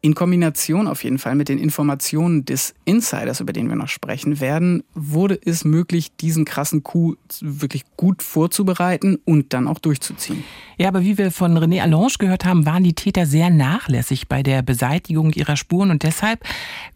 In 0.02 0.14
Kombination 0.14 0.87
auf 0.87 1.02
jeden 1.04 1.18
Fall 1.18 1.35
mit 1.35 1.48
den 1.48 1.59
Informationen 1.59 2.44
des 2.44 2.74
Insiders, 2.85 3.40
über 3.40 3.52
den 3.52 3.68
wir 3.68 3.76
noch 3.76 3.88
sprechen 3.88 4.40
werden, 4.40 4.85
wurde 4.94 5.38
es 5.44 5.64
möglich, 5.64 6.14
diesen 6.16 6.44
krassen 6.44 6.82
Coup 6.82 7.16
wirklich 7.40 7.85
gut 7.96 8.22
vorzubereiten 8.22 9.18
und 9.24 9.52
dann 9.52 9.66
auch 9.66 9.78
durchzuziehen. 9.78 10.44
Ja, 10.76 10.88
aber 10.88 11.02
wie 11.02 11.18
wir 11.18 11.32
von 11.32 11.56
René 11.59 11.80
Allange 11.80 12.12
gehört 12.18 12.44
haben, 12.44 12.66
waren 12.66 12.85
die 12.85 12.94
Täter 12.94 13.26
sehr 13.26 13.50
nachlässig 13.50 14.28
bei 14.28 14.42
der 14.42 14.62
Beseitigung 14.62 15.32
ihrer 15.32 15.56
Spuren 15.56 15.90
und 15.90 16.02
deshalb 16.02 16.44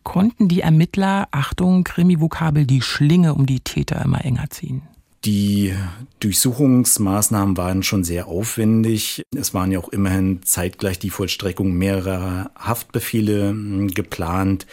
konnten 0.02 0.48
die 0.48 0.60
Ermittler, 0.60 1.28
Achtung, 1.30 1.84
Krimi-Vokabel, 1.84 2.66
die 2.66 2.82
Schlinge 2.82 3.34
um 3.34 3.46
die 3.46 3.60
Täter 3.60 4.04
immer 4.04 4.24
enger 4.24 4.50
ziehen. 4.50 4.82
Die 5.24 5.74
Durchsuchungsmaßnahmen 6.20 7.56
waren 7.58 7.82
schon 7.82 8.04
sehr 8.04 8.26
aufwendig. 8.26 9.22
Es 9.36 9.52
waren 9.52 9.70
ja 9.70 9.78
auch 9.78 9.90
immerhin 9.90 10.42
zeitgleich 10.44 10.98
die 10.98 11.10
Vollstreckung 11.10 11.72
mehrerer 11.74 12.50
Haftbefehle 12.58 13.50
hm, 13.50 13.88
geplant. 13.88 14.66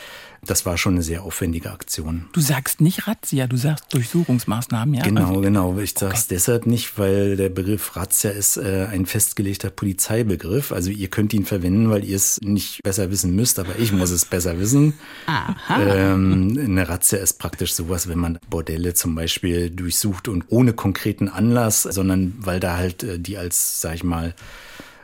Das 0.45 0.65
war 0.65 0.77
schon 0.77 0.93
eine 0.93 1.03
sehr 1.03 1.23
aufwendige 1.23 1.71
Aktion. 1.71 2.25
Du 2.33 2.41
sagst 2.41 2.81
nicht 2.81 3.07
Razzia, 3.07 3.47
du 3.47 3.57
sagst 3.57 3.93
Durchsuchungsmaßnahmen, 3.93 4.95
ja? 4.95 5.03
Genau, 5.03 5.41
genau. 5.41 5.77
Ich 5.79 5.97
sage 5.97 6.13
es 6.13 6.25
okay. 6.25 6.35
deshalb 6.35 6.65
nicht, 6.65 6.97
weil 6.97 7.35
der 7.35 7.49
Begriff 7.49 7.95
Razzia 7.95 8.31
ist 8.31 8.57
äh, 8.57 8.87
ein 8.91 9.05
festgelegter 9.05 9.69
Polizeibegriff. 9.69 10.71
Also 10.71 10.89
ihr 10.89 11.09
könnt 11.09 11.33
ihn 11.33 11.45
verwenden, 11.45 11.89
weil 11.89 12.03
ihr 12.03 12.15
es 12.15 12.39
nicht 12.41 12.83
besser 12.83 13.11
wissen 13.11 13.35
müsst, 13.35 13.59
aber 13.59 13.77
ich 13.79 13.91
muss 13.91 14.11
es 14.11 14.25
besser 14.25 14.59
wissen. 14.59 14.93
Aha. 15.25 15.81
Ähm, 15.81 16.57
eine 16.59 16.87
Razzia 16.87 17.19
ist 17.19 17.39
praktisch 17.39 17.73
sowas, 17.73 18.07
wenn 18.07 18.19
man 18.19 18.39
Bordelle 18.49 18.93
zum 18.93 19.15
Beispiel 19.15 19.69
durchsucht 19.69 20.27
und 20.27 20.45
ohne 20.49 20.73
konkreten 20.73 21.29
Anlass, 21.29 21.83
sondern 21.83 22.33
weil 22.39 22.59
da 22.59 22.77
halt 22.77 23.03
äh, 23.03 23.19
die 23.19 23.37
als, 23.37 23.81
sag 23.81 23.95
ich 23.95 24.03
mal, 24.03 24.33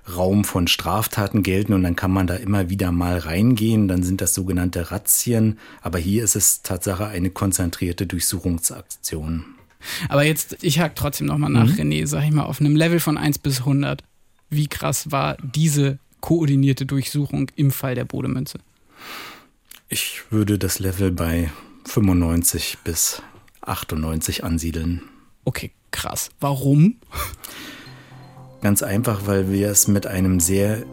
Raum 0.07 0.43
von 0.43 0.67
Straftaten 0.67 1.43
gelten 1.43 1.73
und 1.73 1.83
dann 1.83 1.95
kann 1.95 2.11
man 2.11 2.27
da 2.27 2.35
immer 2.35 2.69
wieder 2.69 2.91
mal 2.91 3.17
reingehen. 3.17 3.87
Dann 3.87 4.03
sind 4.03 4.21
das 4.21 4.33
sogenannte 4.33 4.91
Razzien. 4.91 5.57
Aber 5.81 5.97
hier 5.97 6.23
ist 6.23 6.35
es 6.35 6.61
Tatsache 6.61 7.07
eine 7.07 7.29
konzentrierte 7.29 8.05
Durchsuchungsaktion. 8.05 9.45
Aber 10.09 10.23
jetzt, 10.23 10.57
ich 10.61 10.79
hake 10.79 10.95
trotzdem 10.95 11.27
nochmal 11.27 11.49
nach, 11.49 11.67
mhm. 11.67 11.73
René, 11.73 12.07
sag 12.07 12.23
ich 12.23 12.31
mal, 12.31 12.43
auf 12.43 12.59
einem 12.59 12.75
Level 12.75 12.99
von 12.99 13.17
1 13.17 13.39
bis 13.39 13.59
100. 13.59 14.03
Wie 14.49 14.67
krass 14.67 15.11
war 15.11 15.37
diese 15.41 15.99
koordinierte 16.21 16.85
Durchsuchung 16.85 17.49
im 17.55 17.71
Fall 17.71 17.95
der 17.95 18.05
Bodemünze? 18.05 18.59
Ich 19.89 20.21
würde 20.29 20.57
das 20.57 20.79
Level 20.79 21.11
bei 21.11 21.51
95 21.85 22.79
bis 22.83 23.21
98 23.61 24.43
ansiedeln. 24.43 25.01
Okay, 25.45 25.71
krass. 25.91 26.29
Warum? 26.39 26.95
Ganz 28.63 28.81
einfach, 28.81 29.23
weil 29.25 29.51
wir 29.51 29.69
es 29.69 29.89
mit 29.89 30.07
einem 30.07 30.39
sehr 30.39 30.83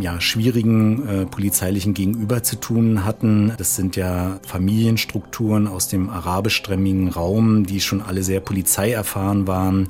ja, 0.00 0.20
schwierigen 0.20 1.06
äh, 1.06 1.24
polizeilichen 1.24 1.94
Gegenüber 1.94 2.42
zu 2.42 2.56
tun 2.56 3.04
hatten. 3.04 3.52
Das 3.58 3.76
sind 3.76 3.94
ja 3.94 4.40
Familienstrukturen 4.44 5.68
aus 5.68 5.86
dem 5.86 6.10
arabischstämmigen 6.10 7.06
Raum, 7.06 7.64
die 7.64 7.80
schon 7.80 8.02
alle 8.02 8.24
sehr 8.24 8.40
polizeierfahren 8.40 9.46
waren 9.46 9.88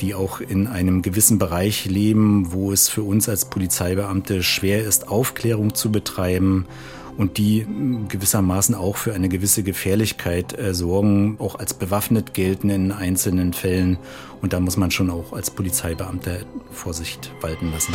die 0.00 0.14
auch 0.14 0.40
in 0.40 0.66
einem 0.66 1.02
gewissen 1.02 1.38
Bereich 1.38 1.84
leben, 1.84 2.52
wo 2.52 2.72
es 2.72 2.88
für 2.88 3.02
uns 3.02 3.28
als 3.28 3.44
Polizeibeamte 3.44 4.42
schwer 4.42 4.82
ist, 4.82 5.08
Aufklärung 5.08 5.74
zu 5.74 5.92
betreiben 5.92 6.64
und 7.16 7.38
die 7.38 7.66
gewissermaßen 8.08 8.74
auch 8.74 8.96
für 8.96 9.14
eine 9.14 9.28
gewisse 9.28 9.62
Gefährlichkeit 9.62 10.58
äh, 10.58 10.74
sorgen, 10.74 11.36
auch 11.38 11.56
als 11.56 11.74
bewaffnet 11.74 12.34
gelten 12.34 12.70
in 12.70 12.92
einzelnen 12.92 13.52
Fällen. 13.52 13.98
Und 14.40 14.52
da 14.52 14.60
muss 14.60 14.76
man 14.76 14.90
schon 14.90 15.10
auch 15.10 15.32
als 15.32 15.50
Polizeibeamter 15.50 16.40
Vorsicht 16.70 17.32
walten 17.40 17.70
lassen. 17.72 17.94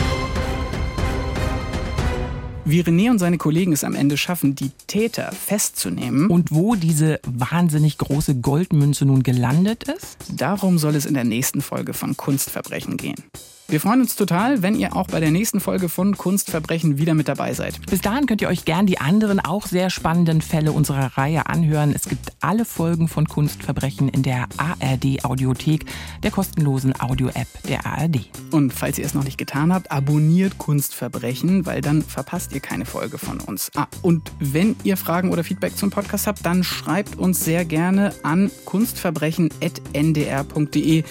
Wie 2.67 2.81
René 2.81 3.11
und 3.11 3.19
seine 3.19 3.37
Kollegen 3.37 3.73
es 3.73 3.83
am 3.83 3.93
Ende 3.93 4.17
schaffen, 4.17 4.55
die 4.55 4.71
Täter 4.87 5.31
festzunehmen. 5.31 6.31
Und 6.31 6.51
wo 6.51 6.73
diese 6.73 7.19
wahnsinnig 7.23 7.99
große 7.99 8.37
Goldmünze 8.37 9.05
nun 9.05 9.21
gelandet 9.21 9.83
ist? 9.83 10.17
Darum 10.35 10.79
soll 10.79 10.95
es 10.95 11.05
in 11.05 11.13
der 11.13 11.25
nächsten 11.25 11.61
Folge 11.61 11.93
von 11.93 12.17
Kunstverbrechen 12.17 12.97
gehen. 12.97 13.23
Wir 13.67 13.81
freuen 13.81 14.01
uns 14.01 14.15
total, 14.15 14.61
wenn 14.61 14.75
ihr 14.75 14.95
auch 14.95 15.07
bei 15.07 15.19
der 15.19 15.31
nächsten 15.31 15.59
Folge 15.59 15.89
von 15.89 16.15
Kunstverbrechen 16.15 16.99
wieder 16.99 17.15
mit 17.15 17.27
dabei 17.27 17.55
seid. 17.55 17.83
Bis 17.89 17.99
dahin 17.99 18.27
könnt 18.27 18.43
ihr 18.43 18.47
euch 18.47 18.63
gern 18.63 18.85
die 18.85 18.99
anderen 18.99 19.39
auch 19.39 19.65
sehr 19.65 19.89
spannenden 19.89 20.41
Fälle 20.41 20.71
unserer 20.71 21.17
Reihe 21.17 21.47
anhören. 21.47 21.91
Es 21.91 22.07
gibt 22.07 22.33
alle 22.41 22.63
Folgen 22.63 23.07
von 23.07 23.27
Kunstverbrechen 23.27 24.07
in 24.07 24.21
der 24.21 24.47
ARD 24.57 25.25
Audiothek, 25.25 25.85
der 26.21 26.29
kostenlosen 26.29 26.93
Audio-App 26.99 27.47
der 27.67 27.87
ARD. 27.87 28.29
Und 28.51 28.71
falls 28.71 28.99
ihr 28.99 29.05
es 29.05 29.15
noch 29.15 29.23
nicht 29.23 29.39
getan 29.39 29.73
habt, 29.73 29.91
abonniert 29.91 30.59
Kunstverbrechen, 30.59 31.65
weil 31.65 31.81
dann 31.81 32.03
verpasst 32.03 32.53
ihr 32.53 32.59
keine 32.59 32.85
Folge 32.85 33.17
von 33.17 33.39
uns. 33.39 33.71
Ah, 33.73 33.87
und 34.03 34.31
wenn 34.39 34.75
ihr 34.83 34.95
Fragen 34.95 35.31
oder 35.31 35.43
Feedback 35.43 35.75
zum 35.75 35.89
Podcast 35.89 36.27
habt, 36.27 36.45
dann 36.45 36.63
schreibt 36.63 37.17
uns 37.17 37.43
sehr 37.43 37.65
gerne 37.65 38.13
an 38.21 38.51
kunstverbrechen.ndr.de 38.65 41.03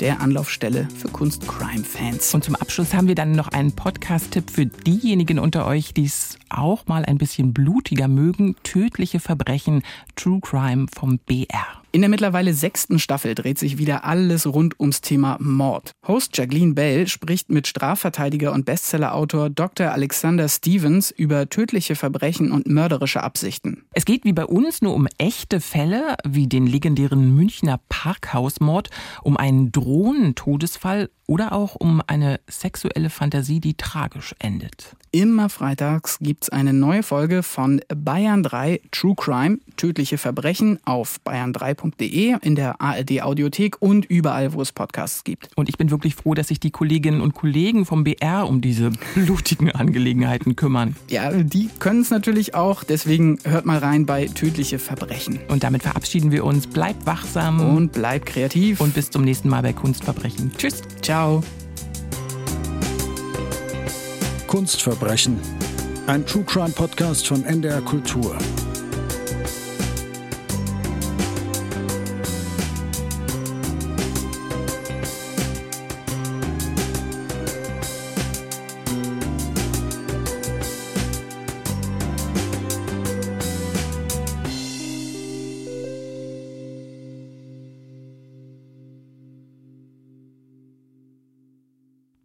der 0.00 0.20
Anlaufstelle 0.20 0.88
für 0.96 1.08
Kunst-Crime-Fans. 1.08 2.34
Und 2.34 2.44
zum 2.44 2.54
Abschluss 2.54 2.94
haben 2.94 3.08
wir 3.08 3.14
dann 3.14 3.32
noch 3.32 3.48
einen 3.48 3.72
Podcast-Tipp 3.72 4.50
für 4.50 4.66
diejenigen 4.66 5.38
unter 5.38 5.66
euch, 5.66 5.94
die 5.94 6.04
es 6.04 6.38
auch 6.48 6.86
mal 6.86 7.04
ein 7.04 7.18
bisschen 7.18 7.52
blutiger 7.52 8.08
mögen. 8.08 8.56
Tödliche 8.62 9.20
Verbrechen, 9.20 9.82
True 10.16 10.40
Crime 10.40 10.86
vom 10.94 11.18
BR. 11.18 11.82
In 11.90 12.02
der 12.02 12.10
mittlerweile 12.10 12.52
sechsten 12.52 12.98
Staffel 12.98 13.34
dreht 13.34 13.58
sich 13.58 13.78
wieder 13.78 14.04
alles 14.04 14.46
rund 14.46 14.78
ums 14.78 15.00
Thema 15.00 15.38
Mord. 15.40 15.92
Host 16.06 16.36
Jacqueline 16.36 16.74
Bell 16.74 17.08
spricht 17.08 17.48
mit 17.48 17.66
Strafverteidiger 17.66 18.52
und 18.52 18.66
Bestsellerautor 18.66 19.48
Dr. 19.48 19.92
Alexander 19.92 20.50
Stevens 20.50 21.10
über 21.10 21.48
tödliche 21.48 21.96
Verbrechen 21.96 22.52
und 22.52 22.66
mörderische 22.66 23.22
Absichten. 23.22 23.86
Es 23.94 24.04
geht 24.04 24.24
wie 24.24 24.34
bei 24.34 24.44
uns 24.44 24.82
nur 24.82 24.94
um 24.94 25.08
echte 25.16 25.62
Fälle, 25.62 26.16
wie 26.26 26.46
den 26.46 26.66
legendären 26.66 27.34
Münchner 27.34 27.80
Parkhausmord, 27.88 28.90
um 29.22 29.38
einen 29.38 29.72
Drohnentodesfall 29.72 31.08
oder 31.26 31.52
auch 31.52 31.74
um 31.74 32.02
eine 32.06 32.40
sexuelle 32.48 33.10
Fantasie, 33.10 33.60
die 33.60 33.76
tragisch 33.76 34.34
endet. 34.38 34.96
Immer 35.10 35.48
freitags 35.48 36.18
gibt's 36.20 36.48
eine 36.48 36.72
neue 36.72 37.02
Folge 37.02 37.42
von 37.42 37.80
Bayern 37.94 38.42
3 38.42 38.80
True 38.90 39.14
Crime, 39.14 39.58
tödliche 39.76 40.18
Verbrechen 40.18 40.78
auf 40.84 41.20
bayern3.de, 41.78 42.36
in 42.42 42.54
der 42.54 42.80
ARD 42.80 43.22
Audiothek 43.22 43.76
und 43.80 44.04
überall, 44.06 44.52
wo 44.52 44.62
es 44.62 44.72
Podcasts 44.72 45.24
gibt. 45.24 45.50
Und 45.56 45.68
ich 45.68 45.78
bin 45.78 45.90
wirklich 45.90 46.14
froh, 46.14 46.34
dass 46.34 46.48
sich 46.48 46.60
die 46.60 46.70
Kolleginnen 46.70 47.20
und 47.20 47.34
Kollegen 47.34 47.86
vom 47.86 48.04
BR 48.04 48.48
um 48.48 48.60
diese 48.60 48.90
blutigen 49.14 49.70
Angelegenheiten 49.70 50.56
kümmern. 50.56 50.96
Ja, 51.08 51.30
die 51.32 51.70
können 51.78 52.00
es 52.00 52.10
natürlich 52.10 52.54
auch, 52.54 52.84
deswegen 52.84 53.38
hört 53.44 53.66
mal 53.66 53.78
rein 53.78 54.06
bei 54.06 54.26
tödliche 54.26 54.78
Verbrechen. 54.78 55.38
Und 55.48 55.64
damit 55.64 55.82
verabschieden 55.82 56.32
wir 56.32 56.44
uns. 56.44 56.66
Bleibt 56.66 57.06
wachsam 57.06 57.60
und 57.76 57.92
bleibt 57.92 58.26
kreativ 58.26 58.80
und 58.80 58.94
bis 58.94 59.10
zum 59.10 59.24
nächsten 59.24 59.48
Mal 59.48 59.62
bei 59.62 59.72
Kunstverbrechen. 59.72 60.52
Tschüss. 60.56 60.82
Ciao. 61.02 61.42
Kunstverbrechen. 64.46 65.38
Ein 66.06 66.24
True 66.24 66.44
Crime 66.44 66.70
Podcast 66.70 67.26
von 67.26 67.44
NDR 67.44 67.82
Kultur. 67.82 68.36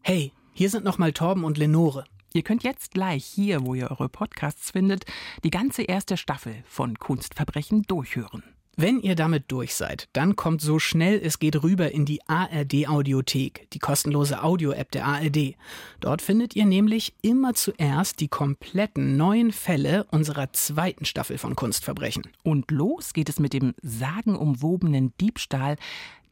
Hey, 0.06 0.34
hier 0.52 0.70
sind 0.70 0.84
nochmal 0.84 1.14
Torben 1.14 1.46
und 1.46 1.58
Lenore. 1.58 2.04
Ihr 2.34 2.42
könnt 2.42 2.64
jetzt 2.64 2.94
gleich 2.94 3.24
hier, 3.24 3.66
wo 3.66 3.74
ihr 3.74 3.90
eure 3.90 4.10
Podcasts 4.10 4.72
findet, 4.72 5.06
die 5.46 5.50
ganze 5.50 5.84
erste 5.84 6.18
Staffel 6.18 6.62
von 6.66 7.00
Kunstverbrechen 7.00 7.84
durchhören. 7.84 8.44
Wenn 8.76 9.00
ihr 9.00 9.16
damit 9.16 9.46
durch 9.48 9.76
seid, 9.76 10.10
dann 10.12 10.36
kommt 10.36 10.60
so 10.60 10.78
schnell 10.78 11.22
es 11.24 11.40
geht 11.40 11.64
rüber 11.64 11.94
in 11.94 12.04
die 12.04 12.20
ARD 12.28 12.90
Audiothek, 12.90 13.70
die 13.72 13.80
kostenlose 13.80 14.44
Audio-App 14.44 14.92
der 14.92 15.06
ARD. 15.06 15.56
Dort 16.02 16.22
findet 16.22 16.54
ihr 16.58 16.66
nämlich 16.66 17.14
immer 17.22 17.54
zuerst 17.54 18.20
die 18.20 18.28
kompletten 18.28 19.16
neuen 19.16 19.54
Fälle 19.54 20.04
unserer 20.12 20.52
zweiten 20.52 21.06
Staffel 21.06 21.38
von 21.38 21.56
Kunstverbrechen. 21.56 22.24
Und 22.44 22.72
los 22.72 23.14
geht 23.14 23.30
es 23.30 23.40
mit 23.40 23.54
dem 23.54 23.74
sagenumwobenen 23.82 25.14
Diebstahl 25.22 25.78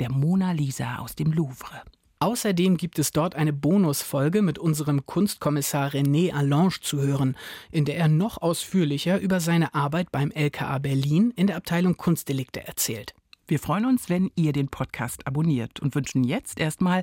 der 0.02 0.12
Mona 0.12 0.52
Lisa 0.52 0.98
aus 0.98 1.16
dem 1.16 1.32
Louvre. 1.32 1.84
Außerdem 2.22 2.78
gibt 2.78 3.00
es 3.00 3.12
dort 3.12 3.34
eine 3.34 3.52
Bonusfolge 3.52 4.44
mit 4.44 4.60
unserem 4.60 5.08
Kunstkommissar 5.08 5.90
René 5.90 6.32
Allange 6.32 6.80
zu 6.80 7.02
hören, 7.02 7.36
in 7.72 7.84
der 7.84 7.98
er 7.98 8.10
noch 8.10 8.40
ausführlicher 8.40 9.20
über 9.20 9.40
seine 9.40 9.74
Arbeit 9.74 10.12
beim 10.12 10.30
LKA 10.30 10.78
Berlin 10.78 11.34
in 11.36 11.48
der 11.48 11.56
Abteilung 11.56 11.98
Kunstdelikte 11.98 12.64
erzählt. 12.68 13.16
Wir 13.48 13.58
freuen 13.58 13.88
uns, 13.88 14.08
wenn 14.08 14.30
ihr 14.36 14.54
den 14.54 14.68
Podcast 14.68 15.26
abonniert 15.26 15.80
und 15.80 15.96
wünschen 15.96 16.24
jetzt 16.24 16.60
erstmal 16.60 17.02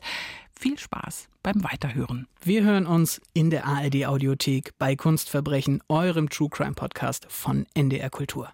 viel 0.53 0.79
Spaß 0.79 1.29
beim 1.43 1.65
Weiterhören. 1.65 2.29
Wir 2.41 2.63
hören 2.63 2.87
uns 2.87 3.21
in 3.35 3.51
der 3.51 3.67
ARD 3.67 4.07
Audiothek 4.07 4.79
bei 4.79 4.95
Kunstverbrechen, 4.95 5.83
eurem 5.89 6.31
True 6.31 6.49
Crime 6.49 6.75
Podcast 6.75 7.27
von 7.29 7.67
NDR 7.75 8.11
Kultur. 8.11 8.53